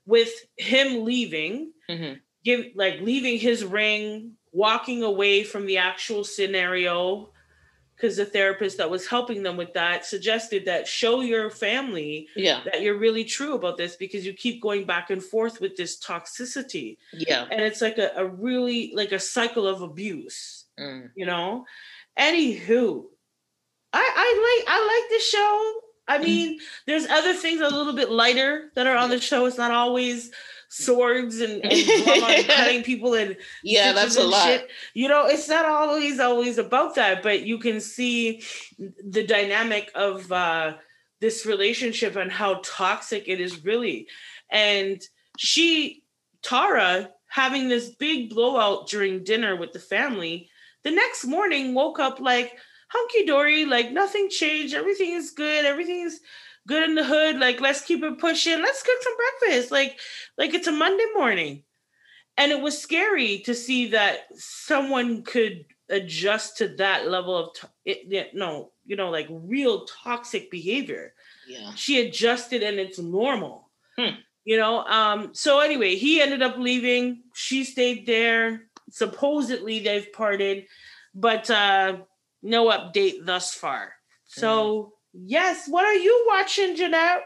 with 0.07 0.31
him 0.57 1.05
leaving 1.05 1.73
mm-hmm. 1.89 2.15
give 2.45 2.67
like 2.75 3.01
leaving 3.01 3.39
his 3.39 3.65
ring 3.65 4.33
walking 4.53 5.03
away 5.03 5.45
from 5.45 5.67
the 5.67 5.79
actual 5.79 6.25
scenario 6.25 7.31
because 7.99 8.17
the 8.17 8.25
therapist 8.25 8.79
that 8.79 8.89
was 8.89 9.09
helping 9.09 9.43
them 9.43 9.57
with 9.57 9.73
that 9.73 10.07
suggested 10.07 10.65
that 10.65 10.87
show 10.87 11.21
your 11.21 11.51
family 11.51 12.29
yeah. 12.37 12.61
that 12.65 12.81
you're 12.81 12.97
really 12.97 13.25
true 13.25 13.55
about 13.55 13.77
this 13.77 13.97
because 13.97 14.25
you 14.25 14.33
keep 14.33 14.63
going 14.63 14.85
back 14.85 15.11
and 15.11 15.23
forth 15.23 15.61
with 15.61 15.77
this 15.77 15.99
toxicity. 15.99 16.97
Yeah. 17.13 17.47
And 17.51 17.61
it's 17.61 17.81
like 17.81 17.99
a, 17.99 18.13
a 18.17 18.25
really 18.25 18.93
like 18.95 19.11
a 19.11 19.19
cycle 19.19 19.67
of 19.67 19.83
abuse. 19.83 20.67
Mm. 20.79 21.11
You 21.17 21.27
know? 21.27 21.65
Anywho, 22.17 23.05
I, 23.93 24.13
I 24.17 24.59
like 24.61 24.75
I 24.75 25.01
like 25.01 25.11
this 25.11 25.29
show. 25.29 25.73
I 26.07 26.19
mm. 26.19 26.25
mean, 26.25 26.59
mm. 26.59 26.63
there's 26.87 27.07
other 27.07 27.35
things 27.35 27.61
a 27.61 27.69
little 27.69 27.95
bit 27.95 28.11
lighter 28.11 28.71
that 28.77 28.87
are 28.87 28.97
on 28.97 29.11
the 29.11 29.21
show. 29.21 29.47
It's 29.47 29.59
not 29.59 29.73
always 29.73 30.31
swords 30.69 31.41
and, 31.41 31.65
and 31.65 32.47
cutting 32.47 32.83
people 32.83 33.15
and 33.15 33.37
yeah 33.65 33.93
that's 33.93 34.17
a 34.17 34.23
lot. 34.23 34.45
shit. 34.45 34.71
you 34.93 35.09
know 35.09 35.27
it's 35.27 35.49
not 35.49 35.65
always 35.65 36.21
always 36.21 36.59
about 36.59 36.95
that 36.95 37.23
but 37.23 37.43
you 37.43 37.59
can 37.59 37.81
see 37.81 38.43
the 39.03 39.27
dynamic 39.27 39.91
of 39.95 40.31
uh 40.31 40.75
this 41.21 41.47
relationship 41.47 42.17
and 42.17 42.31
how 42.31 42.61
toxic 42.65 43.29
it 43.29 43.41
is 43.41 43.65
really. 43.65 44.07
And 44.51 45.01
she 45.37 46.03
tara 46.43 47.11
having 47.29 47.69
this 47.69 47.91
big 47.91 48.31
blowout 48.31 48.89
during 48.89 49.25
dinner 49.25 49.57
with 49.57 49.73
the 49.73 49.79
family 49.79 50.49
the 50.85 50.91
next 50.91 51.25
morning 51.25 51.75
woke 51.75 51.99
up 51.99 52.21
like 52.21 52.57
hunky 52.89 53.27
dory 53.27 53.65
like 53.65 53.91
nothing 53.91 54.31
changed. 54.31 54.75
Everything 54.75 55.11
is 55.11 55.33
good. 55.33 55.65
Everything 55.65 56.01
is 56.03 56.21
good 56.69 56.89
in 56.89 56.95
the 56.95 57.05
hood. 57.05 57.39
Like, 57.39 57.61
let's 57.61 57.81
keep 57.81 58.05
it 58.05 58.19
pushing. 58.19 58.63
Let's 58.63 58.83
cook 58.83 59.03
some 59.03 59.17
breakfast. 59.17 59.73
Like, 59.73 59.99
like 60.37 60.55
it's 60.55 60.69
a 60.69 60.73
Monday 60.73 61.07
morning. 61.17 61.65
And 62.37 62.53
it 62.53 62.61
was 62.61 62.81
scary 62.81 63.41
to 63.47 63.55
see 63.55 63.89
that 63.89 64.29
someone 64.37 65.25
could 65.25 65.65
adjust 65.89 66.59
to 66.59 66.69
that 66.77 67.09
level 67.09 67.37
of 67.37 67.55
to- 67.55 67.71
it, 67.85 68.35
no, 68.35 68.71
you 68.87 68.95
know, 68.95 69.11
like 69.11 69.27
real 69.31 69.87
toxic 69.87 70.51
behavior. 70.51 71.15
Yeah. 71.49 71.73
She 71.75 72.07
adjusted 72.07 72.63
and 72.63 72.79
it's 72.79 72.99
normal. 72.99 73.71
Hmm. 73.97 74.21
You 74.45 74.57
know, 74.59 74.85
um, 74.85 75.35
so 75.35 75.61
anyway, 75.61 75.97
he 75.97 76.21
ended 76.23 76.43
up 76.43 76.59
leaving. 76.59 77.23
She 77.35 77.65
stayed 77.65 78.07
there. 78.07 78.69
Supposedly 78.91 79.81
they've 79.81 80.13
parted, 80.13 80.67
but 81.15 81.51
uh 81.51 81.99
no 82.43 82.67
update 82.71 83.27
thus 83.27 83.53
far. 83.53 83.93
So 84.25 84.95
Yes. 85.13 85.69
What 85.69 85.85
are 85.85 85.95
you 85.95 86.27
watching, 86.29 86.77
Jeanette? 86.77 87.23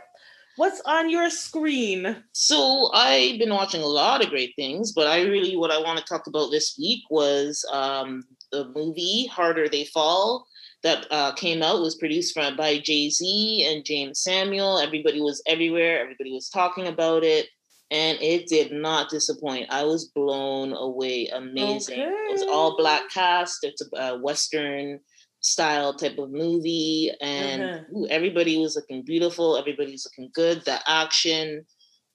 What's 0.57 0.83
on 0.85 1.09
your 1.09 1.31
screen? 1.31 2.23
So 2.33 2.90
I've 2.92 3.38
been 3.38 3.55
watching 3.55 3.81
a 3.81 3.87
lot 3.87 4.23
of 4.23 4.29
great 4.29 4.53
things, 4.55 4.92
but 4.92 5.07
I 5.07 5.23
really 5.23 5.57
what 5.57 5.71
I 5.71 5.81
want 5.81 5.99
to 5.99 6.05
talk 6.05 6.27
about 6.27 6.51
this 6.51 6.77
week 6.79 7.03
was 7.11 7.64
um, 7.73 8.25
the 8.51 8.68
movie 8.75 9.27
Harder 9.27 9.68
They 9.68 9.85
Fall 9.87 10.47
that 10.83 11.07
uh, 11.11 11.33
came 11.33 11.62
out 11.62 11.81
was 11.81 11.95
produced 11.95 12.35
from, 12.35 12.57
by 12.57 12.79
Jay 12.79 13.09
Z 13.09 13.66
and 13.66 13.85
Jeymes 13.85 14.16
Samuel. 14.16 14.79
Everybody 14.79 15.21
was 15.21 15.42
everywhere. 15.47 16.01
Everybody 16.01 16.33
was 16.33 16.51
talking 16.51 16.87
about 16.87 17.25
it, 17.25 17.47
and 17.90 18.18
it 18.21 18.47
did 18.47 18.73
not 18.73 19.09
disappoint. 19.09 19.68
I 19.71 19.85
was 19.85 20.11
blown 20.14 20.75
away. 20.75 21.29
Amazing. 21.29 22.01
Okay. 22.01 22.11
It 22.11 22.33
was 22.33 22.42
all 22.42 22.77
black 22.77 23.09
cast. 23.11 23.61
It's 23.62 23.83
a 23.97 24.18
Western 24.18 25.01
style 25.42 25.92
type 25.94 26.18
of 26.18 26.31
movie 26.31 27.11
and 27.20 27.62
uh-huh. 27.62 27.98
ooh, 27.98 28.07
everybody 28.09 28.59
was 28.59 28.76
looking 28.76 29.02
beautiful 29.05 29.57
everybody's 29.57 30.07
looking 30.07 30.31
good 30.35 30.64
the 30.64 30.78
action 30.87 31.64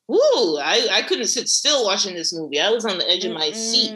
Woo! 0.08 0.58
I, 0.58 0.88
I 0.90 1.02
couldn't 1.02 1.28
sit 1.28 1.50
still 1.50 1.84
watching 1.84 2.16
this 2.16 2.34
movie. 2.34 2.62
I 2.62 2.70
was 2.70 2.86
on 2.86 2.98
the 2.98 3.10
edge 3.10 3.26
of 3.26 3.34
my 3.34 3.52
seat. 3.52 3.92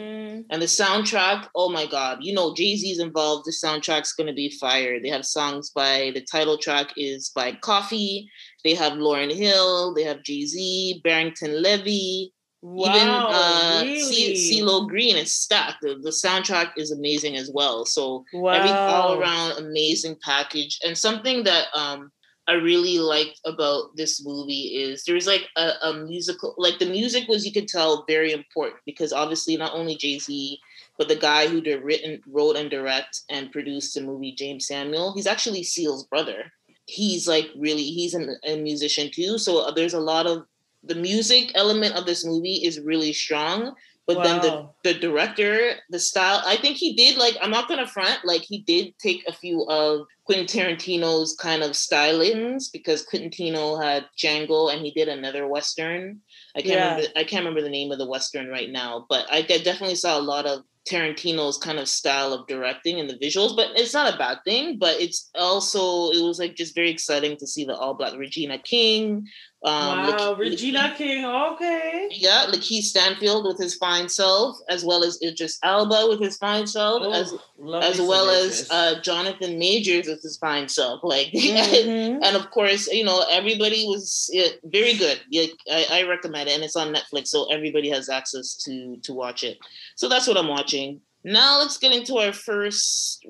And 0.50 0.60
the 0.60 0.66
soundtrack, 0.66 1.48
oh 1.54 1.70
my 1.70 1.86
God. 1.86 2.18
You 2.20 2.34
know, 2.34 2.54
Jay 2.54 2.76
Z's 2.76 2.98
involved. 2.98 3.46
The 3.46 3.52
soundtrack's 3.52 4.12
going 4.12 4.26
to 4.26 4.34
be 4.34 4.50
fire. 4.60 5.00
They 5.00 5.08
have 5.08 5.24
songs 5.24 5.70
by, 5.70 6.10
the 6.14 6.20
title 6.20 6.58
track 6.58 6.92
is 6.96 7.30
by 7.34 7.52
Koffee 7.52 8.26
They 8.64 8.74
have 8.74 8.94
Lauryn 8.94 9.34
Hill. 9.34 9.94
They 9.94 10.02
have 10.02 10.22
Jay 10.22 10.44
Z, 10.44 11.00
Barrington 11.02 11.62
Levy. 11.62 12.34
Wow, 12.62 12.94
Even 12.94 13.08
uh, 13.08 13.80
really? 13.82 14.34
CeeLo 14.34 14.88
Green 14.88 15.16
is 15.16 15.34
stacked. 15.34 15.78
The, 15.82 15.98
the 16.00 16.10
soundtrack 16.10 16.70
is 16.76 16.92
amazing 16.92 17.36
as 17.36 17.50
well. 17.52 17.84
So 17.84 18.24
wow. 18.32 18.52
every 18.52 18.70
all 18.70 19.20
around 19.20 19.58
amazing 19.58 20.16
package. 20.22 20.78
And 20.84 20.96
something 20.96 21.42
that 21.42 21.66
um 21.74 22.12
I 22.48 22.54
really 22.54 22.98
liked 22.98 23.40
about 23.44 23.96
this 23.96 24.24
movie 24.24 24.74
is 24.74 25.04
there's 25.04 25.28
like 25.28 25.48
a, 25.56 25.72
a 25.82 25.94
musical, 25.94 26.54
like 26.58 26.78
the 26.78 26.86
music 26.86 27.28
was 27.28 27.46
you 27.46 27.52
could 27.52 27.68
tell 27.68 28.04
very 28.08 28.32
important 28.32 28.80
because 28.84 29.12
obviously 29.12 29.56
not 29.56 29.74
only 29.74 29.94
Jay 29.94 30.18
Z, 30.18 30.58
but 30.98 31.06
the 31.06 31.16
guy 31.16 31.46
who 31.46 31.60
did 31.60 31.84
written, 31.84 32.20
wrote 32.26 32.56
and 32.56 32.68
direct 32.68 33.20
and 33.30 33.52
produced 33.52 33.94
the 33.94 34.00
movie, 34.00 34.34
Jeymes 34.36 34.62
Samuel, 34.62 35.14
he's 35.14 35.28
actually 35.28 35.62
Seal's 35.62 36.04
brother. 36.06 36.52
He's 36.86 37.28
like 37.28 37.48
really 37.56 37.84
he's 37.84 38.14
an, 38.14 38.36
a 38.44 38.56
musician 38.56 39.10
too. 39.12 39.38
So 39.38 39.60
uh, 39.60 39.70
there's 39.70 39.94
a 39.94 40.00
lot 40.00 40.26
of 40.26 40.44
the 40.84 40.94
music 40.94 41.52
element 41.54 41.94
of 41.94 42.06
this 42.06 42.24
movie 42.24 42.64
is 42.64 42.80
really 42.80 43.12
strong 43.12 43.74
but 44.06 44.16
wow. 44.16 44.22
then 44.22 44.40
the 44.40 44.68
the 44.84 44.98
director 44.98 45.74
the 45.90 45.98
style 45.98 46.42
i 46.44 46.56
think 46.56 46.76
he 46.76 46.94
did 46.94 47.16
like 47.16 47.36
i'm 47.40 47.50
not 47.50 47.68
gonna 47.68 47.86
front 47.86 48.18
like 48.24 48.42
he 48.42 48.58
did 48.62 48.92
take 48.98 49.22
a 49.28 49.32
few 49.32 49.64
of 49.68 50.06
Quentin 50.24 50.46
Tarantino's 50.46 51.34
kind 51.34 51.62
of 51.62 51.72
stylings 51.72 52.70
because 52.72 53.04
Quentin 53.04 53.30
Tarantino 53.30 53.82
had 53.82 54.06
Django 54.16 54.72
and 54.72 54.80
he 54.84 54.92
did 54.92 55.08
another 55.08 55.48
western. 55.48 56.20
I 56.56 56.62
can't 56.62 56.74
Yeah. 56.74 56.94
remember. 56.94 57.12
I 57.16 57.24
can't 57.24 57.40
remember 57.44 57.62
the 57.62 57.68
name 57.68 57.90
of 57.90 57.98
the 57.98 58.06
western 58.06 58.48
right 58.48 58.70
now, 58.70 59.04
but 59.08 59.26
I 59.30 59.42
definitely 59.42 59.96
saw 59.96 60.18
a 60.18 60.22
lot 60.22 60.46
of 60.46 60.62
Tarantino's 60.88 61.58
kind 61.58 61.78
of 61.78 61.88
style 61.88 62.32
of 62.32 62.46
directing 62.46 62.98
and 62.98 63.08
the 63.08 63.18
visuals. 63.18 63.54
But 63.54 63.70
it's 63.76 63.94
not 63.94 64.12
a 64.12 64.18
bad 64.18 64.38
thing. 64.44 64.78
But 64.78 65.00
it's 65.00 65.30
also 65.34 66.10
it 66.10 66.22
was 66.22 66.38
like 66.38 66.54
just 66.54 66.74
very 66.74 66.90
exciting 66.90 67.36
to 67.38 67.46
see 67.46 67.64
the 67.64 67.76
all 67.76 67.94
black 67.94 68.16
Regina 68.16 68.58
King. 68.58 69.26
Um, 69.64 70.08
wow, 70.08 70.34
Regina 70.36 70.92
King. 70.98 71.24
Okay. 71.24 72.08
yeah, 72.10 72.46
Lakeith 72.48 72.82
Stanfield 72.82 73.44
with 73.46 73.58
his 73.58 73.76
fine 73.76 74.08
self, 74.08 74.56
as 74.68 74.84
well 74.84 75.04
as 75.04 75.20
Idris 75.22 75.58
Elba 75.62 76.06
with 76.08 76.20
his 76.20 76.36
fine 76.36 76.66
self, 76.66 77.14
as 77.14 77.32
Oh, 77.64 77.78
as 77.78 78.00
well 78.00 78.28
as 78.28 78.66
uh, 78.72 79.00
Jonathan 79.02 79.60
Majors 79.60 80.08
with 80.08 80.20
his 80.20 80.36
fine 80.38 80.68
self. 80.68 81.04
Like, 81.04 81.28
Mhm. 81.32 82.18
and 82.24 82.34
of 82.36 82.50
course, 82.50 82.88
you 82.88 83.04
know, 83.04 83.24
everybody 83.30 83.84
was 83.86 84.28
yeah, 84.32 84.48
very 84.64 84.94
good. 84.94 85.20
Like, 85.32 85.52
I, 85.70 85.86
I 86.00 86.02
recommend 86.08 86.48
it, 86.48 86.54
and 86.56 86.64
it's 86.64 86.74
on 86.74 86.92
Netflix, 86.92 87.28
so 87.28 87.48
everybody 87.52 87.88
has 87.90 88.08
access 88.08 88.56
to 88.64 88.96
to 89.04 89.12
watch 89.12 89.44
it. 89.44 89.58
So 89.94 90.08
that's 90.08 90.26
what 90.26 90.36
I'm 90.36 90.48
watching. 90.48 91.00
Now 91.24 91.60
let's 91.60 91.78
get 91.78 91.92
into 91.92 92.16
our 92.18 92.32
first 92.32 93.24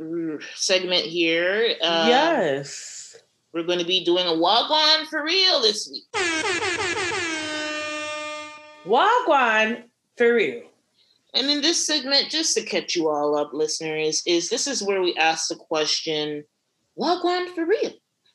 segment 0.55 1.05
here. 1.05 1.75
Uh, 1.83 2.07
yes. 2.09 3.02
We're 3.53 3.65
going 3.65 3.79
to 3.81 3.85
be 3.85 4.05
doing 4.05 4.27
a 4.27 4.31
Wagwan 4.31 5.07
for 5.09 5.23
real 5.23 5.61
this 5.61 5.89
week. 5.91 6.05
Wagwan 8.87 9.85
for 10.17 10.35
real. 10.35 10.63
And 11.35 11.51
in 11.51 11.61
this 11.63 11.87
segment, 11.87 12.29
just 12.31 12.55
to 12.57 12.63
catch 12.65 12.95
you 12.95 13.09
all 13.09 13.37
up, 13.37 13.53
listeners, 13.53 14.23
is 14.27 14.49
this 14.49 14.67
is 14.67 14.83
where 14.83 15.01
we 15.03 15.15
ask 15.17 15.49
the 15.49 15.57
question, 15.57 16.45
Wagwan 16.99 17.55
for 17.55 17.65
real? 17.65 17.93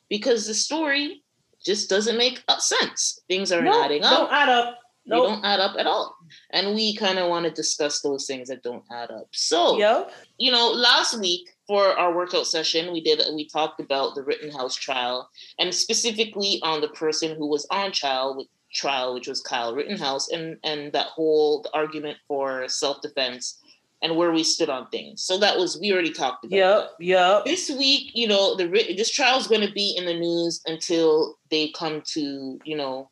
Because 0.08 0.46
the 0.46 0.54
story 0.54 1.22
just 1.64 1.88
doesn't 1.90 2.16
make 2.16 2.42
sense. 2.58 3.20
Things 3.28 3.52
aren't 3.52 3.66
No, 3.66 3.84
adding 3.84 4.02
don't 4.02 4.12
up. 4.26 4.32
add 4.32 4.48
up. 4.48 4.78
They 5.06 5.16
don't 5.16 5.44
add 5.44 5.60
up 5.60 5.76
at 5.78 5.86
all. 5.86 6.16
And 6.50 6.74
we 6.74 6.94
kind 6.96 7.18
of 7.18 7.28
want 7.28 7.44
to 7.46 7.50
discuss 7.50 8.00
those 8.00 8.26
things 8.26 8.48
that 8.48 8.62
don't 8.62 8.84
add 8.90 9.10
up. 9.10 9.28
So, 9.32 9.78
Yep. 9.78 10.12
you 10.38 10.50
know, 10.52 10.70
last 10.70 11.18
week 11.18 11.48
for 11.66 11.98
our 11.98 12.14
workout 12.14 12.46
session, 12.46 12.92
we 12.92 13.00
did 13.00 13.20
we 13.34 13.46
talked 13.48 13.80
about 13.80 14.14
the 14.14 14.22
Rittenhouse 14.22 14.76
trial 14.76 15.28
and 15.58 15.74
specifically 15.74 16.60
on 16.62 16.80
the 16.80 16.88
person 16.88 17.36
who 17.36 17.46
was 17.46 17.66
on 17.70 17.92
trial 17.92 18.36
with 18.36 18.46
trial, 18.72 19.14
which 19.14 19.28
was 19.28 19.40
Kyle 19.40 19.74
Rittenhouse, 19.74 20.28
and 20.30 20.56
and 20.64 20.92
that 20.92 21.06
whole 21.06 21.64
argument 21.74 22.18
for 22.26 22.68
self 22.68 23.00
defense 23.02 23.58
and 24.00 24.14
where 24.16 24.30
we 24.30 24.44
stood 24.44 24.68
on 24.70 24.88
things. 24.90 25.24
So 25.24 25.38
that 25.38 25.58
was 25.58 25.78
we 25.80 25.92
already 25.92 26.12
talked 26.12 26.44
about. 26.44 26.50
that. 26.56 26.90
Yep. 27.00 27.44
Yep. 27.44 27.44
This 27.46 27.68
week, 27.70 28.12
you 28.14 28.28
know, 28.28 28.54
the 28.56 28.66
this 28.96 29.10
trial 29.10 29.38
is 29.38 29.48
going 29.48 29.66
to 29.66 29.72
be 29.72 29.94
in 29.96 30.04
the 30.06 30.14
news 30.14 30.60
until 30.66 31.36
they 31.50 31.70
come 31.70 32.02
to, 32.12 32.58
you 32.64 32.76
know, 32.76 33.10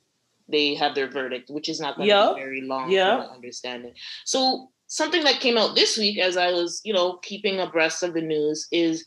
they 0.49 0.75
have 0.75 0.95
their 0.95 1.09
verdict, 1.09 1.51
which 1.51 1.69
is 1.69 1.81
not 1.81 1.97
going 1.97 2.09
to 2.09 2.15
Yep. 2.15 2.35
be 2.37 2.41
very 2.41 2.61
long, 2.63 2.89
my 2.91 3.27
understanding. 3.35 3.95
So 4.25 4.71
something 4.87 5.25
that 5.25 5.41
came 5.41 5.59
out 5.59 5.75
this 5.75 5.97
week, 5.99 6.19
as 6.19 6.37
I 6.37 6.53
was, 6.53 6.81
you 6.85 6.93
know, 6.93 7.15
keeping 7.23 7.59
abreast 7.61 8.03
of 8.03 8.15
the 8.15 8.21
news, 8.23 8.69
is 8.71 9.07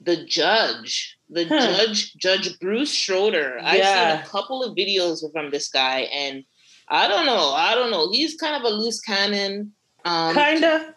the 0.00 0.24
judge, 0.26 1.16
the 1.30 1.46
Huh. 1.46 1.58
judge, 1.86 2.14
Judge 2.16 2.58
Bruce 2.60 2.92
Schroeder. 2.92 3.58
I've 3.62 3.84
seen 3.84 4.20
a 4.20 4.26
couple 4.28 4.62
of 4.62 4.76
videos 4.76 5.20
from 5.32 5.50
this 5.50 5.68
guy, 5.68 6.00
and 6.12 6.44
I 6.88 7.08
don't 7.08 7.24
know, 7.24 7.50
I 7.54 7.74
don't 7.74 7.90
know. 7.90 8.10
He's 8.12 8.34
kind 8.36 8.54
of 8.56 8.70
a 8.70 8.74
loose 8.74 9.00
cannon. 9.00 9.72
Um, 10.04 10.34
Kinda. 10.34 10.94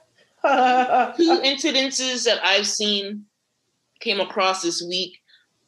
two 1.15 1.39
incidences 1.43 2.25
that 2.25 2.43
I've 2.45 2.67
seen 2.67 3.25
came 4.01 4.19
across 4.19 4.61
this 4.61 4.83
week 4.87 5.17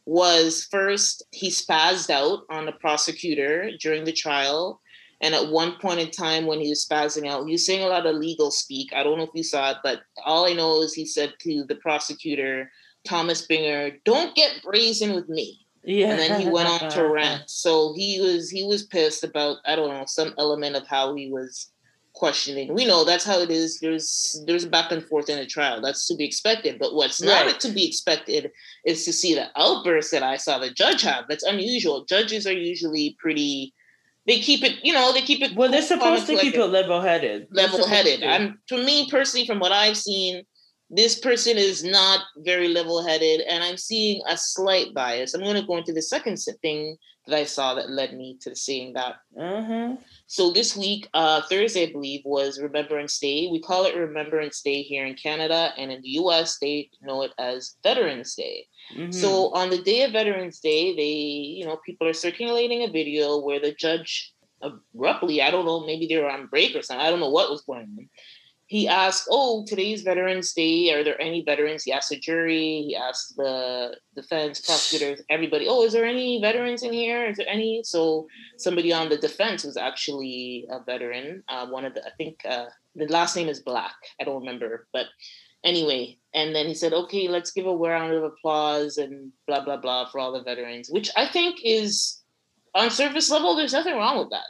was 0.10 0.68
first 0.72 1.22
he 1.30 1.50
spazzed 1.50 2.10
out 2.10 2.40
on 2.50 2.66
the 2.66 2.72
prosecutor 2.72 3.70
during 3.80 4.06
the 4.06 4.12
trial. 4.12 4.82
And 5.22 5.36
at 5.36 5.52
one 5.52 5.76
point 5.80 6.00
in 6.00 6.10
time 6.10 6.48
when 6.48 6.60
he 6.60 6.70
was 6.70 6.84
spazzing 6.84 7.28
out, 7.28 7.46
he 7.46 7.52
was 7.52 7.66
saying 7.66 7.84
a 7.84 7.88
lot 7.88 8.08
of 8.08 8.16
legal 8.16 8.50
speak. 8.50 8.92
I 8.92 9.04
don't 9.04 9.20
know 9.20 9.26
if 9.26 9.36
you 9.36 9.44
saw 9.44 9.72
it, 9.72 9.78
but 9.84 10.00
all 10.26 10.48
I 10.48 10.54
know 10.54 10.82
is 10.82 10.96
he 10.96 11.06
said 11.06 11.34
to 11.42 11.64
the 11.66 11.76
prosecutor, 11.76 12.72
Thomas 13.06 13.46
Binger, 13.46 14.00
don't 14.04 14.36
get 14.36 14.64
brazen 14.64 15.14
with 15.14 15.30
me. 15.30 15.60
yeah. 15.84 16.10
And 16.10 16.20
then 16.20 16.42
he 16.42 16.50
went 16.50 16.70
on 16.70 16.90
to 16.92 17.08
rant. 17.14 17.44
So 17.48 17.94
he 17.96 18.20
was 18.20 18.50
he 18.50 18.64
was 18.64 18.84
pissed 18.84 19.24
about, 19.24 19.58
I 19.68 19.76
don't 19.76 19.90
know, 19.90 20.06
some 20.08 20.34
element 20.40 20.76
of 20.76 20.88
how 20.88 21.14
he 21.14 21.30
was 21.30 21.72
questioning. 22.14 22.74
We 22.74 22.86
know 22.86 23.04
that's 23.04 23.26
how 23.26 23.40
it 23.40 23.50
is. 23.50 23.80
There's 23.80 24.42
there's 24.46 24.66
back 24.66 24.92
and 24.92 25.04
forth 25.04 25.30
in 25.30 25.38
a 25.38 25.46
trial. 25.46 25.82
That's 25.82 26.08
to 26.08 26.16
be 26.16 26.26
expected. 26.26 26.80
But 26.80 26.94
what's 26.94 27.22
not 27.22 27.60
to 27.60 27.70
be 27.70 27.88
expected 27.88 28.52
is 28.86 29.06
to 29.06 29.14
see 29.14 29.36
the 29.36 29.48
outburst 29.56 30.12
that 30.12 30.24
I 30.24 30.38
saw 30.38 30.60
the 30.60 30.72
judge 30.72 31.02
have. 31.04 31.26
That's 31.30 31.44
unusual. 31.44 32.06
Judges 32.06 32.46
are 32.46 32.54
usually 32.54 33.16
pretty. 33.20 33.74
They 34.28 34.40
keep 34.40 34.64
it, 34.64 34.84
you 34.84 34.94
know, 34.94 35.12
they 35.12 35.22
keep 35.22 35.42
it. 35.42 35.56
Well, 35.56 35.72
they're 35.72 35.82
supposed 35.82 36.28
to 36.28 36.38
keep 36.38 36.54
it 36.54 36.64
level-headed. 36.64 37.48
Level 37.50 37.88
headed. 37.88 38.20
supposed 38.20 38.22
to. 38.22 38.30
I'm 38.30 38.60
to 38.68 38.86
me 38.86 39.10
personally, 39.10 39.48
from 39.48 39.60
what 39.60 39.72
I've 39.72 39.98
seen, 39.98 40.44
this 40.92 41.20
person 41.20 41.58
is 41.58 41.84
not 41.84 42.22
very 42.38 42.68
level 42.68 43.06
headed, 43.06 43.42
and 43.42 43.64
I'm 43.64 43.78
seeing 43.78 44.22
a 44.28 44.38
slight 44.38 44.94
bias. 44.94 45.34
I'm 45.34 45.42
going 45.42 45.56
to 45.56 45.66
go 45.66 45.78
into 45.78 45.94
the 45.94 46.02
second 46.02 46.38
thing 46.62 46.98
that 47.30 47.40
I 47.40 47.46
saw 47.46 47.76
that 47.76 47.90
led 47.90 48.16
me 48.16 48.38
to 48.42 48.56
seeing 48.56 48.94
that. 48.94 49.16
Uh-huh. 49.40 49.96
So 50.28 50.52
this 50.52 50.76
week, 50.76 51.08
uh, 51.14 51.42
Thursday, 51.50 51.88
I 51.88 51.92
believe, 51.92 52.22
was 52.26 52.60
Remembrance 52.60 53.20
Day. 53.20 53.48
We 53.52 53.62
call 53.62 53.86
it 53.86 53.96
Remembrance 53.96 54.62
Day 54.62 54.82
here 54.82 55.06
in 55.06 55.16
Canada, 55.16 55.74
and 55.78 55.92
in 55.92 56.02
the 56.02 56.10
U.S., 56.22 56.58
they 56.60 56.90
know 57.02 57.24
it 57.24 57.32
as 57.38 57.76
Veterans 57.84 58.36
Day. 58.36 58.68
Mhm. 58.96 59.14
So 59.14 59.54
on 59.54 59.70
the 59.70 59.82
day 59.82 60.04
of 60.04 60.12
Veterans 60.12 60.60
Day, 60.60 60.96
they, 60.96 61.14
you 61.60 61.66
know, 61.66 61.78
people 61.86 62.08
are 62.08 62.14
circulating 62.14 62.84
a 62.84 62.92
video 62.92 63.40
where 63.40 63.60
the 63.60 63.74
judge 63.74 64.34
abruptly, 64.62 65.42
I 65.42 65.52
don't 65.52 65.66
know, 65.66 65.86
maybe 65.86 66.08
they 66.08 66.18
were 66.18 66.30
on 66.30 66.48
break 66.48 66.76
or 66.76 66.82
something. 66.82 67.06
I 67.06 67.10
don't 67.10 67.20
know 67.20 67.30
what 67.30 67.50
was 67.50 67.62
going 67.62 67.82
on. 67.98 68.10
He 68.70 68.88
asked, 68.88 69.28
"Oh, 69.32 69.66
today's 69.66 70.04
Veterans 70.04 70.54
Day. 70.54 70.94
Are 70.94 71.04
there 71.04 71.20
any 71.20 71.42
veterans?" 71.44 71.84
He 71.84 71.92
asked 71.92 72.10
the 72.10 72.20
jury. 72.20 72.86
He 72.88 72.96
asked 72.96 73.36
the 73.36 73.98
defense 74.16 74.62
prosecutors, 74.62 75.22
everybody. 75.28 75.68
Oh, 75.68 75.84
is 75.84 75.94
there 75.94 76.06
any 76.06 76.40
veterans 76.40 76.84
in 76.84 76.94
here? 76.94 77.26
Is 77.26 77.38
there 77.38 77.50
any? 77.50 77.82
So 77.84 78.28
somebody 78.58 78.94
on 78.94 79.10
the 79.10 79.18
defense 79.18 79.64
was 79.64 79.76
actually 79.76 80.68
a 80.70 80.84
veteran. 80.84 81.44
Uh, 81.50 81.66
one 81.68 81.84
of 81.84 81.96
the, 81.96 82.06
I 82.06 82.12
think, 82.18 82.46
uh, 82.46 82.68
the 82.96 83.08
last 83.08 83.36
name 83.36 83.50
is 83.50 83.60
Black. 83.60 83.96
I 84.22 84.24
don't 84.24 84.40
remember, 84.40 84.88
but 84.94 85.08
anyway 85.64 86.18
and 86.34 86.56
then 86.56 86.68
he 86.68 86.74
said 86.74 86.94
okay 86.94 87.28
let's 87.28 87.52
give 87.52 87.66
a 87.66 87.76
round 87.76 88.14
of 88.14 88.24
applause 88.24 88.98
and 88.98 89.32
blah 89.46 89.64
blah 89.64 89.76
blah 89.76 90.10
for 90.10 90.20
all 90.20 90.32
the 90.32 90.44
veterans 90.44 90.90
which 90.90 91.10
i 91.18 91.28
think 91.28 91.60
is 91.66 92.22
on 92.76 92.90
surface 92.90 93.30
level 93.30 93.56
there's 93.56 93.74
nothing 93.74 93.96
wrong 93.96 94.18
with 94.18 94.30
that 94.30 94.48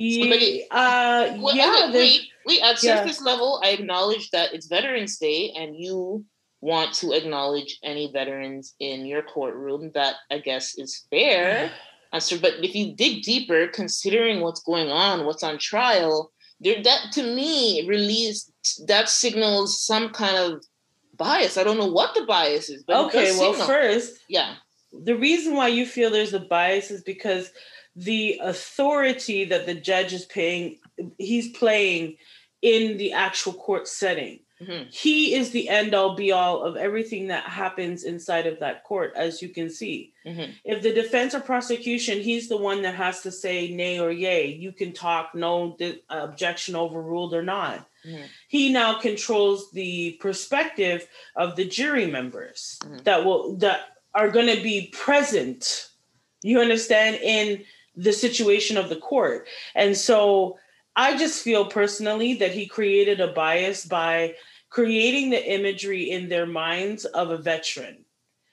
somebody- 0.00 0.66
uh, 0.70 1.36
well, 1.38 1.54
yeah, 1.54 1.92
wait 1.92 2.22
wait 2.46 2.62
at 2.62 2.82
yeah. 2.82 2.96
surface 2.96 3.20
level 3.20 3.60
i 3.62 3.68
acknowledge 3.70 4.30
that 4.30 4.52
it's 4.54 4.66
veterans 4.66 5.18
day 5.18 5.52
and 5.56 5.76
you 5.76 6.24
want 6.62 6.92
to 6.94 7.12
acknowledge 7.12 7.78
any 7.82 8.10
veterans 8.12 8.74
in 8.80 9.04
your 9.06 9.22
courtroom 9.22 9.90
that 9.94 10.14
i 10.30 10.38
guess 10.38 10.78
is 10.78 11.06
fair 11.10 11.70
Uh, 12.12 12.18
so, 12.18 12.36
but 12.38 12.54
if 12.60 12.74
you 12.74 12.92
dig 12.96 13.22
deeper, 13.22 13.68
considering 13.68 14.40
what's 14.40 14.62
going 14.62 14.90
on, 14.90 15.24
what's 15.26 15.44
on 15.44 15.58
trial, 15.58 16.32
there 16.58 16.82
that 16.82 17.12
to 17.12 17.22
me 17.22 17.86
release 17.86 18.50
that 18.88 19.08
signals 19.08 19.80
some 19.86 20.08
kind 20.10 20.36
of 20.36 20.64
bias. 21.16 21.56
I 21.56 21.62
don't 21.62 21.78
know 21.78 21.86
what 21.98 22.14
the 22.16 22.24
bias 22.26 22.68
is, 22.68 22.82
but 22.82 22.96
okay. 23.06 23.30
Well, 23.38 23.52
signal. 23.52 23.68
first, 23.68 24.18
yeah, 24.28 24.56
the 24.92 25.16
reason 25.16 25.54
why 25.54 25.68
you 25.68 25.86
feel 25.86 26.10
there's 26.10 26.34
a 26.34 26.40
bias 26.40 26.90
is 26.90 27.02
because 27.04 27.52
the 27.96 28.40
authority 28.42 29.44
that 29.44 29.66
the 29.66 29.74
judge 29.74 30.12
is 30.12 30.24
paying, 30.26 30.78
he's 31.18 31.48
playing 31.56 32.16
in 32.62 32.96
the 32.98 33.12
actual 33.12 33.52
court 33.54 33.88
setting. 33.88 34.40
Mhm. 34.60 34.92
He 34.94 35.34
is 35.34 35.50
the 35.50 35.70
end 35.70 35.94
all 35.94 36.14
be 36.14 36.32
all 36.32 36.62
of 36.62 36.76
everything 36.76 37.28
that 37.28 37.44
happens 37.44 38.04
inside 38.04 38.46
of 38.46 38.60
that 38.60 38.84
court, 38.84 39.14
as 39.16 39.40
you 39.40 39.48
can 39.48 39.70
see. 39.70 40.12
Mhm. 40.26 40.52
If 40.64 40.82
the 40.82 40.92
defense 40.92 41.34
or 41.34 41.40
prosecution, 41.40 42.20
he's 42.20 42.48
the 42.48 42.58
one 42.58 42.82
that 42.82 42.94
has 42.94 43.22
to 43.22 43.32
say 43.32 43.68
nay 43.68 43.98
or 43.98 44.12
yay. 44.12 44.48
You 44.48 44.72
can 44.72 44.92
talk, 44.92 45.34
no 45.34 45.76
the 45.78 46.02
objection 46.10 46.76
overruled 46.76 47.32
or 47.32 47.42
not. 47.42 47.88
Mhm. 48.04 48.26
He 48.48 48.68
now 48.70 48.98
controls 49.00 49.70
the 49.72 50.12
perspective 50.20 51.08
of 51.36 51.56
the 51.56 51.64
jury 51.64 52.06
members 52.06 52.78
Mhm. 52.84 53.04
that 53.04 53.24
will 53.24 53.56
that 53.56 53.96
are 54.14 54.28
going 54.30 54.54
to 54.54 54.62
be 54.62 54.88
present. 54.92 55.88
You 56.42 56.60
understand 56.60 57.16
in 57.22 57.64
the 58.02 58.12
situation 58.12 58.76
of 58.76 58.88
the 58.88 58.96
court, 58.96 59.46
and 59.74 59.96
so 59.96 60.58
I 60.96 61.16
just 61.16 61.42
feel 61.42 61.66
personally 61.66 62.34
that 62.34 62.52
he 62.52 62.66
created 62.66 63.20
a 63.20 63.32
bias 63.32 63.86
by 63.86 64.34
creating 64.68 65.30
the 65.30 65.52
imagery 65.52 66.10
in 66.10 66.28
their 66.28 66.46
minds 66.46 67.04
of 67.04 67.30
a 67.30 67.38
veteran. 67.38 68.04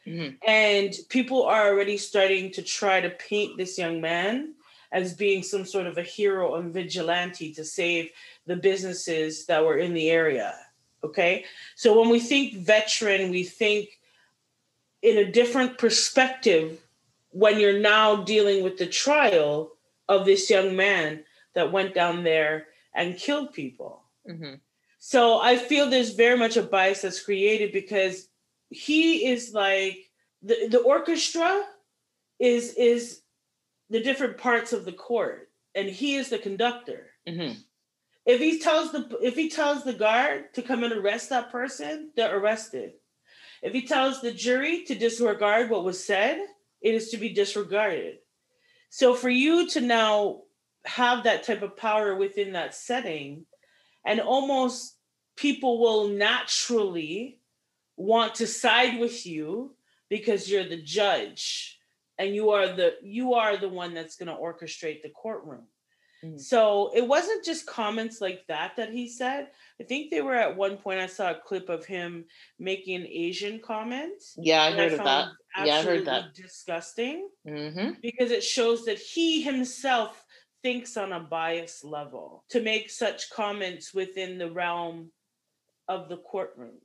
Mhm. 0.05 0.37
And 0.45 0.95
people 1.09 1.43
are 1.43 1.67
already 1.67 1.97
starting 1.97 2.51
to 2.51 2.61
try 2.61 3.01
to 3.01 3.09
paint 3.09 3.57
this 3.57 3.77
young 3.77 4.01
man 4.01 4.55
as 4.91 5.13
being 5.13 5.43
some 5.43 5.65
sort 5.65 5.85
of 5.85 5.97
a 5.97 6.03
hero 6.03 6.55
and 6.55 6.73
vigilante 6.73 7.53
to 7.53 7.65
save 7.65 8.11
the 8.45 8.55
businesses 8.55 9.45
that 9.47 9.65
were 9.65 9.77
in 9.77 9.93
the 9.93 10.09
area. 10.09 10.55
Okay. 11.03 11.45
So 11.75 11.99
when 11.99 12.09
we 12.09 12.19
think 12.19 12.55
veteran, 12.55 13.29
we 13.29 13.43
think 13.43 13.99
in 15.01 15.17
a 15.17 15.31
different 15.31 15.77
perspective 15.77 16.86
when 17.37 17.59
you're 17.59 17.79
now 17.79 18.23
dealing 18.23 18.63
with 18.63 18.77
the 18.77 18.87
trial 18.87 19.71
of 20.09 20.25
this 20.25 20.49
young 20.49 20.75
man 20.75 21.23
that 21.53 21.71
went 21.71 21.93
down 21.93 22.23
there 22.23 22.65
and 22.95 23.15
killed 23.15 23.53
people. 23.53 24.01
Mm-hmm. 24.27 24.55
So 24.97 25.39
I 25.39 25.57
feel 25.57 25.87
there's 25.87 26.15
very 26.15 26.35
much 26.35 26.57
a 26.57 26.63
bias 26.63 27.03
that's 27.03 27.21
created 27.23 27.71
because 27.71 28.27
he 28.71 29.27
is 29.27 29.53
like 29.53 30.09
the, 30.41 30.67
the 30.67 30.79
orchestra 30.79 31.63
is 32.39 32.73
is 32.73 33.21
the 33.91 34.01
different 34.01 34.37
parts 34.37 34.73
of 34.73 34.83
the 34.83 34.91
court 34.91 35.49
and 35.75 35.87
he 35.87 36.15
is 36.15 36.29
the 36.29 36.39
conductor. 36.39 37.11
Mm-hmm. 37.27 37.59
If 38.25 38.39
he 38.39 38.57
tells 38.59 38.91
the 38.91 39.15
if 39.21 39.35
he 39.35 39.47
tells 39.47 39.83
the 39.83 39.93
guard 39.93 40.55
to 40.55 40.63
come 40.63 40.83
and 40.83 40.91
arrest 40.91 41.29
that 41.29 41.51
person, 41.51 42.09
they're 42.15 42.35
arrested. 42.35 42.93
If 43.61 43.73
he 43.73 43.83
tells 43.83 44.21
the 44.21 44.31
jury 44.31 44.83
to 44.85 44.95
disregard 44.95 45.69
what 45.69 45.83
was 45.83 46.03
said, 46.03 46.39
it 46.81 46.93
is 46.93 47.09
to 47.09 47.17
be 47.17 47.29
disregarded. 47.29 48.17
So 48.89 49.13
for 49.13 49.29
you 49.29 49.67
to 49.69 49.81
now 49.81 50.41
have 50.85 51.23
that 51.23 51.43
type 51.43 51.61
of 51.61 51.75
power 51.75 52.15
within 52.15 52.53
that 52.53 52.73
setting, 52.73 53.45
and 54.05 54.21
almost 54.21 54.97
people 55.35 55.79
will 55.79 56.07
naturally 56.07 57.39
want 57.97 58.35
to 58.35 58.47
side 58.47 58.99
with 58.99 59.25
you 59.25 59.75
because 60.09 60.49
you're 60.49 60.67
the 60.67 60.81
judge 60.81 61.79
and 62.17 62.33
you 62.33 62.51
are 62.51 62.67
the 62.67 62.95
you 63.01 63.33
are 63.33 63.57
the 63.57 63.69
one 63.69 63.93
that's 63.93 64.15
going 64.15 64.27
to 64.27 64.33
orchestrate 64.33 65.01
the 65.01 65.09
courtroom 65.09 65.63
mm-hmm. 66.23 66.37
so 66.37 66.91
it 66.95 67.07
wasn't 67.07 67.43
just 67.43 67.65
comments 67.65 68.21
like 68.21 68.45
that 68.47 68.75
that 68.77 68.91
he 68.91 69.09
said 69.09 69.47
i 69.81 69.83
think 69.83 70.11
they 70.11 70.21
were 70.21 70.35
at 70.35 70.55
one 70.55 70.77
point 70.77 70.99
i 70.99 71.07
saw 71.07 71.31
a 71.31 71.41
clip 71.45 71.69
of 71.69 71.85
him 71.85 72.23
making 72.59 72.95
an 72.95 73.07
asian 73.07 73.59
comment 73.59 74.21
yeah 74.37 74.63
i 74.63 74.71
heard 74.71 74.91
I 74.91 74.95
of 74.95 75.03
that 75.03 75.27
yeah 75.65 75.77
i 75.77 75.83
heard 75.83 76.05
that 76.05 76.33
disgusting 76.33 77.29
mm-hmm. 77.47 77.91
because 78.01 78.31
it 78.31 78.43
shows 78.43 78.85
that 78.85 78.97
he 78.97 79.41
himself 79.41 80.23
thinks 80.63 80.97
on 80.97 81.13
a 81.13 81.19
bias 81.19 81.83
level 81.83 82.43
to 82.49 82.61
make 82.61 82.89
such 82.89 83.29
comments 83.29 83.93
within 83.93 84.37
the 84.37 84.51
realm 84.51 85.11
of 85.87 86.09
the 86.09 86.17
courtroom 86.17 86.79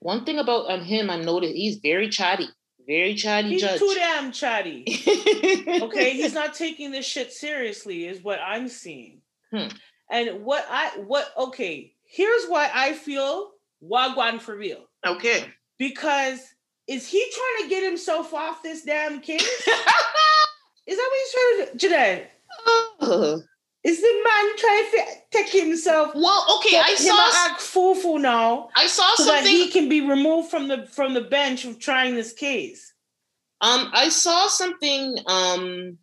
one 0.00 0.24
thing 0.24 0.38
about 0.38 0.70
on 0.70 0.80
him, 0.80 1.10
I 1.10 1.16
noticed 1.16 1.54
he's 1.54 1.76
very 1.76 2.08
chatty, 2.08 2.48
very 2.86 3.14
chatty. 3.14 3.50
He's 3.50 3.60
judge. 3.60 3.78
too 3.78 3.92
damn 3.94 4.32
chatty. 4.32 4.84
okay, 5.82 6.12
he's 6.14 6.32
not 6.32 6.54
taking 6.54 6.90
this 6.90 7.06
shit 7.06 7.32
seriously, 7.32 8.06
is 8.06 8.22
what 8.22 8.40
I'm 8.40 8.68
seeing. 8.68 9.20
Hmm. 9.52 9.68
And 10.10 10.42
what 10.42 10.66
I 10.68 10.98
what 11.06 11.30
okay, 11.36 11.92
here's 12.02 12.46
why 12.46 12.70
I 12.74 12.94
feel 12.94 13.50
Wagwan 13.84 14.40
for 14.40 14.56
real. 14.56 14.86
Okay. 15.06 15.44
Because 15.78 16.40
is 16.90 17.06
he 17.06 17.24
trying 17.32 17.68
to 17.68 17.74
get 17.74 17.84
himself 17.84 18.34
off 18.34 18.64
this 18.64 18.82
damn 18.82 19.20
case? 19.20 19.42
is 19.66 19.66
that 19.66 21.10
what 21.10 21.18
he's 21.18 21.32
trying 21.32 21.78
to 21.78 21.78
do? 21.78 21.88
Janae? 21.88 22.26
Oh. 23.00 23.42
Is 23.84 24.00
the 24.00 24.22
man 24.24 24.56
trying 24.58 24.84
to 24.90 25.04
take 25.30 25.48
himself? 25.48 26.12
Well, 26.14 26.58
okay, 26.58 26.78
I 26.78 26.96
saw 26.96 27.46
act 27.46 27.60
fufu 27.60 28.20
now. 28.20 28.68
I 28.76 28.86
saw 28.86 29.08
so 29.14 29.24
something. 29.24 29.44
that 29.44 29.50
he 29.50 29.70
can 29.70 29.88
be 29.88 30.00
removed 30.02 30.50
from 30.50 30.68
the 30.68 30.86
from 30.86 31.14
the 31.14 31.22
bench 31.22 31.64
of 31.64 31.78
trying 31.78 32.14
this 32.14 32.34
case. 32.34 32.92
Um, 33.62 33.90
I 33.94 34.10
saw 34.10 34.48
something 34.48 35.16
um 35.26 35.96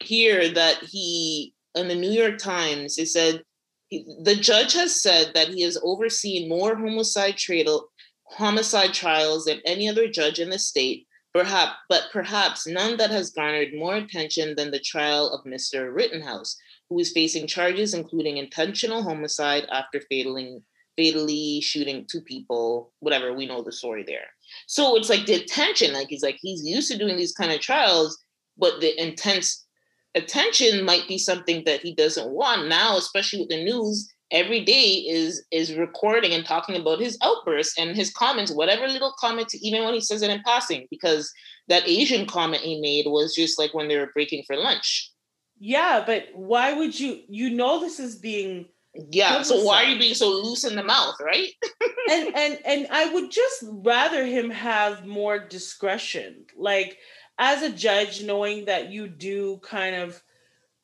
here 0.00 0.48
that 0.54 0.78
he 0.84 1.52
in 1.74 1.88
the 1.88 1.94
New 1.94 2.10
York 2.10 2.38
Times. 2.38 2.96
It 2.96 3.08
said 3.08 3.42
he, 3.88 4.06
the 4.22 4.36
judge 4.36 4.72
has 4.72 5.02
said 5.02 5.32
that 5.34 5.48
he 5.48 5.60
has 5.62 5.76
overseen 5.82 6.48
more 6.48 6.74
homicide 6.74 7.36
trial 7.36 7.90
homicide 8.34 8.92
trials 8.92 9.44
than 9.44 9.60
any 9.64 9.88
other 9.88 10.08
judge 10.08 10.38
in 10.38 10.50
the 10.50 10.58
state. 10.58 11.06
Perhaps, 11.32 11.74
but 11.88 12.04
perhaps 12.12 12.64
none 12.66 12.96
that 12.96 13.10
has 13.10 13.30
garnered 13.30 13.74
more 13.74 13.96
attention 13.96 14.54
than 14.54 14.70
the 14.70 14.78
trial 14.78 15.30
of 15.30 15.44
Mr. 15.44 15.92
Rittenhouse, 15.92 16.56
who 16.88 16.98
is 17.00 17.10
facing 17.10 17.48
charges 17.48 17.92
including 17.92 18.36
intentional 18.36 19.02
homicide 19.02 19.66
after 19.72 20.00
fataling, 20.08 20.62
fatally 20.96 21.60
shooting 21.60 22.06
two 22.08 22.20
people, 22.20 22.92
whatever, 23.00 23.32
we 23.32 23.46
know 23.46 23.62
the 23.62 23.72
story 23.72 24.04
there. 24.06 24.26
So 24.68 24.96
it's 24.96 25.10
like 25.10 25.26
the 25.26 25.34
attention, 25.34 25.92
like 25.92 26.08
he's 26.08 26.22
like, 26.22 26.38
he's 26.40 26.64
used 26.64 26.90
to 26.92 26.98
doing 26.98 27.16
these 27.16 27.34
kind 27.34 27.50
of 27.50 27.60
trials, 27.60 28.16
but 28.56 28.80
the 28.80 29.00
intense 29.02 29.66
attention 30.14 30.84
might 30.84 31.08
be 31.08 31.18
something 31.18 31.64
that 31.64 31.80
he 31.80 31.94
doesn't 31.94 32.30
want 32.30 32.68
now, 32.68 32.96
especially 32.96 33.40
with 33.40 33.48
the 33.48 33.64
news 33.64 34.08
every 34.30 34.64
day 34.64 35.04
is 35.08 35.44
is 35.50 35.74
recording 35.74 36.32
and 36.32 36.44
talking 36.44 36.76
about 36.76 37.00
his 37.00 37.18
outbursts 37.22 37.78
and 37.78 37.96
his 37.96 38.12
comments, 38.12 38.52
whatever 38.52 38.88
little 38.88 39.14
comment, 39.18 39.54
even 39.60 39.84
when 39.84 39.94
he 39.94 40.00
says 40.00 40.22
it 40.22 40.30
in 40.30 40.42
passing, 40.44 40.86
because 40.90 41.32
that 41.68 41.88
Asian 41.88 42.26
comment 42.26 42.62
he 42.62 42.80
made 42.80 43.06
was 43.06 43.34
just 43.34 43.58
like 43.58 43.74
when 43.74 43.88
they 43.88 43.96
were 43.96 44.10
breaking 44.12 44.42
for 44.46 44.56
lunch. 44.56 45.10
Yeah, 45.58 46.02
but 46.04 46.26
why 46.34 46.72
would 46.72 46.98
you? 46.98 47.20
You 47.28 47.50
know 47.50 47.80
this 47.80 48.00
is 48.00 48.16
being. 48.16 48.66
Yeah, 49.10 49.42
so 49.42 49.64
why 49.64 49.84
are 49.84 49.88
you 49.88 49.98
being 49.98 50.14
so 50.14 50.28
loose 50.28 50.64
in 50.64 50.76
the 50.76 50.84
mouth, 50.84 51.16
right? 51.20 51.50
and 52.10 52.34
and 52.36 52.58
and 52.64 52.86
I 52.90 53.12
would 53.12 53.30
just 53.30 53.64
rather 53.68 54.24
him 54.24 54.50
have 54.50 55.04
more 55.06 55.38
discretion, 55.38 56.44
like 56.56 56.98
as 57.38 57.62
a 57.62 57.70
judge, 57.70 58.22
knowing 58.22 58.66
that 58.66 58.92
you 58.92 59.08
do 59.08 59.58
kind 59.64 59.96
of 59.96 60.22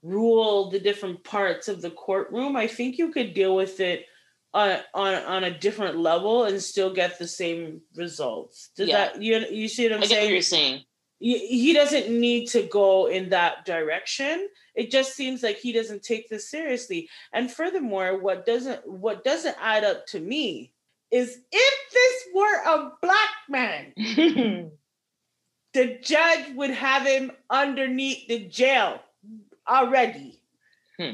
rule 0.03 0.71
the 0.71 0.81
different 0.81 1.25
parts 1.25 1.69
of 1.69 1.83
the 1.83 1.91
courtroom. 1.91 2.57
I 2.57 2.67
think 2.67 2.99
you 2.99 3.13
could 3.13 3.35
deal 3.35 3.55
with 3.55 3.81
it 3.81 4.07
on 4.53 4.79
on 4.95 5.15
on 5.15 5.45
a 5.45 5.59
different 5.59 5.99
level 5.99 6.45
and 6.45 6.63
still 6.63 6.93
get 6.93 7.19
the 7.19 7.29
same 7.29 7.81
results. 7.95 8.71
Does 8.77 8.89
yeah. 8.89 8.97
that 8.97 9.23
you 9.23 9.39
you 9.51 9.69
see 9.69 9.85
what 9.85 9.97
I'm 9.97 10.03
I 10.03 10.07
saying? 10.07 10.25
What 10.25 10.33
you're 10.33 10.43
saying 10.43 10.85
he 11.21 11.75
doesn't 11.75 12.09
need 12.09 12.49
to 12.49 12.63
go 12.63 13.07
in 13.07 13.29
that 13.29 13.65
direction 13.67 14.49
it 14.75 14.91
just 14.91 15.15
seems 15.15 15.43
like 15.43 15.59
he 15.59 15.71
doesn't 15.73 16.03
take 16.03 16.29
this 16.29 16.51
seriously 16.51 17.09
and 17.33 17.51
furthermore 17.51 18.19
what 18.19 18.47
doesn't 18.47 18.81
what 18.91 19.23
doesn't 19.23 19.57
add 19.61 19.85
up 19.85 20.07
to 20.07 20.19
me 20.19 20.73
is 21.11 21.39
if 21.53 21.93
this 21.93 22.23
were 22.35 22.63
a 22.65 22.93
black 23.03 23.29
man 23.49 23.93
the 25.75 25.99
judge 26.03 26.55
would 26.55 26.71
have 26.71 27.07
him 27.07 27.31
underneath 27.51 28.27
the 28.27 28.47
jail 28.47 28.99
already 29.69 30.41
hmm. 30.99 31.13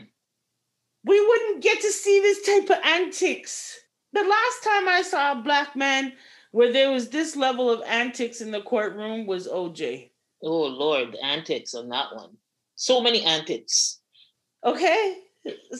we 1.04 1.26
wouldn't 1.26 1.62
get 1.62 1.80
to 1.80 1.90
see 1.90 2.20
this 2.20 2.46
type 2.46 2.70
of 2.70 2.84
antics 2.84 3.78
the 4.12 4.22
last 4.22 4.62
time 4.64 4.88
i 4.88 5.02
saw 5.02 5.32
a 5.32 5.42
black 5.42 5.74
man 5.76 6.12
where 6.56 6.72
there 6.72 6.90
was 6.90 7.10
this 7.10 7.36
level 7.36 7.68
of 7.68 7.82
antics 7.86 8.40
in 8.40 8.50
the 8.50 8.62
courtroom 8.62 9.26
was 9.26 9.46
OJ. 9.46 10.08
Oh 10.42 10.64
Lord, 10.64 11.12
the 11.12 11.22
antics 11.22 11.74
on 11.74 11.90
that 11.90 12.14
one. 12.14 12.30
So 12.76 13.02
many 13.02 13.22
antics. 13.22 14.00
Okay. 14.64 15.18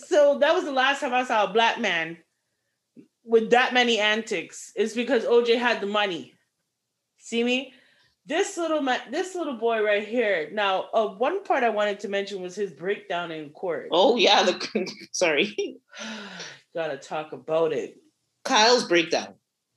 So 0.07 0.39
that 0.39 0.55
was 0.55 0.65
the 0.65 0.73
last 0.73 1.01
time 1.01 1.15
I 1.15 1.25
saw 1.25 1.45
a 1.45 1.53
black 1.53 1.81
man 1.81 2.19
with 3.25 3.51
that 3.53 3.73
many 3.73 3.99
antics. 3.99 4.71
It's 4.77 4.93
because 4.93 5.25
OJ 5.25 5.59
had 5.59 5.81
the 5.81 5.87
money. 5.87 6.35
See 7.17 7.43
me? 7.43 7.73
This 8.27 8.57
little 8.57 8.81
man, 8.83 9.01
this 9.11 9.35
little 9.35 9.57
boy 9.57 9.85
right 9.85 10.07
here. 10.07 10.51
Now, 10.53 10.87
uh, 10.93 11.09
one 11.09 11.45
part 11.45 11.63
I 11.63 11.69
wanted 11.71 12.01
to 12.01 12.09
mention 12.09 12.43
was 12.43 12.57
his 12.57 12.73
breakdown 12.73 13.31
in 13.31 13.51
court. 13.51 13.89
Oh 13.93 14.17
yeah, 14.17 14.43
the 14.43 14.93
sorry. 15.13 15.79
Gotta 16.75 16.97
talk 16.97 17.33
about 17.33 17.73
it. 17.73 17.97
Kyle's 18.45 18.85
breakdown. 18.85 19.35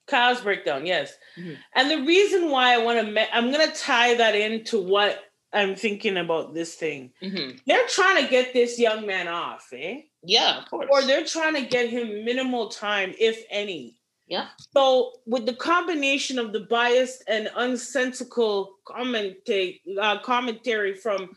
Kyle's 0.08 0.42
breakdown, 0.42 0.86
yes. 0.86 1.14
Mm-hmm. 1.38 1.54
And 1.76 1.92
the 1.92 2.06
reason 2.06 2.50
why 2.50 2.74
I 2.74 2.80
want 2.80 3.00
to, 3.00 3.12
me- 3.12 3.28
I'm 3.32 3.52
to 3.52 3.72
tie 3.76 4.16
that 4.16 4.36
into 4.36 4.82
what 4.82 5.20
I'm 5.54 5.76
thinking 5.76 6.18
about 6.18 6.54
this 6.54 6.76
thing. 6.76 7.12
Mm-hmm. 7.22 7.58
They're 7.66 7.88
trying 7.88 8.24
to 8.24 8.30
get 8.30 8.54
this 8.54 8.80
young 8.80 9.06
man 9.06 9.28
off, 9.28 9.68
eh? 9.74 10.02
Yeah, 10.24 10.60
of 10.60 10.70
course. 10.70 10.88
Or 10.92 11.04
they're 11.04 11.26
trying 11.26 11.56
to 11.56 11.62
get 11.62 11.90
him 11.90 12.26
minimal 12.26 12.70
time, 12.70 13.14
if 13.20 13.44
any. 13.50 13.99
Yeah. 14.30 14.48
So 14.74 15.14
with 15.26 15.46
the 15.46 15.56
combination 15.56 16.40
of 16.40 16.54
the 16.54 16.62
biased 16.62 17.24
and 17.28 17.50
unsensical 17.56 18.76
commentary, 18.86 19.82
uh, 20.00 20.20
commentary 20.20 20.96
from 20.96 21.32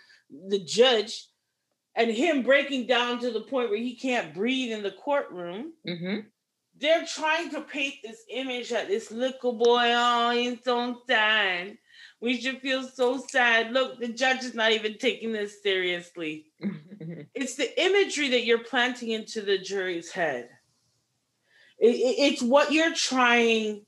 the 0.49 0.59
judge, 0.61 1.26
and 1.95 2.11
him 2.11 2.43
breaking 2.43 2.86
down 2.86 3.18
to 3.20 3.30
the 3.30 3.40
point 3.40 3.70
where 3.70 3.78
he 3.78 3.97
can't 3.97 4.34
breathe 4.34 4.72
in 4.72 4.82
the 4.82 4.93
courtroom, 4.93 5.72
mm-hmm 5.86 6.20
they're 6.82 7.07
trying 7.07 7.49
to 7.51 7.61
paint 7.61 7.95
this 8.03 8.24
image 8.28 8.70
that 8.70 8.88
this 8.88 9.11
little 9.11 9.53
boy, 9.53 9.93
oh, 9.95 10.30
he's 10.30 10.62
so 10.64 11.01
sad. 11.07 11.78
We 12.20 12.40
should 12.40 12.61
feel 12.61 12.82
so 12.82 13.22
sad. 13.28 13.72
Look, 13.72 14.01
the 14.01 14.09
judge 14.09 14.43
is 14.43 14.55
not 14.55 14.72
even 14.72 14.99
taking 14.99 15.32
this 15.32 15.62
seriously. 15.62 16.47
it's 17.34 17.55
the 17.55 17.80
imagery 17.82 18.28
that 18.30 18.45
you're 18.45 18.64
planting 18.64 19.11
into 19.11 19.43
the 19.43 19.59
jury's 19.59 20.11
head. 20.11 20.49
It, 21.83 21.95
it, 21.95 22.33
it's 22.33 22.43
what 22.43 22.72
you're 22.72 22.95
trying 22.95 23.85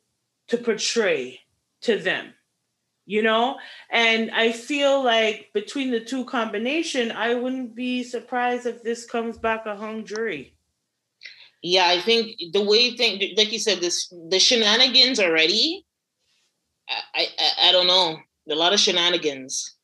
to 0.48 0.58
portray 0.58 1.40
to 1.82 1.96
them, 1.96 2.34
you 3.06 3.22
know? 3.22 3.56
And 3.90 4.30
I 4.30 4.52
feel 4.52 5.02
like 5.02 5.48
between 5.54 5.90
the 5.90 6.00
two 6.00 6.26
combination, 6.26 7.12
I 7.12 7.34
wouldn't 7.34 7.74
be 7.74 8.02
surprised 8.02 8.66
if 8.66 8.82
this 8.82 9.06
comes 9.06 9.38
back 9.38 9.64
a 9.64 9.76
hung 9.76 10.04
jury 10.04 10.54
yeah, 11.66 11.86
I 11.86 11.98
think 11.98 12.36
the 12.52 12.62
way 12.62 12.94
thing 12.94 13.18
like 13.38 13.50
you 13.50 13.58
said, 13.58 13.80
this 13.80 14.12
the 14.28 14.38
shenanigans 14.38 15.18
already 15.18 15.86
I, 16.88 17.26
I 17.38 17.68
I 17.68 17.72
don't 17.72 17.86
know. 17.86 18.18
A 18.50 18.54
lot 18.54 18.74
of 18.74 18.80
shenanigans. 18.80 19.74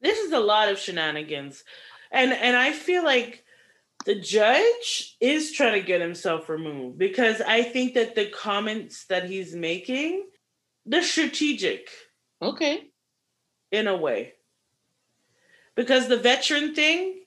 This 0.00 0.18
is 0.18 0.32
a 0.32 0.40
lot 0.40 0.68
of 0.68 0.78
shenanigans, 0.78 1.62
and 2.10 2.32
and 2.32 2.56
I 2.56 2.72
feel 2.72 3.04
like 3.04 3.44
the 4.04 4.14
judge 4.14 5.16
is 5.20 5.52
trying 5.52 5.80
to 5.80 5.86
get 5.86 6.00
himself 6.00 6.48
removed 6.48 6.98
because 6.98 7.40
I 7.40 7.62
think 7.62 7.94
that 7.94 8.14
the 8.14 8.26
comments 8.26 9.04
that 9.06 9.28
he's 9.28 9.54
making, 9.54 10.26
they're 10.86 11.02
strategic. 11.02 11.88
Okay. 12.40 12.88
In 13.70 13.86
a 13.86 13.96
way. 13.96 14.34
Because 15.76 16.08
the 16.08 16.16
veteran 16.16 16.74
thing, 16.74 17.20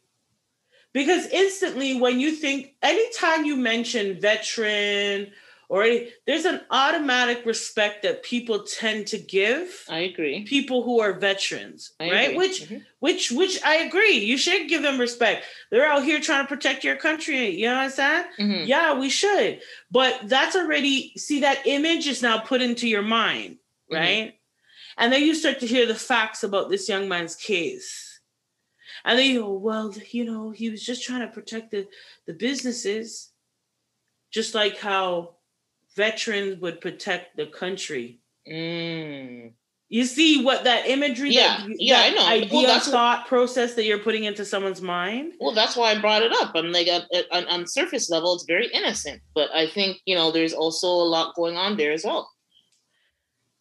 because 0.93 1.27
instantly 1.27 1.99
when 1.99 2.19
you 2.19 2.31
think 2.31 2.75
anytime 2.81 3.45
you 3.45 3.55
mention 3.55 4.19
veteran 4.19 5.31
or 5.73 5.81
any, 5.81 6.09
there's 6.27 6.45
an 6.45 6.61
automatic 6.69 7.47
respect 7.47 8.03
that 8.03 8.21
people 8.21 8.61
tend 8.61 9.07
to 9.07 9.17
give. 9.17 9.83
I 9.89 10.01
agree. 10.01 10.43
People 10.43 10.83
who 10.83 10.99
are 10.99 11.13
veterans, 11.13 11.93
I 11.99 12.11
right? 12.11 12.25
agree. 12.29 12.37
Which 12.37 12.61
Mhm. 12.69 12.85
which 12.99 13.31
which 13.31 13.63
I 13.63 13.75
agree. 13.77 14.19
You 14.19 14.37
should 14.37 14.69
give 14.69 14.83
them 14.83 14.99
respect. 14.99 15.45
They're 15.71 15.87
out 15.87 16.03
here 16.03 16.19
trying 16.19 16.43
to 16.45 16.47
protect 16.55 16.83
your 16.83 16.95
country. 16.95 17.49
You 17.59 17.69
know 17.69 17.77
what 17.77 17.85
I'm 17.85 17.89
saying? 17.89 18.25
Mhm. 18.37 18.67
Yeah, 18.67 18.93
we 18.99 19.09
should. 19.09 19.63
But 19.89 20.19
that's 20.25 20.55
already 20.55 21.13
see 21.17 21.39
that 21.39 21.65
image 21.65 22.05
is 22.05 22.21
now 22.21 22.37
put 22.37 22.61
into 22.61 22.87
your 22.87 23.01
mind, 23.01 23.57
Mhm. 23.89 23.95
right? 23.99 24.39
And 24.97 25.11
then 25.11 25.23
you 25.23 25.33
start 25.33 25.59
to 25.61 25.65
hear 25.65 25.87
the 25.87 25.95
facts 25.95 26.43
about 26.43 26.69
this 26.69 26.87
young 26.87 27.09
man's 27.09 27.35
case. 27.35 28.19
And 29.03 29.17
then 29.17 29.31
you 29.31 29.39
go, 29.41 29.53
well, 29.53 29.91
you 30.11 30.23
know, 30.23 30.51
he 30.51 30.69
was 30.69 30.85
just 30.85 31.01
trying 31.03 31.21
to 31.21 31.33
protect 31.33 31.71
the, 31.71 31.87
the 32.27 32.33
businesses, 32.33 33.31
just 34.29 34.53
like 34.53 34.77
how 34.77 35.32
veterans 35.95 36.59
would 36.61 36.81
protect 36.81 37.37
the 37.37 37.47
country. 37.47 38.19
Mm. 38.49 39.53
You 39.89 40.05
see 40.05 40.43
what 40.43 40.63
that 40.63 40.87
imagery, 40.87 41.29
Yeah, 41.35 41.57
that, 41.67 41.75
yeah, 41.77 41.97
that 41.97 42.05
I 42.11 42.15
know. 42.15 42.23
Well, 42.23 42.31
idea, 42.61 42.67
what- 42.67 42.83
thought 42.83 43.27
process 43.27 43.75
that 43.75 43.83
you're 43.85 43.99
putting 43.99 44.23
into 44.23 44.43
someone's 44.43 44.81
mind. 44.81 45.33
Well, 45.39 45.53
that's 45.53 45.75
why 45.75 45.91
I 45.91 45.99
brought 46.01 46.23
it 46.23 46.31
up. 46.41 46.53
I'm 46.55 46.71
like, 46.71 46.87
at- 46.87 47.05
on, 47.31 47.47
on 47.47 47.67
surface 47.67 48.09
level, 48.09 48.33
it's 48.33 48.45
very 48.45 48.67
innocent, 48.73 49.21
but 49.35 49.51
I 49.53 49.67
think 49.67 49.97
you 50.05 50.15
know 50.15 50.31
there's 50.31 50.53
also 50.53 50.87
a 50.87 51.09
lot 51.15 51.35
going 51.35 51.57
on 51.57 51.77
there 51.77 51.91
as 51.91 52.03
well. 52.03 52.29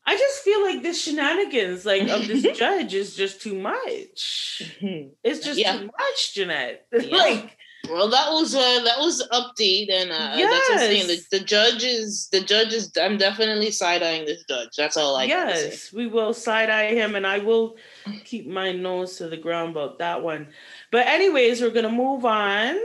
I 0.04 0.16
just 0.16 0.42
feel 0.42 0.62
like 0.62 0.82
this 0.82 1.00
shenanigans, 1.02 1.84
like 1.86 2.08
of 2.08 2.26
this 2.26 2.58
judge, 2.58 2.94
is 2.94 3.14
just 3.14 3.40
too 3.42 3.54
much. 3.54 4.62
It's 5.22 5.44
just 5.44 5.58
Yeah. 5.60 5.76
too 5.78 5.90
much, 5.98 6.34
Jeanette. 6.34 6.86
Yeah. 6.92 7.16
like, 7.16 7.56
Well, 7.90 8.08
that 8.10 8.30
was 8.30 8.54
uh, 8.54 8.80
that 8.84 8.98
was 8.98 9.18
the 9.18 9.24
update, 9.32 9.90
and 9.92 10.10
uh, 10.12 10.36
that's 10.36 10.68
what 10.68 10.72
I'm 10.72 10.78
saying. 10.78 11.06
The, 11.08 11.14
Yes. 11.14 11.28
the 11.28 11.40
judge 11.40 11.82
is 11.82 12.28
the 12.30 12.40
judge 12.40 12.72
is. 12.72 12.92
I'm 13.00 13.18
definitely 13.18 13.70
side 13.72 14.02
eyeing 14.04 14.24
this 14.24 14.44
judge. 14.48 14.68
That's 14.76 14.96
all 14.96 15.16
I 15.16 15.26
gotta 15.26 15.56
say. 15.56 15.68
yes, 15.70 15.92
we 15.92 16.06
will 16.06 16.32
side 16.32 16.70
eye 16.70 16.94
him, 16.94 17.16
and 17.16 17.26
I 17.26 17.38
will 17.38 17.76
keep 18.24 18.46
my 18.46 18.70
nose 18.72 19.16
to 19.16 19.28
the 19.28 19.36
ground 19.36 19.72
about 19.72 19.98
that 19.98 20.22
one. 20.22 20.48
But 20.92 21.06
anyways, 21.08 21.60
we're 21.60 21.70
gonna 21.70 21.90
move 21.90 22.24
on 22.24 22.78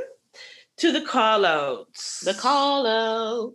to 0.77 0.91
the 0.91 1.01
call 1.01 1.45
outs. 1.45 2.21
The 2.21 2.33
call 2.33 2.87
out. 2.87 3.53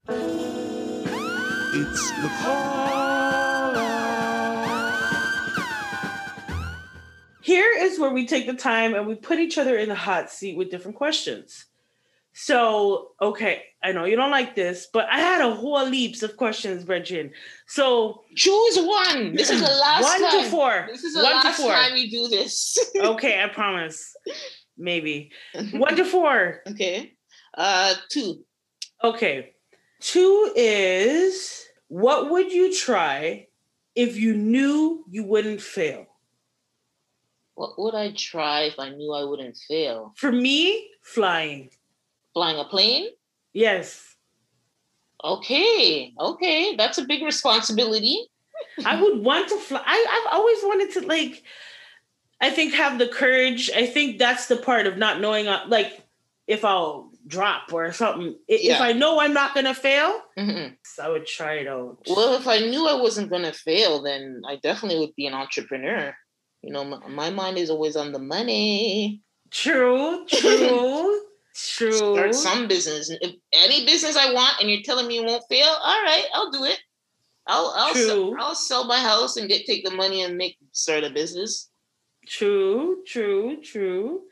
It's 1.75 2.11
the 2.23 2.29
call 2.43 2.82
Here 7.43 7.71
is 7.77 7.99
where 7.99 8.11
we 8.13 8.27
take 8.27 8.47
the 8.47 8.55
time 8.55 8.95
and 8.95 9.07
we 9.07 9.15
put 9.15 9.39
each 9.39 9.59
other 9.59 9.77
in 9.77 9.89
the 9.89 9.95
hot 9.95 10.31
seat 10.31 10.57
with 10.57 10.71
different 10.71 10.97
questions. 10.97 11.67
So, 12.35 13.11
okay, 13.21 13.65
I 13.83 13.93
know 13.93 14.05
you 14.05 14.17
don't 14.17 14.31
like 14.31 14.55
this, 14.55 14.89
but 14.93 15.07
I 15.11 15.19
had 15.19 15.43
a 15.43 15.55
whole 15.55 15.87
heaps 15.87 16.23
of 16.23 16.37
questions, 16.37 16.85
Bridget. 16.85 17.33
So, 17.67 18.23
Choose 18.35 18.79
one. 18.79 19.35
This 19.35 19.51
is 19.51 19.61
the 19.61 19.67
last 19.81 20.03
one 20.05 20.23
time. 20.23 20.45
to 20.45 20.51
four. 20.51 20.89
This 20.91 21.05
is 21.05 21.15
the 21.15 21.23
one 21.23 21.33
last 21.33 21.57
to 21.57 21.63
four. 21.63 21.73
time 21.73 21.97
you 21.97 22.11
do 22.11 22.29
this. 22.29 22.79
okay, 22.97 23.43
I 23.43 23.49
promise. 23.49 24.17
Maybe 24.79 25.31
one 25.73 25.97
to 25.97 26.05
four. 26.05 26.63
okay. 26.69 27.13
Uh, 27.55 27.95
two. 28.09 28.45
Okay, 29.05 29.53
two 30.01 30.53
is 30.57 31.67
what 31.89 32.31
would 32.31 32.51
you 32.53 32.75
try 32.75 33.49
if 33.95 34.17
you 34.17 34.35
knew 34.35 35.05
you 35.11 35.25
wouldn't 35.25 35.61
fail? 35.61 36.07
What 37.55 37.79
would 37.79 37.95
I 37.95 38.13
try 38.13 38.63
if 38.63 38.79
I 38.79 38.89
knew 38.91 39.13
I 39.13 39.25
wouldn't 39.25 39.57
fail? 39.69 40.13
For 40.17 40.33
me, 40.33 40.89
flying. 41.03 41.71
Flying 42.33 42.59
a 42.59 42.65
plane? 42.65 43.09
Yes, 43.53 44.13
Okay. 45.25 46.13
Okay. 46.19 46.75
That's 46.77 46.99
a 46.99 47.05
big 47.05 47.23
responsibility. 47.23 48.27
I 48.85 49.01
would 49.01 49.21
want 49.25 49.49
to 49.51 49.57
fly. 49.57 49.81
I, 49.85 50.25
I've 50.27 50.35
always 50.35 50.59
wanted 50.63 50.91
to 50.95 51.07
like. 51.07 51.43
I 52.41 52.51
think 52.51 52.75
have 52.75 52.99
the 52.99 53.07
courage. 53.07 53.71
I 53.71 53.87
think 53.87 54.19
that's 54.19 54.49
the 54.49 54.57
part 54.57 54.89
of 54.89 54.99
not 54.99 55.21
knowing, 55.21 55.47
uh, 55.47 55.65
like, 55.69 56.03
if 56.49 56.65
I'll 56.65 57.13
drop 57.29 57.73
or 57.73 57.93
something. 57.93 58.37
If 58.49 58.65
Yeah. 58.65 58.83
I 58.83 58.93
know 58.95 59.21
I'm 59.21 59.33
not 59.33 59.55
gonna 59.55 59.75
fail, 59.75 60.21
Mhm. 60.37 60.77
I 61.01 61.09
would 61.09 61.27
try 61.27 61.55
it 61.55 61.69
out. 61.69 61.99
Well, 62.09 62.35
if 62.35 62.49
I 62.49 62.59
knew 62.59 62.89
I 62.89 62.95
wasn't 63.01 63.31
going 63.31 63.45
to 63.45 63.53
fail, 63.53 64.03
then 64.03 64.43
I 64.45 64.57
definitely 64.57 64.99
would 64.99 65.15
be 65.15 65.27
an 65.29 65.35
entrepreneur. 65.35 66.17
You 66.63 66.73
know, 66.73 66.85
my, 66.85 67.09
my 67.09 67.31
mind 67.31 67.59
is 67.59 67.71
always 67.71 67.97
on 67.97 68.13
the 68.13 68.19
money. 68.19 69.21
True, 69.51 70.25
true, 70.27 71.23
true. 71.55 71.93
Start 71.93 72.35
some 72.35 72.69
business. 72.69 73.11
If 73.21 73.35
any 73.53 73.85
business 73.85 74.17
I 74.17 74.33
want 74.33 74.61
and 74.61 74.71
you're 74.71 74.83
telling 74.83 75.07
me 75.07 75.19
it 75.19 75.27
won't 75.27 75.45
fail, 75.49 75.67
all 75.67 76.03
right, 76.03 76.25
I'll 76.33 76.51
do 76.51 76.65
it. 76.65 76.81
I'll 77.47 77.73
I'll 77.77 77.95
sell, 77.95 78.35
I'll 78.39 78.55
sell 78.55 78.85
my 78.85 79.01
house 79.01 79.37
and 79.37 79.49
get 79.49 79.67
take 79.67 79.85
the 79.85 79.91
money 79.91 80.23
and 80.23 80.39
make 80.39 80.57
start 80.71 81.05
a 81.05 81.11
business. 81.11 81.69
True, 82.27 83.03
true, 83.07 83.61
true. 83.63 84.23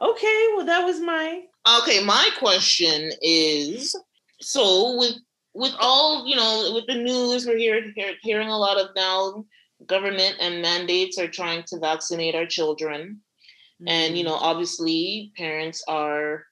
Okay, 0.00 0.46
well 0.56 0.66
that 0.66 0.84
was 0.84 1.00
my 1.00 1.42
Okay, 1.80 2.02
my 2.02 2.30
question 2.38 3.10
is 3.20 3.94
so 4.40 4.96
with 4.98 5.14
with 5.54 5.74
all 5.78 6.26
you 6.26 6.34
know 6.34 6.72
with 6.74 6.86
the 6.86 6.94
news 6.94 7.46
we're 7.46 7.58
hearing 7.58 7.92
hear, 7.94 8.14
hearing 8.22 8.48
a 8.48 8.58
lot 8.58 8.78
of 8.78 8.88
now 8.96 9.44
government 9.86 10.36
and 10.40 10.62
mandates 10.62 11.18
are 11.18 11.28
trying 11.28 11.62
to 11.68 11.78
vaccinate 11.78 12.34
our 12.34 12.46
children. 12.46 13.20
And 13.86 14.18
you 14.18 14.24
know 14.24 14.34
obviously 14.34 15.32
parents 15.36 15.84
are 15.86 16.44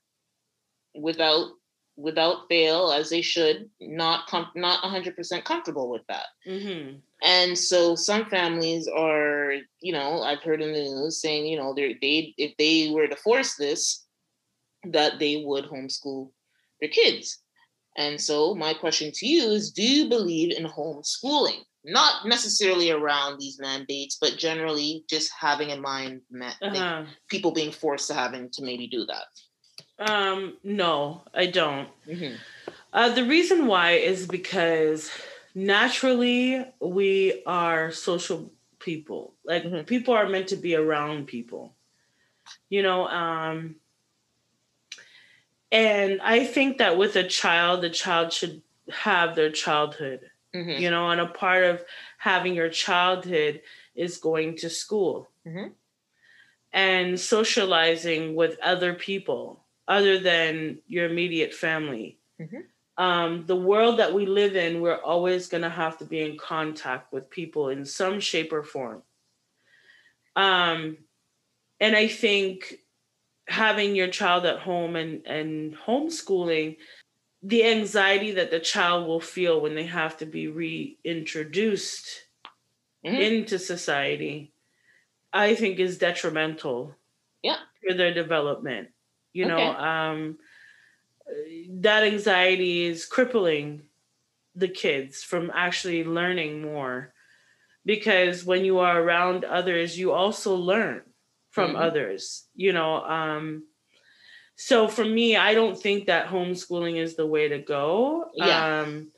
without 0.94 1.50
without 1.96 2.46
fail 2.48 2.92
as 2.92 3.08
they 3.10 3.22
should 3.22 3.70
not 3.80 4.26
com- 4.28 4.52
not 4.54 4.82
100% 4.84 5.44
comfortable 5.44 5.88
with 5.90 6.02
that. 6.08 6.26
Mhm. 6.46 7.00
and 7.22 7.58
so 7.58 7.94
some 7.96 8.26
families 8.26 8.86
are 8.86 9.54
you 9.80 9.92
know 9.92 10.20
i've 10.22 10.42
heard 10.42 10.60
in 10.60 10.72
the 10.74 10.82
news 10.82 11.20
saying 11.22 11.46
you 11.46 11.56
know 11.56 11.72
they 11.74 11.96
they 12.02 12.34
if 12.36 12.54
they 12.58 12.90
were 12.90 13.08
to 13.08 13.16
force 13.16 13.56
this 13.56 14.04
that 14.84 15.18
they 15.18 15.42
would 15.44 15.64
homeschool 15.64 16.30
their 16.80 16.90
kids. 16.90 17.42
And 17.96 18.20
so 18.20 18.54
my 18.54 18.74
question 18.74 19.10
to 19.14 19.26
you 19.26 19.50
is 19.50 19.72
do 19.72 19.82
you 19.82 20.08
believe 20.08 20.56
in 20.56 20.64
homeschooling 20.66 21.62
not 21.86 22.26
necessarily 22.26 22.90
around 22.90 23.38
these 23.38 23.58
mandates 23.60 24.18
but 24.20 24.36
generally 24.36 25.04
just 25.08 25.30
having 25.38 25.70
in 25.70 25.80
mind 25.80 26.20
Uh-huh. 26.62 27.04
people 27.28 27.52
being 27.52 27.72
forced 27.72 28.08
to 28.08 28.14
having 28.14 28.50
to 28.50 28.62
maybe 28.62 28.86
do 28.88 29.06
that 29.06 29.26
Um, 29.98 30.58
no, 30.62 31.22
I 31.32 31.46
don't. 31.46 31.88
Mhm. 32.06 32.36
Uh, 32.92 33.08
the 33.14 33.24
reason 33.24 33.66
why 33.66 33.92
is 33.92 34.26
because 34.26 35.10
naturally 35.54 36.64
we 36.80 37.42
are 37.46 37.90
social 37.92 38.52
people. 38.78 39.34
Like 39.44 39.64
Mhm. 39.64 39.86
people 39.86 40.12
are 40.14 40.28
meant 40.28 40.48
to 40.48 40.56
be 40.56 40.74
around 40.74 41.26
people. 41.26 41.74
You 42.68 42.82
know, 42.82 43.06
um 43.08 43.76
and 45.72 46.20
I 46.22 46.44
think 46.44 46.78
that 46.78 46.96
with 46.96 47.16
a 47.16 47.24
child, 47.26 47.82
the 47.82 47.90
child 47.90 48.32
should 48.32 48.62
have 48.90 49.34
their 49.34 49.50
childhood. 49.50 50.20
Mhm. 50.56 50.80
You 50.80 50.90
know, 50.90 51.10
and 51.10 51.20
a 51.20 51.26
part 51.26 51.64
of 51.64 51.84
having 52.18 52.54
your 52.54 52.70
childhood 52.70 53.62
is 53.94 54.18
going 54.18 54.56
to 54.56 54.70
school 54.70 55.30
Mhm. 55.46 55.74
and 56.72 57.20
socializing 57.20 58.34
with 58.34 58.58
other 58.60 58.94
people 58.94 59.64
other 59.88 60.18
than 60.18 60.80
your 60.88 61.06
immediate 61.06 61.54
family. 61.54 62.18
Mhm. 62.40 62.66
Um, 62.98 63.46
the 63.46 63.56
world 63.56 63.98
that 63.98 64.12
we 64.14 64.24
live 64.26 64.56
in, 64.56 64.80
we're 64.80 65.02
always 65.02 65.48
going 65.48 65.62
to 65.62 65.68
have 65.70 65.98
to 65.98 66.04
be 66.04 66.20
in 66.20 66.38
contact 66.38 67.12
with 67.12 67.28
people 67.30 67.68
in 67.68 67.84
some 67.84 68.20
shape 68.20 68.52
or 68.52 68.62
form. 68.64 69.02
Um, 70.34 70.98
and 71.80 71.94
I 71.94 72.08
think 72.08 72.80
having 73.48 73.94
your 73.94 74.08
child 74.08 74.44
at 74.46 74.58
home 74.58 74.96
and, 74.96 75.26
and 75.26 75.76
homeschooling, 75.76 76.78
the 77.42 77.64
anxiety 77.64 78.32
that 78.32 78.50
the 78.50 78.60
child 78.60 79.06
will 79.06 79.20
feel 79.20 79.60
when 79.60 79.74
they 79.74 79.86
have 79.86 80.16
to 80.18 80.26
be 80.26 80.48
reintroduced 80.48 82.26
Mhm. 83.02 83.36
into 83.36 83.58
society, 83.58 84.52
I 85.32 85.54
think 85.54 85.78
is 85.80 85.98
detrimental. 85.98 86.96
Yeah. 87.42 87.56
For 87.86 87.94
their 87.94 88.14
development. 88.14 88.90
You 89.32 89.46
know, 89.46 89.70
um, 89.72 90.38
that 91.70 92.02
anxiety 92.04 92.84
is 92.84 93.06
crippling 93.06 93.88
the 94.54 94.68
kids 94.68 95.22
from 95.22 95.50
actually 95.54 96.04
learning 96.04 96.62
more 96.62 97.14
because 97.86 98.44
when 98.44 98.64
you 98.64 98.78
are 98.78 99.02
around 99.02 99.44
others 99.44 99.98
you 99.98 100.12
also 100.12 100.54
learn 100.56 101.02
from 101.50 101.76
Mhm. 101.76 101.76
others 101.76 102.48
you 102.54 102.72
know 102.72 102.96
um 103.04 103.66
so 104.56 104.88
for 104.88 105.04
me 105.04 105.36
i 105.36 105.54
don't 105.54 105.78
think 105.78 106.06
that 106.06 106.26
homeschooling 106.28 106.96
is 106.96 107.14
the 107.14 107.26
way 107.26 107.48
to 107.48 107.58
go 107.58 108.24
Yeah. 108.34 108.80
um 108.80 109.12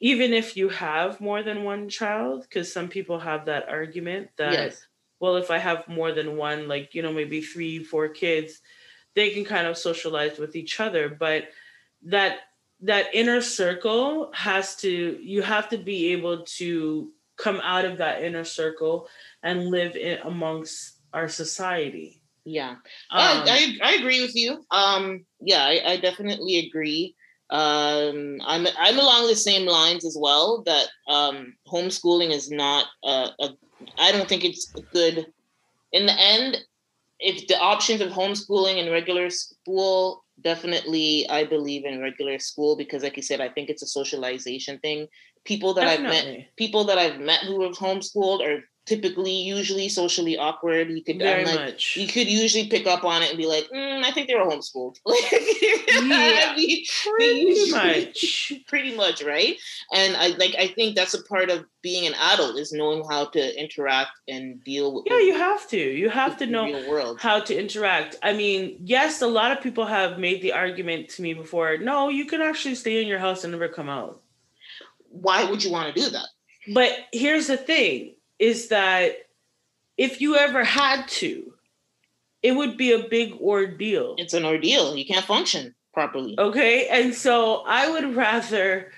even 0.00 0.32
if 0.32 0.56
you 0.56 0.68
have 0.68 1.20
more 1.20 1.42
than 1.42 1.64
one 1.64 1.88
child 1.88 2.42
because 2.42 2.72
some 2.72 2.88
people 2.88 3.18
have 3.18 3.46
that 3.46 3.68
argument 3.68 4.28
that 4.36 4.52
yes. 4.52 4.86
well 5.20 5.36
if 5.36 5.50
i 5.50 5.58
have 5.58 5.88
more 5.88 6.12
than 6.12 6.36
one 6.36 6.68
like 6.68 6.94
you 6.94 7.02
know 7.02 7.12
maybe 7.12 7.40
three 7.40 7.82
four 7.82 8.08
kids 8.08 8.60
they 9.14 9.30
can 9.30 9.44
kind 9.44 9.66
of 9.66 9.76
socialize 9.76 10.38
with 10.38 10.54
each 10.54 10.78
other 10.80 11.08
but 11.08 11.48
that 12.02 12.40
that 12.80 13.06
inner 13.12 13.40
circle 13.40 14.30
has 14.34 14.76
to 14.76 15.18
you 15.22 15.42
have 15.42 15.68
to 15.70 15.78
be 15.78 16.12
able 16.12 16.44
to 16.44 17.10
come 17.36 17.60
out 17.64 17.84
of 17.84 17.98
that 17.98 18.22
inner 18.22 18.44
circle 18.44 19.08
and 19.42 19.66
live 19.66 19.96
in 19.96 20.18
amongst 20.24 20.98
our 21.12 21.28
society 21.28 22.17
Yeah. 22.48 22.70
Um, 22.70 22.78
I, 23.10 23.76
I 23.82 23.90
I 23.90 23.94
agree 23.96 24.22
with 24.22 24.34
you. 24.34 24.64
Um, 24.70 25.26
yeah, 25.40 25.64
I, 25.64 25.92
I 25.92 25.96
definitely 25.98 26.66
agree. 26.66 27.14
Um, 27.50 28.38
I'm 28.44 28.66
I'm 28.78 28.98
along 28.98 29.26
the 29.26 29.36
same 29.36 29.66
lines 29.66 30.06
as 30.06 30.16
well. 30.18 30.62
That 30.64 30.86
um, 31.08 31.54
homeschooling 31.70 32.30
is 32.30 32.50
not 32.50 32.86
a, 33.04 33.28
a. 33.38 33.50
I 33.98 34.12
don't 34.12 34.28
think 34.28 34.44
it's 34.44 34.72
good. 34.94 35.26
In 35.92 36.06
the 36.06 36.18
end, 36.18 36.56
if 37.20 37.46
the 37.48 37.58
options 37.58 38.00
of 38.00 38.12
homeschooling 38.12 38.80
and 38.80 38.90
regular 38.90 39.28
school, 39.28 40.24
definitely 40.42 41.28
I 41.28 41.44
believe 41.44 41.84
in 41.84 42.00
regular 42.00 42.38
school 42.38 42.76
because, 42.76 43.02
like 43.02 43.16
you 43.16 43.22
said, 43.22 43.42
I 43.42 43.50
think 43.50 43.68
it's 43.68 43.82
a 43.82 43.86
socialization 43.86 44.78
thing. 44.78 45.06
People 45.44 45.74
that 45.74 45.86
I've 45.86 46.02
met 46.02 46.46
people 46.56 46.84
that 46.84 46.96
I've 46.96 47.20
met 47.20 47.40
who 47.40 47.62
have 47.64 47.76
homeschooled 47.76 48.40
are 48.40 48.64
typically 48.88 49.32
usually 49.32 49.88
socially 49.88 50.38
awkward. 50.38 50.90
You 50.90 51.02
could 51.04 51.18
very 51.18 51.42
I'm 51.42 51.46
like, 51.46 51.60
much 51.60 51.96
you 51.96 52.06
could 52.08 52.26
usually 52.28 52.68
pick 52.68 52.86
up 52.86 53.04
on 53.04 53.22
it 53.22 53.28
and 53.28 53.38
be 53.38 53.46
like, 53.46 53.68
mm, 53.74 54.02
I 54.02 54.10
think 54.12 54.28
they 54.28 54.34
were 54.34 54.44
homeschooled. 54.44 54.96
Like, 55.04 55.30
Yeah. 55.30 56.52
I 56.52 56.54
mean, 56.56 56.84
pretty 57.04 57.40
usually- 57.40 58.06
much 58.06 58.52
pretty 58.66 58.96
much, 58.96 59.22
right? 59.22 59.56
And 59.92 60.16
I 60.16 60.28
like 60.28 60.54
I 60.58 60.68
think 60.68 60.96
that's 60.96 61.14
a 61.14 61.22
part 61.24 61.50
of 61.50 61.64
being 61.82 62.06
an 62.06 62.14
adult 62.14 62.58
is 62.58 62.72
knowing 62.72 63.04
how 63.08 63.26
to 63.26 63.60
interact 63.60 64.10
and 64.26 64.62
deal 64.64 64.92
with 64.92 65.04
yeah 65.06 65.20
you 65.20 65.34
have 65.34 65.68
to 65.68 65.78
you 65.78 66.10
have 66.10 66.36
to 66.38 66.46
know 66.46 67.16
how 67.20 67.40
to 67.40 67.54
interact. 67.56 68.16
I 68.22 68.32
mean, 68.32 68.78
yes, 68.82 69.22
a 69.22 69.26
lot 69.26 69.52
of 69.52 69.62
people 69.62 69.86
have 69.86 70.18
made 70.18 70.42
the 70.42 70.52
argument 70.52 71.10
to 71.10 71.22
me 71.22 71.34
before. 71.34 71.78
No, 71.78 72.08
you 72.08 72.24
can 72.26 72.40
actually 72.40 72.74
stay 72.74 73.00
in 73.02 73.08
your 73.08 73.18
house 73.18 73.44
and 73.44 73.52
never 73.52 73.68
come 73.68 73.88
out. 73.88 74.22
Why 75.10 75.44
would 75.44 75.62
you 75.64 75.70
want 75.72 75.94
to 75.94 76.00
do 76.00 76.10
that? 76.10 76.28
But 76.74 76.92
here's 77.12 77.46
the 77.46 77.56
thing 77.56 78.14
is 78.38 78.68
that 78.68 79.12
if 79.96 80.20
you 80.20 80.36
ever 80.36 80.64
had 80.64 81.06
to, 81.08 81.52
it 82.42 82.52
would 82.52 82.76
be 82.76 82.92
a 82.92 83.08
big 83.08 83.32
ordeal. 83.40 84.14
It's 84.18 84.34
an 84.34 84.44
ordeal. 84.44 84.96
You 84.96 85.04
can't 85.06 85.24
function 85.24 85.74
properly. 85.92 86.36
Okay? 86.38 86.88
And 86.88 87.14
so 87.14 87.62
I 87.66 87.90
would 87.90 88.14
rather 88.14 88.92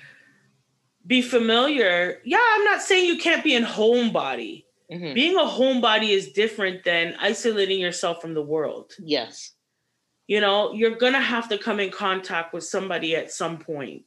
be 1.06 1.22
familiar. 1.22 2.20
Yeah, 2.24 2.38
I'm 2.54 2.64
not 2.64 2.82
saying 2.82 3.06
you 3.06 3.18
can't 3.18 3.42
be 3.42 3.56
a 3.56 3.62
homebody. 3.62 4.64
Mhm. 4.92 5.14
Being 5.14 5.36
a 5.36 5.44
homebody 5.44 6.10
is 6.10 6.32
different 6.32 6.84
than 6.84 7.14
isolating 7.18 7.80
yourself 7.80 8.20
from 8.20 8.34
the 8.34 8.42
world. 8.42 8.92
Yes. 8.98 9.52
you 10.26 10.40
know 10.40 10.72
you're 10.72 10.94
gonna 10.96 11.20
have 11.20 11.48
to 11.48 11.58
come 11.58 11.80
in 11.80 11.90
contact 11.90 12.54
with 12.54 12.62
somebody 12.62 13.16
at 13.16 13.32
some 13.32 13.58
point 13.58 14.04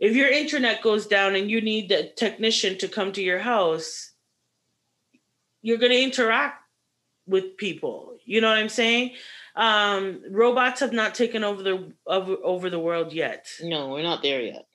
if 0.00 0.14
your 0.16 0.28
internet 0.28 0.82
goes 0.82 1.06
down 1.06 1.34
and 1.36 1.50
you 1.50 1.60
need 1.60 1.88
the 1.88 2.10
technician 2.16 2.76
to 2.78 2.88
come 2.88 3.12
to 3.12 3.22
your 3.22 3.38
house 3.38 4.12
you're 5.62 5.78
gonna 5.78 5.94
interact 5.94 6.60
with 7.26 7.56
people 7.56 8.16
you 8.24 8.40
know 8.40 8.48
what 8.48 8.58
i'm 8.58 8.68
saying 8.68 9.12
um 9.56 10.20
robots 10.30 10.80
have 10.80 10.92
not 10.92 11.14
taken 11.14 11.44
over 11.44 11.62
the 11.62 11.92
over, 12.06 12.36
over 12.42 12.70
the 12.70 12.78
world 12.78 13.12
yet 13.12 13.46
No, 13.62 13.88
we're 13.88 14.02
not 14.02 14.22
there 14.22 14.40
yet. 14.42 14.66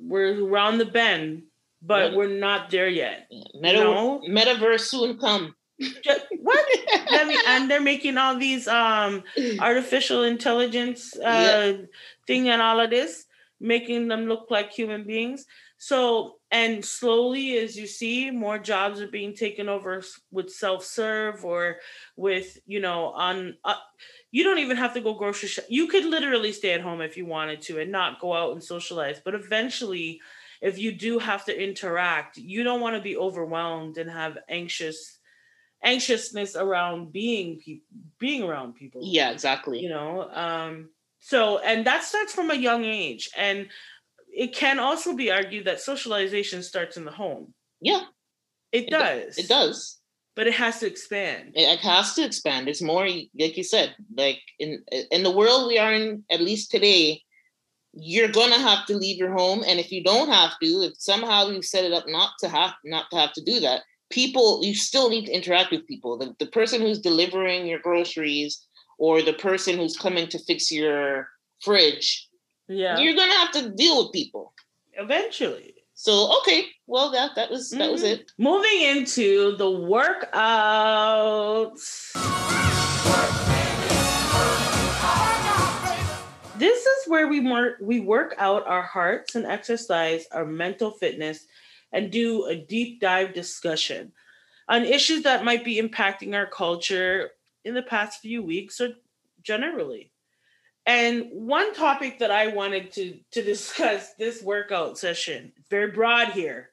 we're 0.00 0.44
around 0.44 0.78
the 0.78 0.84
bend 0.84 1.44
but 1.82 2.10
Yeah. 2.12 2.16
we're 2.16 2.38
not 2.38 2.70
there 2.70 2.88
yet 2.88 3.26
Yeah. 3.30 3.44
Meta- 3.60 3.84
No. 3.84 4.22
Metaverse 4.28 4.80
soon 4.80 5.18
come. 5.18 5.54
Ju- 5.80 6.20
what 6.40 6.64
and 7.48 7.70
they're 7.70 7.80
making 7.82 8.16
all 8.16 8.36
these 8.38 8.66
um 8.66 9.22
artificial 9.60 10.22
intelligence 10.24 11.14
uh, 11.18 11.82
thing 12.26 12.48
and 12.48 12.62
all 12.62 12.80
of 12.80 12.88
this, 12.90 13.25
making 13.60 14.08
them 14.08 14.26
look 14.26 14.50
like 14.50 14.72
human 14.72 15.04
beings. 15.04 15.44
So, 15.78 16.38
and 16.50 16.84
slowly, 16.84 17.58
as 17.58 17.76
you 17.76 17.86
see, 17.86 18.30
more 18.30 18.58
jobs 18.58 19.00
are 19.00 19.08
being 19.08 19.34
taken 19.34 19.68
over 19.68 20.02
with 20.30 20.50
self 20.50 20.84
serve 20.84 21.44
or 21.44 21.78
with, 22.16 22.58
you 22.66 22.80
know, 22.80 23.06
on. 23.06 23.58
Uh, 23.64 23.76
you 24.30 24.44
don't 24.44 24.58
even 24.58 24.76
have 24.76 24.94
to 24.94 25.00
go 25.00 25.14
grocery 25.14 25.48
shop. 25.48 25.64
You 25.68 25.88
could 25.88 26.04
literally 26.04 26.52
stay 26.52 26.72
at 26.72 26.80
home 26.80 27.00
if 27.00 27.16
you 27.16 27.26
wanted 27.26 27.62
to 27.62 27.80
and 27.80 27.90
not 27.92 28.20
go 28.20 28.32
out 28.34 28.52
and 28.52 28.62
socialize. 28.62 29.20
But 29.24 29.34
eventually, 29.34 30.20
if 30.60 30.78
you 30.78 30.92
do 30.92 31.18
have 31.18 31.44
to 31.46 31.62
interact, 31.62 32.36
you 32.36 32.62
don't 32.62 32.80
want 32.80 32.96
to 32.96 33.02
be 33.02 33.16
overwhelmed 33.16 33.98
and 33.98 34.10
have 34.10 34.38
anxious 34.48 35.18
anxiousness 35.82 36.56
around 36.56 37.12
being 37.12 37.58
people 37.58 37.86
being 38.18 38.42
around 38.42 38.74
people 38.74 39.02
Yeah, 39.02 39.30
exactly. 39.30 39.80
you 39.80 39.88
know 39.88 40.22
um 40.30 40.90
so 41.26 41.58
and 41.58 41.84
that 41.86 42.04
starts 42.04 42.32
from 42.32 42.50
a 42.50 42.54
young 42.54 42.84
age 42.84 43.28
and 43.36 43.68
it 44.32 44.54
can 44.54 44.78
also 44.78 45.14
be 45.14 45.30
argued 45.30 45.64
that 45.64 45.80
socialization 45.80 46.62
starts 46.62 46.96
in 46.96 47.04
the 47.04 47.10
home 47.10 47.52
yeah, 47.80 48.02
it, 48.72 48.84
it 48.84 48.90
do- 48.90 48.98
does 48.98 49.38
it 49.38 49.48
does. 49.48 49.98
but 50.36 50.46
it 50.46 50.54
has 50.54 50.78
to 50.80 50.86
expand 50.86 51.52
it 51.54 51.62
it 51.62 51.80
has 51.80 52.14
to 52.14 52.24
expand. 52.24 52.68
It's 52.68 52.82
more 52.82 53.08
like 53.08 53.56
you 53.56 53.64
said, 53.64 53.94
like 54.16 54.40
in 54.58 54.84
in 55.10 55.22
the 55.22 55.36
world 55.40 55.68
we 55.68 55.78
are 55.78 55.92
in, 55.92 56.24
at 56.30 56.40
least 56.40 56.70
today, 56.70 57.22
you're 57.92 58.28
gonna 58.28 58.58
have 58.58 58.86
to 58.86 58.96
leave 58.96 59.18
your 59.18 59.32
home. 59.32 59.64
And 59.66 59.80
if 59.80 59.90
you 59.90 60.02
don't 60.04 60.28
have 60.28 60.52
to, 60.62 60.66
if 60.82 60.94
somehow 60.98 61.48
you 61.48 61.62
set 61.62 61.84
it 61.84 61.92
up 61.92 62.04
not 62.06 62.30
to 62.40 62.48
have 62.48 62.74
not 62.84 63.06
to 63.10 63.16
have 63.16 63.32
to 63.34 63.42
do 63.44 63.60
that, 63.60 63.82
people 64.10 64.60
you 64.64 64.74
still 64.74 65.08
need 65.10 65.26
to 65.26 65.32
interact 65.32 65.70
with 65.70 65.86
people. 65.86 66.18
The, 66.18 66.34
the 66.38 66.46
person 66.58 66.80
who's 66.80 67.00
delivering 67.00 67.66
your 67.66 67.80
groceries 67.80 68.65
or 68.98 69.22
the 69.22 69.32
person 69.34 69.76
who's 69.76 69.96
coming 69.96 70.26
to 70.28 70.38
fix 70.40 70.70
your 70.72 71.28
fridge, 71.62 72.28
yeah 72.68 72.98
you're 72.98 73.14
gonna 73.16 73.32
have 73.34 73.52
to 73.52 73.70
deal 73.70 74.02
with 74.04 74.12
people. 74.12 74.52
eventually 74.94 75.74
So 75.94 76.12
okay, 76.40 76.66
well 76.86 77.10
that 77.12 77.30
that 77.36 77.50
was 77.50 77.70
that 77.70 77.90
was 77.90 78.02
Mhm. 78.02 78.12
it. 78.12 78.30
moving 78.38 78.80
into 78.82 79.56
the 79.56 79.64
workouts 79.92 81.86
This 86.58 86.86
is 86.86 87.08
where 87.08 87.28
we 87.28 87.40
work 87.40 87.76
we 87.82 88.00
work 88.00 88.34
out 88.38 88.66
our 88.66 88.82
hearts 88.82 89.34
and 89.34 89.44
exercise 89.46 90.26
our 90.32 90.46
mental 90.46 90.90
fitness 90.90 91.44
and 91.92 92.10
do 92.10 92.46
a 92.46 92.56
deep 92.56 92.98
dive 93.00 93.34
discussion 93.34 94.12
on 94.68 94.84
issues 94.84 95.22
that 95.22 95.44
might 95.44 95.64
be 95.64 95.76
impacting 95.80 96.34
our 96.34 96.46
culture 96.46 97.30
in 97.66 97.74
the 97.74 97.82
past 97.82 98.20
few 98.20 98.42
weeks 98.42 98.80
or 98.80 98.90
generally. 99.42 100.12
And 100.86 101.26
one 101.32 101.74
topic 101.74 102.20
that 102.20 102.30
I 102.30 102.46
wanted 102.46 102.92
to 102.92 103.18
to 103.32 103.42
discuss 103.54 104.14
this 104.14 104.42
workout 104.42 104.98
session, 104.98 105.52
it's 105.56 105.68
very 105.68 105.90
broad 105.90 106.28
here, 106.28 106.70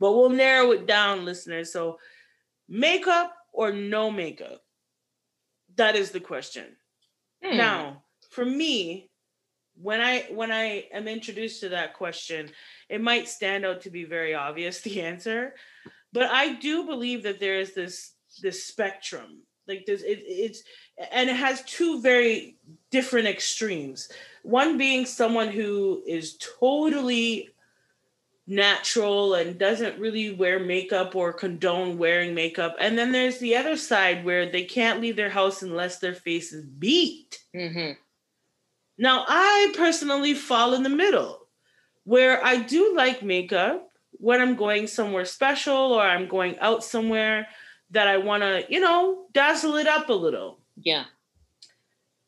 but 0.00 0.12
we'll 0.12 0.30
narrow 0.30 0.72
it 0.72 0.86
down 0.86 1.24
listeners. 1.24 1.72
So 1.72 1.98
makeup 2.68 3.32
or 3.52 3.72
no 3.72 4.10
makeup? 4.10 4.62
That 5.76 5.96
is 5.96 6.10
the 6.10 6.20
question. 6.20 6.76
Hmm. 7.42 7.56
Now, 7.56 8.02
for 8.30 8.44
me, 8.44 9.10
when 9.80 10.00
I 10.00 10.26
when 10.30 10.52
I 10.52 10.86
am 10.92 11.08
introduced 11.08 11.60
to 11.60 11.70
that 11.70 11.94
question, 11.94 12.50
it 12.88 13.00
might 13.00 13.28
stand 13.28 13.64
out 13.64 13.82
to 13.82 13.90
be 13.90 14.04
very 14.04 14.34
obvious 14.34 14.80
the 14.80 15.00
answer, 15.02 15.54
but 16.12 16.24
I 16.24 16.54
do 16.54 16.84
believe 16.84 17.22
that 17.22 17.40
there 17.40 17.58
is 17.58 17.74
this 17.74 18.12
this 18.42 18.64
spectrum. 18.64 19.43
Like 19.66 19.84
there's 19.86 20.02
it, 20.02 20.22
it's 20.26 20.62
and 21.12 21.30
it 21.30 21.36
has 21.36 21.62
two 21.64 22.00
very 22.00 22.56
different 22.90 23.26
extremes. 23.26 24.08
One 24.42 24.76
being 24.76 25.06
someone 25.06 25.48
who 25.48 26.02
is 26.06 26.36
totally 26.60 27.50
natural 28.46 29.34
and 29.34 29.58
doesn't 29.58 29.98
really 29.98 30.34
wear 30.34 30.58
makeup 30.58 31.16
or 31.16 31.32
condone 31.32 31.96
wearing 31.96 32.34
makeup. 32.34 32.76
And 32.78 32.98
then 32.98 33.10
there's 33.10 33.38
the 33.38 33.56
other 33.56 33.76
side 33.76 34.24
where 34.24 34.50
they 34.50 34.64
can't 34.64 35.00
leave 35.00 35.16
their 35.16 35.30
house 35.30 35.62
unless 35.62 35.98
their 35.98 36.14
face 36.14 36.52
is 36.52 36.66
beat. 36.66 37.42
Mhm. 37.54 37.96
Now, 38.98 39.24
I 39.26 39.72
personally 39.76 40.34
fall 40.34 40.74
in 40.74 40.82
the 40.82 40.90
middle 40.90 41.48
where 42.04 42.44
I 42.44 42.58
do 42.58 42.94
like 42.94 43.22
makeup 43.22 43.90
when 44.12 44.40
I'm 44.40 44.56
going 44.56 44.86
somewhere 44.86 45.24
special 45.24 45.92
or 45.92 46.02
I'm 46.02 46.28
going 46.28 46.58
out 46.58 46.84
somewhere 46.84 47.48
that 47.94 48.08
I 48.08 48.18
want 48.18 48.42
to, 48.42 48.64
you 48.68 48.80
know, 48.80 49.24
dazzle 49.32 49.76
it 49.76 49.86
up 49.86 50.08
a 50.08 50.12
little. 50.12 50.60
Yeah. 50.76 51.04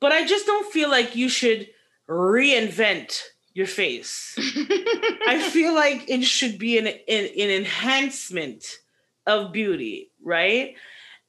But 0.00 0.12
I 0.12 0.26
just 0.26 0.46
don't 0.46 0.72
feel 0.72 0.90
like 0.90 1.16
you 1.16 1.28
should 1.28 1.68
reinvent 2.08 3.22
your 3.54 3.66
face. 3.66 4.34
I 5.26 5.48
feel 5.50 5.74
like 5.74 6.08
it 6.08 6.24
should 6.24 6.58
be 6.58 6.78
an, 6.78 6.86
an, 6.86 6.96
an 7.08 7.50
enhancement 7.50 8.78
of 9.26 9.52
beauty, 9.52 10.10
right? 10.22 10.74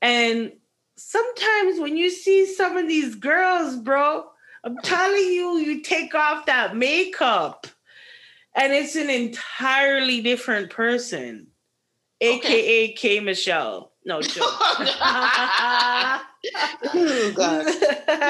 And 0.02 0.52
sometimes 0.96 1.80
when 1.80 1.96
you 1.96 2.10
see 2.10 2.46
some 2.46 2.78
of 2.78 2.88
these 2.88 3.16
girls, 3.16 3.78
bro, 3.78 4.26
I'm 4.64 4.78
telling 4.84 5.24
you, 5.24 5.58
you 5.58 5.82
take 5.82 6.14
off 6.14 6.46
that 6.48 6.76
makeup 6.76 7.68
and 8.58 8.74
it's 8.74 8.96
an 8.96 9.10
entirely 9.10 10.22
different 10.22 10.72
person, 10.72 11.48
okay. 12.22 12.36
aka 12.36 12.94
K 12.94 13.20
Michelle. 13.20 13.94
No 14.08 14.22
joke. 14.22 14.46
oh, 14.46 16.22
God. 17.36 17.66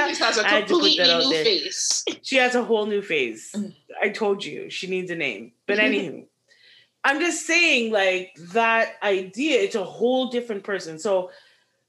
She 0.09 0.23
has 0.23 0.38
a 0.39 0.43
completely 0.43 1.03
new 1.03 1.30
there. 1.30 1.43
face. 1.43 2.03
She 2.23 2.38
has 2.38 2.55
a 2.55 2.63
whole 2.63 2.88
new 2.88 3.03
face. 3.03 3.53
Mm. 3.55 3.75
I 4.01 4.09
told 4.09 4.43
you 4.43 4.71
she 4.71 4.88
needs 4.88 5.11
a 5.11 5.15
name. 5.15 5.51
But 5.67 5.78
anywho, 5.88 6.25
I'm 7.03 7.19
just 7.19 7.45
saying, 7.45 7.91
like 7.91 8.32
that 8.53 8.95
idea, 9.03 9.61
it's 9.61 9.75
a 9.75 9.84
whole 9.84 10.30
different 10.30 10.63
person. 10.63 10.97
So 10.97 11.30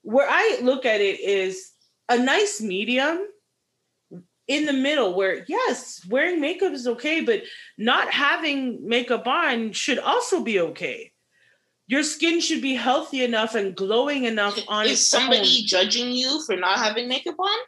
where 0.03 0.29
I 0.29 0.59
look 0.63 0.85
at 0.85 1.01
it 1.01 1.19
is 1.21 1.73
a 2.11 2.19
nice 2.19 2.61
medium 2.61 3.27
in 4.49 4.67
the 4.67 4.73
middle 4.73 5.15
where 5.15 5.45
yes 5.47 6.05
wearing 6.09 6.41
makeup 6.41 6.73
is 6.73 6.87
okay 6.87 7.21
but 7.21 7.43
not 7.77 8.11
having 8.11 8.89
makeup 8.89 9.27
on 9.27 9.73
should 9.73 9.99
also 9.99 10.43
be 10.43 10.59
okay 10.59 11.13
your 11.89 12.03
skin 12.03 12.41
should 12.41 12.63
be 12.63 12.75
healthy 12.75 13.25
enough 13.25 13.55
and 13.55 13.75
glowing 13.75 14.25
enough 14.25 14.59
on 14.69 14.87
is 14.87 15.05
somebody 15.05 15.41
own. 15.41 15.67
judging 15.67 16.13
you 16.13 16.43
for 16.45 16.57
not 16.57 16.79
having 16.79 17.09
makeup 17.09 17.39
on 17.39 17.59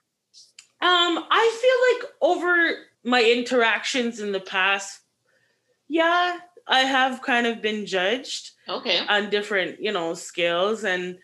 um 0.82 1.24
i 1.30 1.58
feel 1.60 2.06
like 2.06 2.12
over 2.20 2.76
my 3.04 3.22
interactions 3.22 4.20
in 4.20 4.32
the 4.32 4.40
past 4.40 5.00
yeah 5.88 6.38
i 6.68 6.80
have 6.80 7.22
kind 7.22 7.46
of 7.46 7.60
been 7.60 7.86
judged 7.86 8.52
okay 8.68 9.00
on 9.08 9.30
different 9.30 9.80
you 9.80 9.90
know 9.90 10.14
scales 10.14 10.84
and 10.84 11.18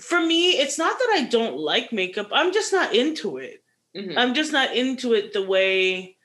for 0.00 0.20
me 0.20 0.52
it's 0.52 0.78
not 0.78 0.98
that 0.98 1.12
i 1.14 1.24
don't 1.24 1.58
like 1.58 1.92
makeup 1.92 2.28
i'm 2.32 2.52
just 2.52 2.72
not 2.72 2.94
into 2.94 3.36
it 3.36 3.60
Mm-hmm. 3.96 4.18
I'm 4.18 4.34
just 4.34 4.52
not 4.52 4.74
into 4.74 5.14
it 5.14 5.32
the 5.32 5.42
way 5.42 6.16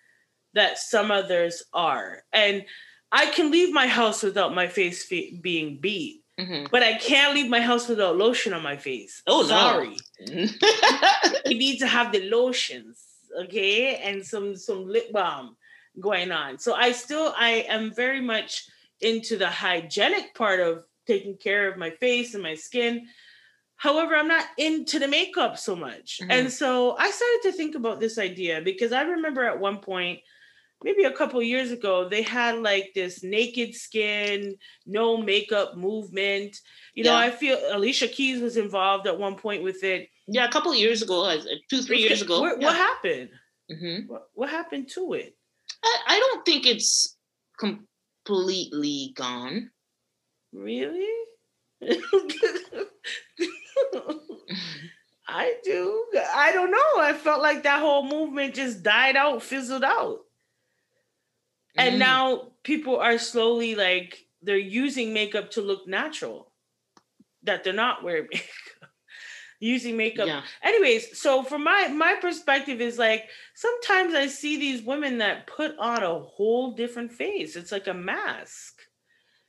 that 0.53 0.77
some 0.77 1.11
others 1.11 1.63
are. 1.73 2.23
And 2.31 2.63
I 3.11 3.27
can 3.27 3.51
leave 3.51 3.73
my 3.73 3.87
house 3.87 4.23
without 4.23 4.53
my 4.53 4.67
face 4.67 5.03
fe- 5.05 5.39
being 5.41 5.77
beat, 5.77 6.23
mm-hmm. 6.39 6.65
but 6.71 6.83
I 6.83 6.95
can't 6.95 7.33
leave 7.33 7.49
my 7.49 7.61
house 7.61 7.87
without 7.87 8.17
lotion 8.17 8.53
on 8.53 8.63
my 8.63 8.77
face. 8.77 9.21
Oh, 9.27 9.45
sorry. 9.45 9.97
No. 10.27 10.33
you 11.45 11.57
need 11.57 11.79
to 11.79 11.87
have 11.87 12.11
the 12.11 12.29
lotions, 12.29 13.03
okay, 13.43 13.97
and 13.97 14.25
some 14.25 14.55
some 14.55 14.87
lip 14.87 15.11
balm 15.11 15.55
going 15.99 16.31
on. 16.31 16.57
So 16.57 16.73
I 16.73 16.91
still 16.91 17.33
I 17.37 17.65
am 17.69 17.93
very 17.93 18.21
much 18.21 18.67
into 19.01 19.37
the 19.37 19.49
hygienic 19.49 20.33
part 20.33 20.59
of 20.59 20.83
taking 21.05 21.37
care 21.37 21.71
of 21.71 21.77
my 21.77 21.91
face 21.91 22.33
and 22.33 22.43
my 22.43 22.55
skin 22.55 23.07
However, 23.77 24.15
I'm 24.15 24.27
not 24.27 24.45
into 24.57 24.99
the 24.99 25.07
makeup 25.07 25.57
so 25.57 25.75
much. 25.75 26.19
Mm-hmm. 26.21 26.31
And 26.31 26.51
so 26.51 26.95
I 26.97 27.11
started 27.11 27.39
to 27.43 27.51
think 27.51 27.75
about 27.75 27.99
this 27.99 28.17
idea 28.17 28.61
because 28.61 28.91
I 28.91 29.01
remember 29.03 29.43
at 29.43 29.59
one 29.59 29.79
point, 29.79 30.19
maybe 30.85 31.03
a 31.03 31.11
couple 31.11 31.41
years 31.41 31.71
ago, 31.71 32.07
they 32.07 32.21
had 32.21 32.59
like 32.59 32.91
this 32.93 33.23
naked 33.23 33.73
skin, 33.73 34.55
no 34.85 35.17
makeup 35.17 35.75
movement. 35.75 36.55
You 36.93 37.03
yeah. 37.03 37.11
know, 37.11 37.17
I 37.17 37.31
feel 37.31 37.57
Alicia 37.71 38.07
Keys 38.07 38.39
was 38.39 38.55
involved 38.55 39.07
at 39.07 39.17
one 39.17 39.35
point 39.35 39.63
with 39.63 39.83
it. 39.83 40.09
Yeah, 40.27 40.45
a 40.45 40.51
couple 40.51 40.73
years 40.75 41.01
ago, 41.01 41.35
two, 41.71 41.81
three 41.81 41.99
years 41.99 42.21
ago. 42.21 42.39
What, 42.39 42.61
yeah. 42.61 42.67
what 42.67 42.75
happened? 42.75 43.29
Mm-hmm. 43.71 44.11
What, 44.11 44.29
what 44.35 44.49
happened 44.49 44.89
to 44.93 45.13
it? 45.13 45.35
I, 45.83 45.97
I 46.07 46.19
don't 46.19 46.45
think 46.45 46.67
it's 46.67 47.17
completely 47.57 49.11
gone. 49.15 49.71
Really? 50.53 51.09
I 55.27 55.55
do. 55.63 56.05
I 56.33 56.51
don't 56.51 56.69
know. 56.69 56.99
I 56.99 57.13
felt 57.13 57.41
like 57.41 57.63
that 57.63 57.79
whole 57.79 58.07
movement 58.07 58.53
just 58.53 58.83
died 58.83 59.15
out, 59.15 59.41
fizzled 59.41 59.83
out. 59.83 60.19
And 61.77 61.95
mm. 61.95 61.99
now 61.99 62.51
people 62.63 62.97
are 62.97 63.17
slowly 63.17 63.75
like 63.75 64.25
they're 64.41 64.57
using 64.57 65.13
makeup 65.13 65.51
to 65.51 65.61
look 65.61 65.87
natural. 65.87 66.51
That 67.43 67.63
they're 67.63 67.73
not 67.73 68.03
wearing 68.03 68.27
makeup. 68.33 68.89
using 69.59 69.97
makeup. 69.97 70.27
Yeah. 70.27 70.41
Anyways, 70.63 71.19
so 71.19 71.43
from 71.43 71.63
my 71.63 71.87
my 71.89 72.15
perspective 72.19 72.81
is 72.81 72.97
like 72.97 73.25
sometimes 73.53 74.13
I 74.15 74.27
see 74.27 74.57
these 74.57 74.81
women 74.81 75.19
that 75.19 75.47
put 75.47 75.77
on 75.77 76.03
a 76.03 76.19
whole 76.19 76.71
different 76.71 77.11
face. 77.11 77.55
It's 77.55 77.71
like 77.71 77.87
a 77.87 77.93
mask. 77.93 78.81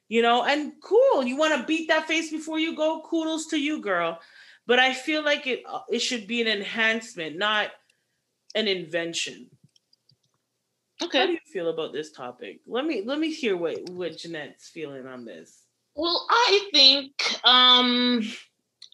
You 0.08 0.22
know, 0.22 0.44
and 0.44 0.72
cool. 0.84 1.24
You 1.24 1.36
want 1.36 1.60
to 1.60 1.66
beat 1.66 1.88
that 1.88 2.06
face 2.06 2.30
before 2.30 2.60
you 2.60 2.76
go? 2.76 3.02
Kudos 3.08 3.46
to 3.48 3.56
you, 3.56 3.80
girl 3.82 4.20
but 4.66 4.78
I 4.78 4.92
feel 4.92 5.24
like 5.24 5.46
it 5.46 5.62
uh, 5.66 5.80
it 5.88 6.00
should 6.00 6.26
be 6.26 6.42
an 6.42 6.48
enhancement, 6.48 7.38
not 7.38 7.70
an 8.54 8.68
invention. 8.68 9.48
Okay. 11.02 11.18
How 11.18 11.26
do 11.26 11.32
you 11.32 11.38
feel 11.52 11.68
about 11.68 11.92
this 11.92 12.12
topic? 12.12 12.60
Let 12.66 12.86
me 12.86 13.02
let 13.04 13.18
me 13.18 13.30
hear 13.30 13.56
what 13.56 13.78
what 13.90 14.16
Jeanette's 14.16 14.68
feeling 14.68 15.06
on 15.06 15.24
this. 15.24 15.62
Well, 15.94 16.26
I 16.30 16.68
think 16.72 17.12
um 17.44 18.22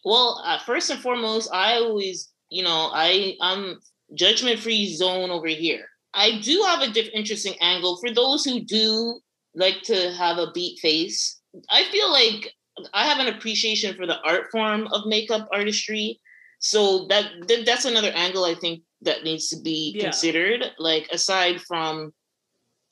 well, 0.03 0.41
uh, 0.43 0.59
first 0.59 0.89
and 0.89 0.99
foremost, 0.99 1.49
I 1.53 1.75
always, 1.75 2.31
you 2.49 2.63
know, 2.63 2.89
I 2.93 3.35
I'm 3.41 3.79
judgment 4.15 4.59
free 4.59 4.93
zone 4.95 5.31
over 5.31 5.47
here. 5.47 5.85
I 6.13 6.39
do 6.39 6.61
have 6.67 6.81
a 6.81 6.91
different 6.91 7.15
interesting 7.15 7.55
angle 7.61 7.97
for 7.97 8.13
those 8.13 8.43
who 8.43 8.59
do 8.61 9.19
like 9.55 9.81
to 9.83 10.11
have 10.11 10.37
a 10.37 10.51
beat 10.51 10.79
face. 10.79 11.39
I 11.69 11.83
feel 11.85 12.11
like 12.11 12.53
I 12.93 13.05
have 13.05 13.19
an 13.19 13.33
appreciation 13.33 13.95
for 13.95 14.05
the 14.05 14.19
art 14.21 14.51
form 14.51 14.87
of 14.91 15.05
makeup 15.05 15.47
artistry. 15.51 16.19
So 16.59 17.07
that, 17.07 17.25
that 17.47 17.65
that's 17.65 17.85
another 17.85 18.11
angle 18.13 18.45
I 18.45 18.55
think 18.55 18.83
that 19.03 19.23
needs 19.23 19.49
to 19.49 19.61
be 19.61 19.93
yeah. 19.95 20.03
considered. 20.03 20.65
Like 20.77 21.07
aside 21.11 21.61
from 21.61 22.13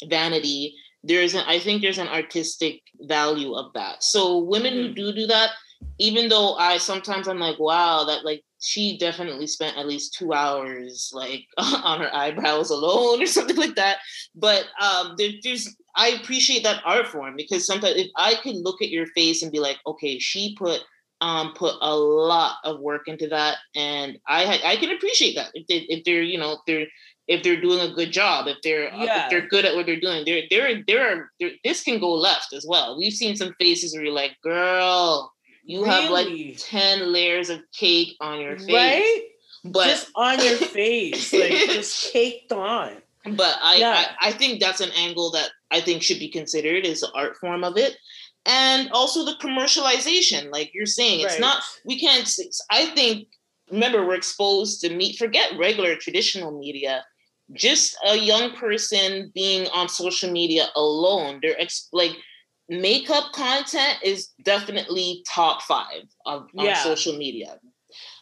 vanity, 0.05 0.75
there's 1.03 1.33
an 1.33 1.43
I 1.47 1.59
think 1.59 1.81
there's 1.81 1.97
an 1.97 2.07
artistic 2.07 2.81
value 3.01 3.53
of 3.53 3.73
that. 3.73 4.03
So 4.03 4.39
women 4.39 4.73
mm-hmm. 4.73 4.87
who 4.89 4.93
do 4.93 5.13
do 5.13 5.27
that, 5.27 5.51
even 5.97 6.29
though 6.29 6.55
I 6.55 6.77
sometimes 6.77 7.27
I'm 7.27 7.39
like, 7.39 7.59
wow, 7.59 8.03
that 8.05 8.23
like 8.25 8.43
she 8.61 8.97
definitely 8.97 9.47
spent 9.47 9.77
at 9.77 9.87
least 9.87 10.13
two 10.13 10.33
hours 10.33 11.11
like 11.13 11.45
on 11.57 12.01
her 12.01 12.13
eyebrows 12.13 12.69
alone 12.69 13.21
or 13.21 13.25
something 13.25 13.57
like 13.57 13.75
that. 13.75 13.97
But 14.35 14.65
um, 14.79 15.15
there, 15.17 15.31
there's 15.43 15.75
I 15.95 16.09
appreciate 16.09 16.63
that 16.63 16.81
art 16.85 17.07
form 17.07 17.35
because 17.35 17.65
sometimes 17.65 17.95
if 17.97 18.07
I 18.15 18.35
can 18.35 18.61
look 18.63 18.81
at 18.81 18.89
your 18.89 19.07
face 19.07 19.41
and 19.41 19.51
be 19.51 19.59
like, 19.59 19.77
okay, 19.85 20.19
she 20.19 20.55
put 20.57 20.81
um 21.21 21.53
put 21.53 21.75
a 21.81 21.95
lot 21.95 22.57
of 22.63 22.79
work 22.79 23.07
into 23.07 23.27
that, 23.27 23.57
and 23.75 24.19
I 24.27 24.59
I 24.65 24.75
can 24.75 24.91
appreciate 24.91 25.35
that 25.35 25.51
if 25.53 25.67
they 25.67 25.85
if 25.87 26.03
they're 26.03 26.23
you 26.23 26.37
know 26.37 26.53
if 26.53 26.59
they're 26.67 26.87
if 27.27 27.43
they're 27.43 27.61
doing 27.61 27.79
a 27.79 27.93
good 27.93 28.11
job, 28.11 28.47
if 28.47 28.57
they're 28.63 28.93
yeah. 28.93 29.23
if 29.23 29.29
they're 29.29 29.47
good 29.47 29.65
at 29.65 29.75
what 29.75 29.85
they're 29.85 29.99
doing, 29.99 30.23
there 30.25 30.41
there 30.49 30.83
there 30.85 31.29
are 31.39 31.49
this 31.63 31.83
can 31.83 31.99
go 31.99 32.11
left 32.13 32.53
as 32.53 32.65
well. 32.67 32.97
We've 32.97 33.13
seen 33.13 33.35
some 33.35 33.53
faces 33.59 33.93
where 33.93 34.03
you're 34.03 34.13
like, 34.13 34.35
girl, 34.43 35.31
you 35.63 35.83
really? 35.83 35.89
have 35.89 36.11
like 36.11 36.57
ten 36.57 37.13
layers 37.13 37.49
of 37.49 37.59
cake 37.77 38.15
on 38.19 38.41
your 38.41 38.57
face, 38.57 38.73
right? 38.73 39.21
But 39.63 39.85
just 39.85 40.11
on 40.15 40.43
your 40.43 40.57
face, 40.57 41.31
like 41.31 41.51
just 41.51 42.11
caked 42.13 42.51
on. 42.51 42.97
But 43.23 43.55
I, 43.61 43.75
yeah. 43.75 44.05
I 44.19 44.29
I 44.29 44.31
think 44.31 44.59
that's 44.59 44.81
an 44.81 44.89
angle 44.97 45.31
that 45.31 45.51
I 45.69 45.79
think 45.79 46.01
should 46.01 46.19
be 46.19 46.29
considered 46.29 46.85
is 46.85 47.01
the 47.01 47.11
art 47.13 47.37
form 47.37 47.63
of 47.63 47.77
it. 47.77 47.95
And 48.45 48.89
also 48.91 49.23
the 49.23 49.35
commercialization, 49.35 50.51
like 50.51 50.71
you're 50.73 50.85
saying, 50.85 51.21
it's 51.21 51.33
right. 51.33 51.41
not, 51.41 51.63
we 51.85 51.99
can't, 51.99 52.27
I 52.71 52.87
think, 52.87 53.27
remember, 53.69 54.05
we're 54.05 54.15
exposed 54.15 54.81
to 54.81 54.93
meet, 54.93 55.17
forget 55.17 55.57
regular 55.59 55.95
traditional 55.95 56.57
media. 56.57 57.05
Just 57.53 57.95
a 58.07 58.15
young 58.15 58.55
person 58.55 59.31
being 59.35 59.67
on 59.73 59.89
social 59.89 60.31
media 60.31 60.69
alone, 60.75 61.39
they're 61.41 61.59
ex- 61.59 61.89
like, 61.91 62.15
makeup 62.69 63.31
content 63.33 63.97
is 64.03 64.29
definitely 64.43 65.23
top 65.29 65.61
five 65.61 66.03
of, 66.25 66.47
on 66.57 66.75
social 66.77 67.17
media. 67.17 67.59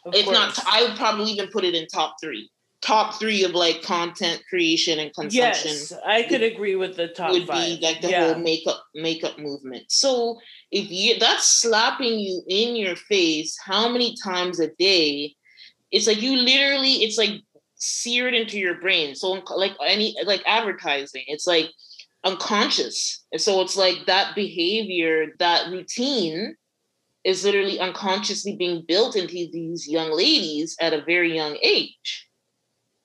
Of 0.06 0.16
if 0.16 0.26
course. 0.26 0.36
not, 0.36 0.60
I 0.68 0.84
would 0.84 0.98
probably 0.98 1.32
even 1.32 1.50
put 1.50 1.64
it 1.64 1.76
in 1.76 1.86
top 1.88 2.16
three 2.22 2.50
top 2.82 3.20
three 3.20 3.44
of 3.44 3.52
like 3.52 3.82
content 3.82 4.42
creation 4.50 5.00
and 5.00 5.14
consumption. 5.14 5.72
Yes, 5.72 5.94
I 6.06 6.24
could 6.24 6.42
would, 6.42 6.54
agree 6.54 6.76
with 6.76 6.96
the 6.96 7.10
top 7.10 7.32
would 7.32 7.48
five. 7.48 7.80
be 7.80 7.86
like 7.86 8.02
the 8.02 8.10
yeah. 8.10 8.34
whole 8.34 8.42
makeup 8.42 8.84
makeup 8.96 9.38
movement. 9.38 9.86
So 9.90 10.40
if 10.72 10.90
you 10.90 11.20
that's 11.20 11.48
slapping 11.48 12.20
you 12.20 12.42
in 12.48 12.76
your 12.76 12.96
face 12.96 13.58
how 13.64 13.90
many 13.90 14.16
times 14.24 14.60
a 14.60 14.70
day, 14.76 15.36
it's 15.92 16.08
like 16.08 16.22
you 16.22 16.38
literally 16.38 17.04
it's 17.04 17.18
like 17.18 17.42
seared 17.76 18.34
into 18.34 18.58
your 18.58 18.80
brain. 18.80 19.16
So 19.16 19.42
like 19.56 19.74
any 19.86 20.16
like 20.26 20.44
advertising, 20.46 21.24
it's 21.28 21.48
like 21.48 21.70
unconscious. 22.24 23.26
And 23.32 23.42
so 23.42 23.62
it's 23.62 23.76
like 23.76 24.06
that 24.08 24.36
behavior, 24.36 25.28
that 25.40 25.70
routine 25.70 26.56
is 27.26 27.44
literally 27.44 27.80
unconsciously 27.80 28.56
being 28.56 28.86
built 28.88 29.18
into 29.18 29.50
these 29.52 29.88
young 29.88 30.12
ladies 30.12 30.78
at 30.80 30.94
a 30.94 31.04
very 31.04 31.36
young 31.36 31.58
age 31.62 32.29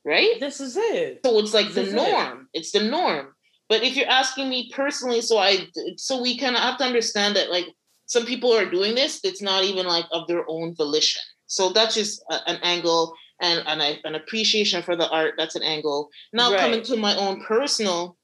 right? 0.04 0.38
This 0.40 0.60
is 0.60 0.76
it. 0.76 1.20
So 1.24 1.38
it's 1.38 1.54
like 1.54 1.66
This 1.66 1.74
the 1.74 1.82
is 1.82 1.92
it. 1.92 1.96
norm. 1.96 2.48
It's 2.52 2.72
the 2.72 2.82
norm. 2.82 3.34
But 3.68 3.82
if 3.82 3.96
you're 3.96 4.08
asking 4.08 4.48
me 4.50 4.70
personally, 4.74 5.20
so 5.22 5.38
I 5.38 5.68
so 5.96 6.20
we 6.20 6.36
kind 6.38 6.54
of 6.56 6.62
have 6.62 6.78
to 6.78 6.84
understand 6.84 7.36
that 7.36 7.50
like 7.50 7.66
some 8.06 8.26
people 8.26 8.52
are 8.52 8.68
doing 8.70 8.94
this, 8.94 9.20
it's 9.24 9.40
not 9.42 9.64
even 9.64 9.86
like 9.86 10.04
of 10.12 10.28
their 10.28 10.44
own 10.48 10.74
volition. 10.74 11.22
So 11.46 11.70
that's 11.70 11.94
just 11.94 12.22
a- 12.30 12.48
an 12.48 12.58
angle 12.62 13.14
and 13.40 13.62
and 13.66 13.82
I, 13.82 13.98
an 14.04 14.14
appreciation 14.14 14.82
for 14.82 14.96
the 14.96 15.08
art. 15.08 15.34
That's 15.38 15.56
an 15.56 15.62
angle. 15.62 16.10
Now 16.32 16.50
coming 16.58 16.82
to 16.82 16.96
my 16.96 17.16
own 17.16 17.42
personal, 17.42 18.16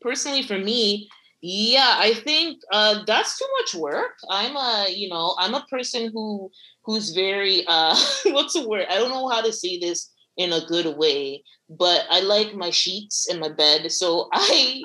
personally 0.00 0.42
for 0.42 0.58
me, 0.58 1.08
yeah, 1.42 1.94
I 1.98 2.14
think 2.14 2.58
uh, 2.72 3.02
that's 3.06 3.38
too 3.38 3.46
much 3.60 3.74
work. 3.74 4.12
I'm 4.30 4.56
a 4.56 4.86
you 4.90 5.08
know 5.08 5.34
I'm 5.38 5.54
a 5.54 5.66
person 5.68 6.10
who 6.12 6.50
who's 6.84 7.10
very 7.10 7.64
uh 7.66 7.96
what's 8.26 8.54
the 8.54 8.68
word? 8.68 8.86
I 8.88 8.96
don't 8.98 9.10
know 9.10 9.28
how 9.28 9.40
to 9.42 9.52
say 9.52 9.78
this 9.80 10.10
in 10.36 10.52
a 10.52 10.64
good 10.66 10.96
way, 10.96 11.42
but 11.68 12.04
I 12.10 12.20
like 12.20 12.54
my 12.54 12.70
sheets 12.70 13.28
in 13.28 13.40
my 13.40 13.48
bed. 13.48 13.90
So 13.92 14.28
I 14.32 14.80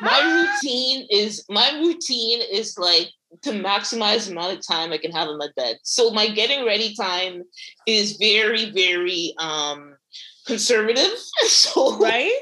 my 0.00 0.46
routine 0.62 1.06
is 1.10 1.44
my 1.48 1.78
routine 1.80 2.40
is 2.52 2.78
like 2.78 3.08
to 3.42 3.50
maximize 3.50 4.26
the 4.26 4.32
amount 4.32 4.58
of 4.58 4.66
time 4.66 4.92
I 4.92 4.98
can 4.98 5.12
have 5.12 5.28
in 5.28 5.38
my 5.38 5.48
bed. 5.56 5.76
So 5.82 6.10
my 6.10 6.28
getting 6.28 6.64
ready 6.64 6.94
time 6.94 7.42
is 7.86 8.16
very, 8.16 8.70
very 8.70 9.34
um 9.38 9.96
conservative. 10.46 11.12
So 11.46 11.96
right? 11.98 12.32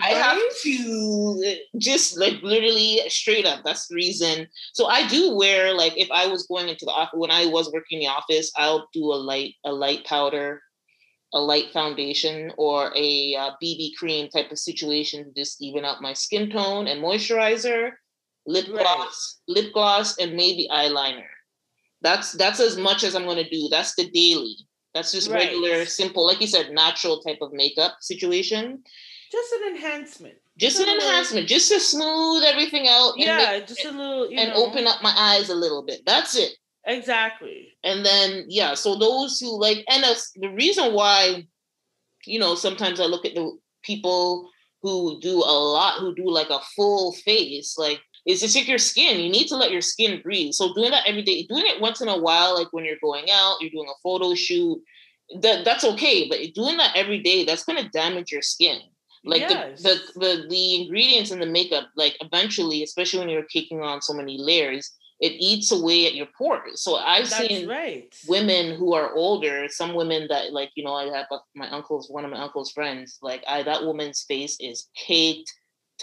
I 0.00 0.10
have 0.10 0.40
to 0.62 1.56
just 1.78 2.18
like 2.18 2.40
literally 2.42 3.00
straight 3.08 3.44
up. 3.44 3.62
That's 3.64 3.88
the 3.88 3.94
reason. 3.94 4.46
So 4.72 4.86
I 4.86 5.06
do 5.08 5.34
wear 5.34 5.74
like 5.74 5.92
if 5.96 6.08
I 6.10 6.26
was 6.26 6.46
going 6.46 6.68
into 6.68 6.84
the 6.84 6.92
office 6.92 7.14
when 7.14 7.30
I 7.30 7.46
was 7.46 7.70
working 7.72 8.00
in 8.00 8.06
the 8.06 8.12
office, 8.12 8.52
I'll 8.56 8.88
do 8.92 9.04
a 9.12 9.16
light 9.16 9.54
a 9.64 9.72
light 9.72 10.04
powder, 10.04 10.62
a 11.34 11.40
light 11.40 11.70
foundation, 11.72 12.52
or 12.56 12.92
a 12.96 13.34
uh, 13.36 13.50
BB 13.62 13.94
cream 13.96 14.28
type 14.30 14.50
of 14.50 14.58
situation 14.58 15.24
to 15.24 15.30
just 15.40 15.60
even 15.62 15.84
out 15.84 16.00
my 16.02 16.12
skin 16.14 16.50
tone 16.50 16.86
and 16.86 17.02
moisturizer, 17.02 17.90
lip 18.46 18.66
Right. 18.70 18.82
gloss, 18.84 19.40
lip 19.46 19.72
gloss, 19.74 20.16
and 20.18 20.34
maybe 20.34 20.68
eyeliner. 20.72 21.26
That's 22.00 22.32
that's 22.32 22.60
as 22.60 22.76
much 22.78 23.04
as 23.04 23.14
I'm 23.14 23.26
gonna 23.26 23.48
do. 23.48 23.68
That's 23.70 23.94
the 23.94 24.08
daily. 24.10 24.56
That's 24.94 25.12
just 25.12 25.28
Right. 25.28 25.44
regular, 25.48 25.84
simple, 25.84 26.24
like 26.26 26.40
you 26.40 26.46
said, 26.46 26.70
natural 26.72 27.20
type 27.20 27.38
of 27.42 27.52
makeup 27.52 27.96
situation 28.00 28.82
Just 29.30 29.52
an 29.52 29.68
enhancement. 29.74 30.36
just 30.56 30.78
a 30.78 30.82
an 30.84 30.88
little- 30.88 31.08
enhancement, 31.08 31.46
just 31.46 31.70
to 31.70 31.78
smooth 31.78 32.42
everything 32.44 32.88
out 32.88 33.12
and, 33.16 33.22
Yeah, 33.24 33.60
just 33.60 33.84
a 33.84 33.90
little, 33.90 34.30
you 34.30 34.38
and 34.38 34.50
know. 34.50 34.64
open 34.64 34.86
up 34.86 35.02
my 35.02 35.12
eyes 35.14 35.50
a 35.50 35.54
little 35.54 35.82
bit. 35.82 36.06
That's 36.06 36.34
it. 36.36 36.56
Exactly. 36.88 37.68
And 37.84 38.04
then 38.04 38.46
yeah, 38.48 38.74
so 38.74 38.96
those 38.96 39.38
who 39.38 39.60
like, 39.60 39.84
and 39.88 40.02
that's 40.02 40.32
the 40.32 40.48
reason 40.48 40.94
why, 40.94 41.46
you 42.26 42.38
know, 42.38 42.54
sometimes 42.54 42.98
I 42.98 43.04
look 43.04 43.26
at 43.26 43.34
the 43.34 43.56
people 43.82 44.50
who 44.82 45.20
do 45.20 45.36
a 45.36 45.56
lot, 45.72 46.00
who 46.00 46.14
do 46.14 46.28
like 46.28 46.50
a 46.50 46.60
full 46.74 47.12
face, 47.24 47.76
like 47.78 48.00
is 48.26 48.40
to 48.40 48.48
check 48.48 48.68
your 48.68 48.78
skin. 48.78 49.20
You 49.20 49.30
need 49.30 49.48
to 49.48 49.56
let 49.56 49.70
your 49.70 49.82
skin 49.82 50.20
breathe. 50.22 50.52
So 50.54 50.74
doing 50.74 50.90
that 50.90 51.06
every 51.06 51.22
day, 51.22 51.46
doing 51.46 51.64
it 51.66 51.80
once 51.80 52.00
in 52.00 52.08
a 52.08 52.18
while, 52.18 52.56
like 52.58 52.72
when 52.72 52.84
you're 52.84 52.96
going 53.02 53.26
out, 53.30 53.58
you're 53.60 53.70
doing 53.70 53.88
a 53.88 54.00
photo 54.02 54.34
shoot, 54.34 54.80
that 55.42 55.64
that's 55.64 55.84
okay. 55.84 56.26
But 56.28 56.38
doing 56.54 56.78
that 56.78 56.96
every 56.96 57.22
day, 57.22 57.44
that's 57.44 57.64
gonna 57.64 57.88
damage 57.90 58.32
your 58.32 58.42
skin 58.42 58.80
like 59.24 59.40
Yes. 59.42 59.82
the, 59.82 60.00
the 60.14 60.20
the 60.20 60.46
the 60.48 60.82
ingredients 60.82 61.30
in 61.30 61.40
the 61.40 61.46
makeup 61.46 61.88
like 61.96 62.16
eventually 62.20 62.82
especially 62.84 63.18
when 63.18 63.28
you're 63.28 63.42
taking 63.52 63.82
on 63.82 64.00
so 64.00 64.14
many 64.14 64.38
layers 64.38 64.92
it 65.20 65.32
eats 65.38 65.72
away 65.72 66.06
at 66.06 66.14
your 66.14 66.28
pores 66.36 66.82
so 66.82 66.96
i've 66.96 67.28
That's 67.28 67.48
seen 67.48 67.68
right. 67.68 68.14
women 68.28 68.76
who 68.76 68.94
are 68.94 69.12
older 69.14 69.66
some 69.68 69.94
women 69.94 70.26
that 70.28 70.52
like 70.52 70.70
you 70.74 70.84
know 70.84 70.94
i 70.94 71.04
have 71.16 71.26
a- 71.30 71.38
my 71.54 71.68
uncle's 71.70 72.08
one 72.10 72.24
of 72.24 72.30
my 72.30 72.40
uncle's 72.40 72.70
friends 72.72 73.18
like 73.22 73.42
i 73.48 73.62
that 73.62 73.84
woman's 73.84 74.24
face 74.28 74.56
is 74.60 74.88
caked 75.06 75.52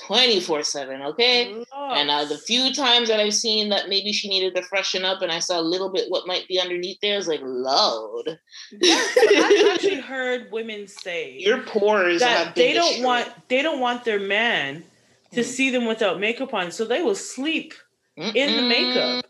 24 0.08 0.64
7 0.64 1.02
okay 1.04 1.54
and 1.94 2.10
uh, 2.10 2.26
the 2.26 2.38
few 2.40 2.74
times 2.74 3.08
that 3.10 3.20
I've 3.20 3.34
seen 3.34 3.70
that 3.70 3.88
maybe 3.90 4.12
she 4.12 4.28
needed 4.28 4.56
to 4.56 4.64
freshen 4.64 5.06
up, 5.06 5.22
and 5.22 5.32
I 5.32 5.38
saw 5.40 5.60
a 5.60 5.62
little 5.62 5.92
bit 5.92 6.10
what 6.10 6.26
might 6.26 6.48
be 6.48 6.60
underneath 6.60 6.98
there 7.02 7.16
is 7.18 7.28
like, 7.28 7.42
"Lord, 7.44 8.40
Yes, 8.82 9.16
but 9.24 9.36
I've 9.36 9.68
actually 9.74 10.00
heard 10.02 10.52
women 10.52 10.88
say 10.88 11.34
your 11.38 11.60
pores 11.62 12.22
that 12.22 12.48
have 12.48 12.56
they 12.56 12.74
don't 12.74 12.88
destroyed." 12.88 13.06
want 13.06 13.48
they 13.50 13.62
don't 13.62 13.80
want 13.80 14.04
their 14.04 14.20
man 14.20 14.84
to 15.34 15.42
Mhm. 15.42 15.46
see 15.46 15.70
them 15.70 15.86
without 15.86 16.20
makeup 16.20 16.54
on, 16.56 16.72
so 16.72 16.86
they 16.86 17.04
will 17.04 17.16
sleep 17.16 17.74
in 18.18 18.56
the 18.56 18.62
makeup 18.62 19.26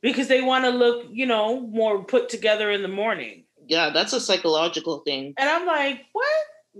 because 0.00 0.28
they 0.28 0.40
want 0.40 0.64
to 0.64 0.70
look, 0.70 1.06
you 1.10 1.26
know, 1.26 1.60
more 1.60 2.04
put 2.04 2.28
together 2.28 2.70
in 2.70 2.82
the 2.82 2.88
morning. 2.88 3.44
Yeah, 3.66 3.90
that's 3.90 4.12
a 4.12 4.20
psychological 4.20 5.00
thing. 5.00 5.34
And 5.36 5.48
I'm 5.48 5.66
like, 5.66 6.06
what? 6.12 6.26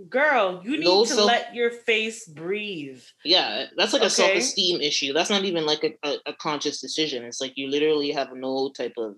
Girl, 0.09 0.61
you 0.63 0.77
need 0.77 0.85
No 0.85 1.03
to 1.03 1.13
self- 1.13 1.27
let 1.27 1.53
your 1.53 1.69
face 1.69 2.25
breathe. 2.25 3.01
Yeah, 3.25 3.65
that's 3.75 3.91
like 3.91 4.01
a 4.03 4.09
self-esteem 4.09 4.79
issue. 4.79 5.11
That's 5.11 5.29
not 5.29 5.43
even 5.43 5.65
like 5.65 5.83
a, 5.83 6.07
a, 6.07 6.17
a 6.27 6.33
conscious 6.33 6.79
decision. 6.79 7.23
It's 7.25 7.41
like 7.41 7.57
you 7.57 7.67
literally 7.67 8.11
have 8.11 8.29
no 8.33 8.69
type 8.69 8.93
of 8.97 9.15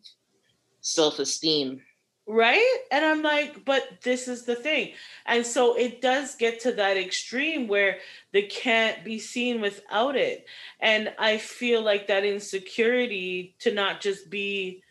self-esteem. 0.81 1.79
Right? 2.25 2.77
And 2.89 3.03
I'm 3.03 3.21
like, 3.21 3.65
but 3.65 4.01
this 4.01 4.29
is 4.29 4.45
the 4.45 4.55
thing. 4.55 4.93
And 5.25 5.45
so 5.45 5.75
it 5.77 6.01
does 6.01 6.35
get 6.35 6.61
to 6.61 6.71
that 6.73 6.95
extreme 6.95 7.67
where 7.67 7.97
they 8.31 8.43
can't 8.43 9.03
be 9.03 9.19
seen 9.19 9.59
without 9.59 10.15
it. 10.15 10.45
And 10.79 11.13
I 11.19 11.37
feel 11.37 11.81
like 11.81 12.07
that 12.07 12.23
insecurity 12.23 13.55
to 13.59 13.73
not 13.73 13.99
just 13.99 14.29
be 14.29 14.83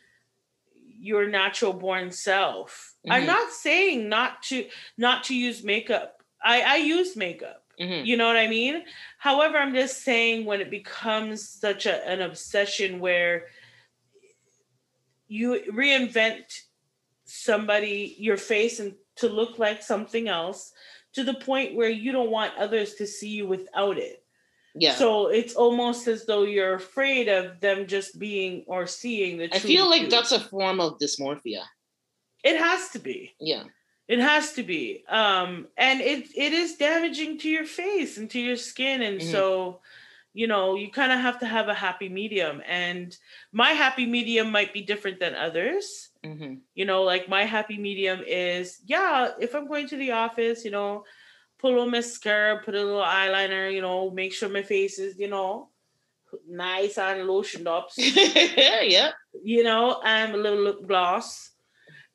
your 1.01 1.27
natural 1.27 1.73
born 1.73 2.13
self. 2.13 2.95
I'm 3.09 3.23
Mhm. 3.25 3.27
not 3.27 3.51
saying 3.53 4.09
not 4.09 4.43
to 4.45 4.69
not 4.97 5.25
to 5.25 5.35
use 5.35 5.65
makeup. 5.65 6.23
I, 6.45 6.61
I 6.61 6.77
use 6.77 7.17
makeup. 7.17 7.65
Mhm. 7.81 8.07
You 8.07 8.17
know 8.17 8.27
what 8.27 8.37
I 8.37 8.47
mean? 8.47 8.85
However, 9.19 9.57
I'm 9.59 9.75
just 9.75 10.03
saying 10.03 10.45
when 10.45 10.61
it 10.61 10.71
becomes 10.71 11.49
such 11.49 11.87
a, 11.87 12.07
an 12.07 12.21
obsession 12.21 13.01
where 13.01 13.49
you 15.27 15.63
reinvent 15.73 16.63
somebody 17.33 18.15
your 18.19 18.37
face 18.37 18.79
and 18.81 18.95
to 19.17 19.29
look 19.29 19.59
like 19.59 19.83
something 19.83 20.29
else 20.29 20.73
to 21.15 21.25
the 21.25 21.35
point 21.35 21.75
where 21.75 21.89
you 21.89 22.13
don't 22.13 22.31
want 22.31 22.53
others 22.59 22.95
to 22.95 23.07
see 23.07 23.29
you 23.31 23.47
without 23.47 23.99
it. 23.99 24.25
Yeah. 24.75 24.95
So 24.95 25.27
it's 25.29 25.55
almost 25.55 26.09
as 26.09 26.25
though 26.25 26.45
you're 26.45 26.75
afraid 26.75 27.29
of 27.29 27.61
them 27.61 27.87
just 27.87 28.19
being 28.19 28.65
or 28.67 28.87
seeing 28.87 29.37
the 29.39 29.55
I 29.55 29.59
feel 29.59 29.89
like 29.89 30.03
you. 30.03 30.09
that's 30.11 30.33
a 30.33 30.41
form 30.41 30.81
of 30.81 30.99
dysmorphia. 30.99 31.65
it 32.43 32.57
has 32.59 32.89
to 32.91 32.99
be. 32.99 33.33
Yeah. 33.39 33.65
It 34.09 34.19
has 34.19 34.53
to 34.55 34.63
be. 34.63 35.05
Um, 35.09 35.69
and 35.77 36.01
it 36.01 36.27
it 36.37 36.53
is 36.53 36.77
damaging 36.77 37.39
to 37.41 37.49
your 37.49 37.65
face 37.67 38.17
and 38.19 38.29
to 38.31 38.41
your 38.41 38.57
skin. 38.57 39.01
And 39.03 39.21
Mhm. 39.21 39.31
so, 39.31 39.81
you 40.35 40.47
know, 40.47 40.75
you 40.75 40.91
kind 40.91 41.13
of 41.13 41.21
have 41.21 41.39
to 41.41 41.47
have 41.47 41.69
a 41.69 41.75
happy 41.75 42.09
medium. 42.09 42.63
And 42.67 43.17
my 43.53 43.73
happy 43.73 44.07
medium 44.07 44.51
might 44.51 44.73
be 44.73 44.83
different 44.83 45.21
than 45.21 45.35
others. 45.35 46.09
Hmm 46.25 46.55
You 46.75 46.85
know, 46.85 47.03
like 47.03 47.29
my 47.29 47.45
happy 47.45 47.79
medium 47.79 48.21
is, 48.27 48.81
yeah, 48.87 49.31
if 49.41 49.55
I'm 49.55 49.67
going 49.69 49.89
to 49.89 49.97
the 49.97 50.13
office, 50.13 50.65
you 50.65 50.71
know, 50.71 51.05
put 51.59 51.69
a 51.73 51.75
little 51.75 51.91
mascara, 51.91 52.61
put 52.65 52.75
a 52.75 52.83
little 52.83 53.03
eyeliner, 53.03 53.73
you 53.73 53.81
know, 53.83 54.11
make 54.11 54.33
sure 54.33 54.49
my 54.49 54.63
face 54.63 54.99
is, 54.99 55.19
you 55.19 55.29
know, 55.29 55.69
nice 56.49 56.99
and 56.99 57.29
lotioned 57.29 57.67
up 57.67 57.91
yeah. 57.97 59.11
you 59.43 59.63
know, 59.63 60.01
and 60.05 60.35
a 60.35 60.39
little 60.39 60.61
lip 60.63 60.87
gloss. 60.87 61.51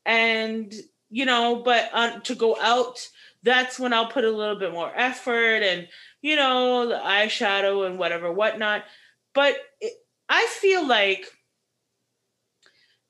And, 0.05 0.73
you 1.09 1.25
know, 1.25 1.61
but 1.63 1.89
uh, 1.93 2.19
to 2.21 2.35
go 2.35 2.57
out, 2.59 3.07
that's 3.43 3.79
when 3.79 3.93
I'll 3.93 4.07
put 4.09 4.23
a 4.25 4.31
little 4.31 4.57
bit 4.57 4.71
more 4.71 4.91
effort 4.95 5.63
and, 5.63 5.87
you 6.21 6.35
know, 6.35 6.87
the 6.87 6.95
eyeshadow 6.95 7.85
and 7.87 7.99
whatever, 7.99 8.31
whatnot. 8.31 8.83
But 9.33 9.57
it, 9.81 9.93
I 10.29 10.47
feel 10.59 10.87
like 10.87 11.27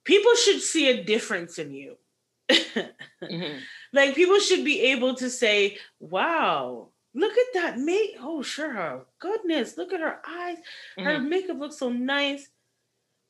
people 0.08 0.34
should 0.36 0.62
see 0.62 0.86
a 0.89 1.03
difference 1.03 1.60
in 1.60 1.72
you. 1.72 1.97
Mhm. 3.22 3.60
like 3.93 4.16
people 4.16 4.39
should 4.39 4.64
be 4.64 4.82
able 4.93 5.16
to 5.16 5.30
say, 5.30 5.78
wow, 5.99 6.89
look 7.14 7.34
at 7.43 7.53
that 7.55 7.78
mate. 7.80 8.16
Oh, 8.22 8.41
sure, 8.41 8.72
her 8.72 9.05
goodness, 9.20 9.76
look 9.78 9.91
at 9.91 9.99
her 10.01 10.22
eyes. 10.26 10.58
Her 10.97 11.18
Mhm. 11.18 11.28
makeup 11.30 11.58
looks 11.60 11.78
so 11.78 11.89
nice. 11.89 12.47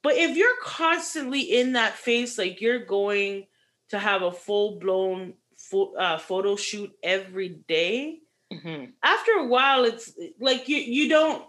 But 0.03 0.15
if 0.17 0.37
you're 0.37 0.59
constantly 0.61 1.41
in 1.41 1.73
that 1.73 1.95
face, 1.95 2.37
like 2.37 2.61
you're 2.61 2.85
going 2.85 3.47
to 3.89 3.97
have 3.97 4.21
a 4.21 4.31
full 4.31 4.77
blown 4.79 5.33
fo- 5.57 5.95
uh, 5.95 6.17
photo 6.19 6.55
shoot 6.55 6.91
every 7.01 7.49
day, 7.49 8.21
Mhm. 8.53 8.93
after 9.01 9.31
a 9.39 9.45
while, 9.47 9.85
it's 9.85 10.13
like 10.39 10.67
you 10.69 10.77
you 10.77 11.09
don't 11.09 11.41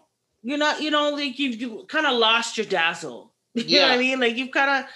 you're 0.42 0.58
not 0.66 0.80
you 0.80 0.90
know 0.90 1.10
like 1.10 1.38
you've 1.38 1.60
you 1.60 1.84
kind 1.88 2.06
of 2.06 2.16
lost 2.16 2.56
your 2.56 2.66
dazzle. 2.66 3.34
You 3.54 3.80
know 3.80 3.88
what 3.88 3.98
I 3.98 4.04
mean? 4.06 4.20
Like 4.20 4.36
you've 4.36 4.52
kind 4.52 4.70
of. 4.84 4.90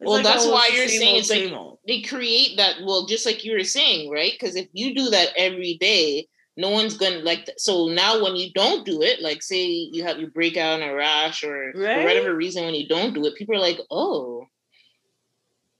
Well, 0.00 0.22
that's 0.22 0.46
why 0.46 0.68
you're 0.72 0.88
saying 0.88 1.16
it's 1.16 1.30
like- 1.30 1.38
They 1.86 2.00
create 2.02 2.56
that. 2.56 2.76
Well, 2.84 3.06
just 3.06 3.26
like 3.26 3.44
you 3.44 3.52
were 3.52 3.64
saying, 3.64 4.10
right? 4.10 4.32
Because 4.32 4.56
if 4.56 4.68
you 4.72 4.94
do 4.94 5.10
that 5.10 5.28
every 5.36 5.74
day, 5.80 6.28
no 6.56 6.70
one's 6.70 6.96
gonna 6.96 7.18
like. 7.20 7.46
th- 7.46 7.58
So 7.58 7.86
now, 7.88 8.22
when 8.22 8.36
you 8.36 8.50
don't 8.52 8.84
do 8.84 9.02
it, 9.02 9.20
like 9.22 9.42
say 9.42 9.64
you 9.66 10.02
have 10.04 10.18
you 10.18 10.26
break 10.28 10.56
out 10.56 10.80
in 10.80 10.88
a 10.88 10.94
rash 10.94 11.42
or 11.44 11.72
for 11.72 12.04
whatever 12.04 12.34
reason, 12.34 12.64
when 12.64 12.74
you 12.74 12.86
don't 12.88 13.14
do 13.14 13.24
it, 13.26 13.34
people 13.36 13.54
are 13.56 13.60
like, 13.60 13.78
"Oh, 13.90 14.46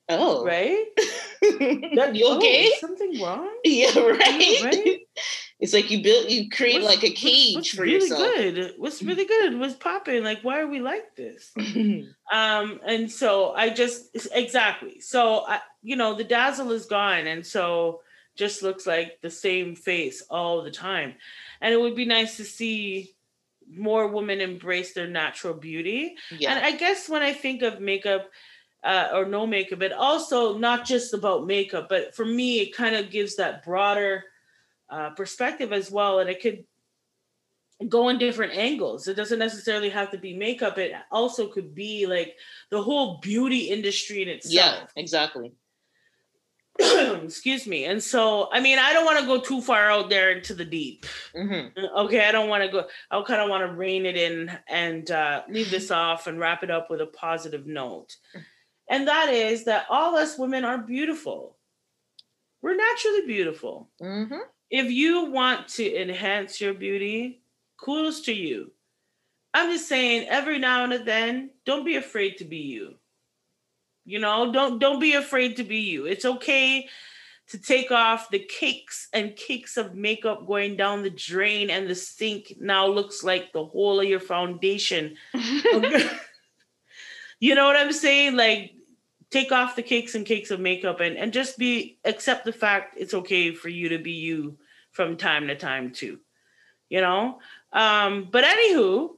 Oh. 0.09 0.45
Right? 0.45 0.87
that, 1.95 2.11
you 2.15 2.27
oh, 2.27 2.39
okay? 2.39 2.69
Oh, 2.75 2.79
something 2.81 3.21
wrong? 3.23 3.49
Yeah, 3.65 3.97
right. 3.99 4.61
right? 4.65 4.99
It's 5.61 5.75
like 5.75 5.91
you 5.91 6.03
built, 6.03 6.31
you 6.31 6.49
create 6.49 6.83
What's- 6.83 6.97
like 6.97 7.05
a 7.05 7.15
cage 7.15 7.55
what's, 7.55 7.57
what's 7.57 7.71
for 7.77 7.83
really 7.83 7.95
yourself. 8.09 8.35
good? 8.35 8.75
What's 8.79 9.03
really 9.03 9.27
good? 9.27 9.59
What's 9.59 9.75
popping? 9.75 10.25
Like, 10.25 10.41
why 10.43 10.61
are 10.61 10.67
we 10.67 10.81
like 10.81 11.15
this? 11.17 11.53
um 12.33 12.81
and 12.87 13.11
so 13.11 13.53
i 13.55 13.69
just 13.69 14.17
exactly 14.33 15.01
so 15.01 15.45
i 15.47 15.61
you 15.83 15.97
know 15.97 16.15
the 16.15 16.25
dazzle 16.25 16.71
is 16.71 16.87
gone 16.87 17.27
and 17.27 17.45
so 17.45 18.01
just 18.37 18.63
looks 18.63 18.87
like 18.87 19.19
the 19.21 19.31
same 19.31 19.75
face 19.75 20.23
all 20.31 20.63
the 20.63 20.71
time 20.71 21.15
and 21.61 21.75
it 21.75 21.81
would 21.81 21.97
be 21.97 22.05
nice 22.05 22.37
to 22.37 22.45
see 22.45 23.13
more 23.69 24.07
women 24.07 24.41
embrace 24.41 24.95
their 24.95 25.09
natural 25.09 25.55
beauty 25.55 26.15
yeah. 26.39 26.53
and 26.55 26.65
i 26.65 26.71
guess 26.71 27.09
when 27.09 27.23
i 27.23 27.33
think 27.33 27.63
of 27.63 27.81
makeup 27.81 28.31
uh, 28.85 29.09
or 29.13 29.27
no 29.27 29.47
makeup 29.47 29.81
but 29.81 29.93
also 29.93 30.57
not 30.57 30.87
just 30.87 31.13
about 31.13 31.47
makeup 31.47 31.89
but 31.89 32.15
for 32.15 32.25
me 32.25 32.61
it 32.61 32.75
kind 32.75 32.95
of 32.95 33.11
gives 33.11 33.37
that 33.37 33.65
broader 33.65 34.25
uh, 34.91 35.11
perspective 35.11 35.73
as 35.73 35.91
well 35.91 36.19
and 36.21 36.29
it 36.31 36.41
could 36.43 36.65
go 37.89 38.09
in 38.11 38.19
different 38.19 38.53
angles. 38.53 39.09
It 39.09 39.15
doesn't 39.15 39.39
necessarily 39.39 39.89
have 39.89 40.11
to 40.11 40.19
be 40.19 40.37
makeup. 40.37 40.77
It 40.79 40.93
also 41.11 41.49
could 41.49 41.75
be 41.75 42.07
like 42.07 42.37
the 42.71 42.83
whole 42.83 43.19
beauty 43.19 43.71
industry 43.71 44.23
in 44.23 44.29
itself. 44.29 44.55
yeah, 44.55 44.87
exactly. 44.97 45.53
Excuse 46.79 47.67
me. 47.67 47.85
And 47.85 48.03
so, 48.03 48.49
I 48.53 48.61
mean, 48.61 48.79
I 48.79 48.93
don't 48.93 49.05
want 49.05 49.19
to 49.21 49.27
go 49.27 49.41
too 49.41 49.61
far 49.61 49.91
out 49.91 50.09
there 50.11 50.31
into 50.31 50.55
the 50.55 50.65
deep. 50.65 51.07
hmm 51.35 51.69
Okay, 51.97 52.27
I 52.27 52.33
don't 52.33 52.49
want 52.49 52.65
to 52.65 52.71
go. 52.71 52.87
I 53.11 53.23
kind 53.23 53.41
of 53.41 53.49
want 53.51 53.67
to 53.67 53.75
rein 53.75 54.07
it 54.07 54.17
in 54.17 54.51
and 54.69 55.11
uh, 55.11 55.43
leave 55.49 55.71
this 55.71 55.91
off 55.91 56.27
and 56.27 56.39
wrap 56.39 56.63
it 56.63 56.71
up 56.71 56.91
with 56.91 57.01
a 57.01 57.07
positive 57.07 57.67
note. 57.67 58.17
And 58.89 59.09
that 59.09 59.29
is 59.31 59.65
that 59.65 59.87
all 59.89 60.17
us 60.17 60.39
women 60.39 60.65
are 60.65 60.79
beautiful. 60.79 61.57
We're 62.63 62.77
naturally 62.77 63.27
beautiful. 63.27 63.89
hmm 64.01 64.35
if 64.71 64.91
you 64.91 65.27
want 65.27 65.69
to 65.69 66.01
enhance 66.01 66.61
your 66.61 66.75
beauty, 66.75 67.43
kudos 67.77 68.23
to 68.23 68.33
you. 68.33 68.71
I'm 69.53 69.73
just 69.73 69.89
saying, 69.89 70.29
every 70.29 70.59
now 70.59 70.85
and 70.85 71.05
then, 71.07 71.51
don't 71.67 71.85
be 71.85 71.97
afraid 71.97 72.37
to 72.39 72.45
be 72.45 72.59
you. 72.59 72.95
You 74.05 74.21
know, 74.21 74.53
don't 74.53 74.79
don't 74.79 75.01
be 75.01 75.15
afraid 75.15 75.57
to 75.57 75.65
be 75.65 75.79
you. 75.79 76.07
It's 76.07 76.25
okay 76.25 76.89
to 77.49 77.59
take 77.59 77.91
off 77.91 78.31
the 78.31 78.39
cakes 78.39 79.09
and 79.13 79.35
cakes 79.35 79.77
of 79.77 79.97
makeup 79.97 80.47
going 80.47 80.77
down 80.77 81.03
the 81.03 81.11
drain, 81.11 81.69
and 81.69 81.89
the 81.89 81.95
sink 81.95 82.55
now 82.61 82.87
looks 82.87 83.25
like 83.25 83.53
the 83.53 83.65
whole 83.65 84.01
of 84.01 84.07
your 84.07 84.21
foundation. 84.21 85.17
you 87.41 87.55
know 87.55 87.67
what 87.67 87.77
I'm 87.77 87.93
saying? 87.93 88.37
Like, 88.37 88.75
take 89.31 89.53
off 89.53 89.77
the 89.77 89.83
cakes 89.83 90.15
and 90.15 90.27
cakes 90.27 90.51
of 90.51 90.61
makeup 90.61 91.01
and, 91.01 91.17
and 91.17 91.33
just 91.33 91.59
be 91.59 91.99
accept 92.05 92.45
the 92.45 92.53
fact 92.53 92.97
it's 92.99 93.15
okay 93.15 93.53
for 93.53 93.69
you 93.69 93.89
to 93.89 93.99
be 93.99 94.13
you 94.13 94.59
from 94.91 95.17
time 95.17 95.47
to 95.47 95.55
time 95.55 95.93
too. 95.93 96.19
You 96.89 97.01
know? 97.01 97.39
Um, 97.73 98.29
but 98.31 98.45
anywho, 98.45 99.11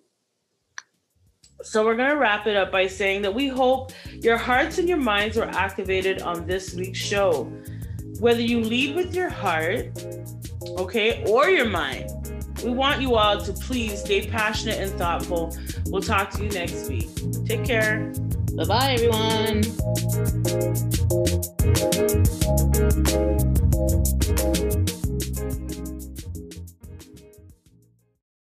so 1.62 1.84
we're 1.84 1.96
gonna 1.96 2.16
wrap 2.16 2.46
it 2.46 2.56
up 2.56 2.70
by 2.70 2.86
saying 2.86 3.22
that 3.22 3.34
we 3.34 3.48
hope 3.48 3.92
your 4.20 4.36
hearts 4.36 4.78
and 4.78 4.88
your 4.88 4.98
minds 4.98 5.36
were 5.36 5.48
activated 5.48 6.20
on 6.20 6.46
this 6.46 6.74
week's 6.74 6.98
show. 6.98 7.44
Whether 8.20 8.42
you 8.42 8.60
lead 8.60 8.94
with 8.94 9.14
your 9.14 9.30
heart, 9.30 9.90
okay, 10.78 11.24
or 11.26 11.48
your 11.48 11.68
mind. 11.68 12.10
We 12.62 12.70
want 12.70 13.00
you 13.00 13.16
all 13.16 13.40
to 13.40 13.52
please 13.52 14.00
stay 14.00 14.28
passionate 14.28 14.78
and 14.78 14.92
thoughtful. 14.92 15.56
We'll 15.86 16.02
talk 16.02 16.30
to 16.32 16.44
you 16.44 16.50
next 16.50 16.88
week. 16.88 17.08
Take 17.44 17.64
care. 17.64 18.12
Bye 18.56 18.64
bye, 18.66 18.92
everyone. 18.92 19.62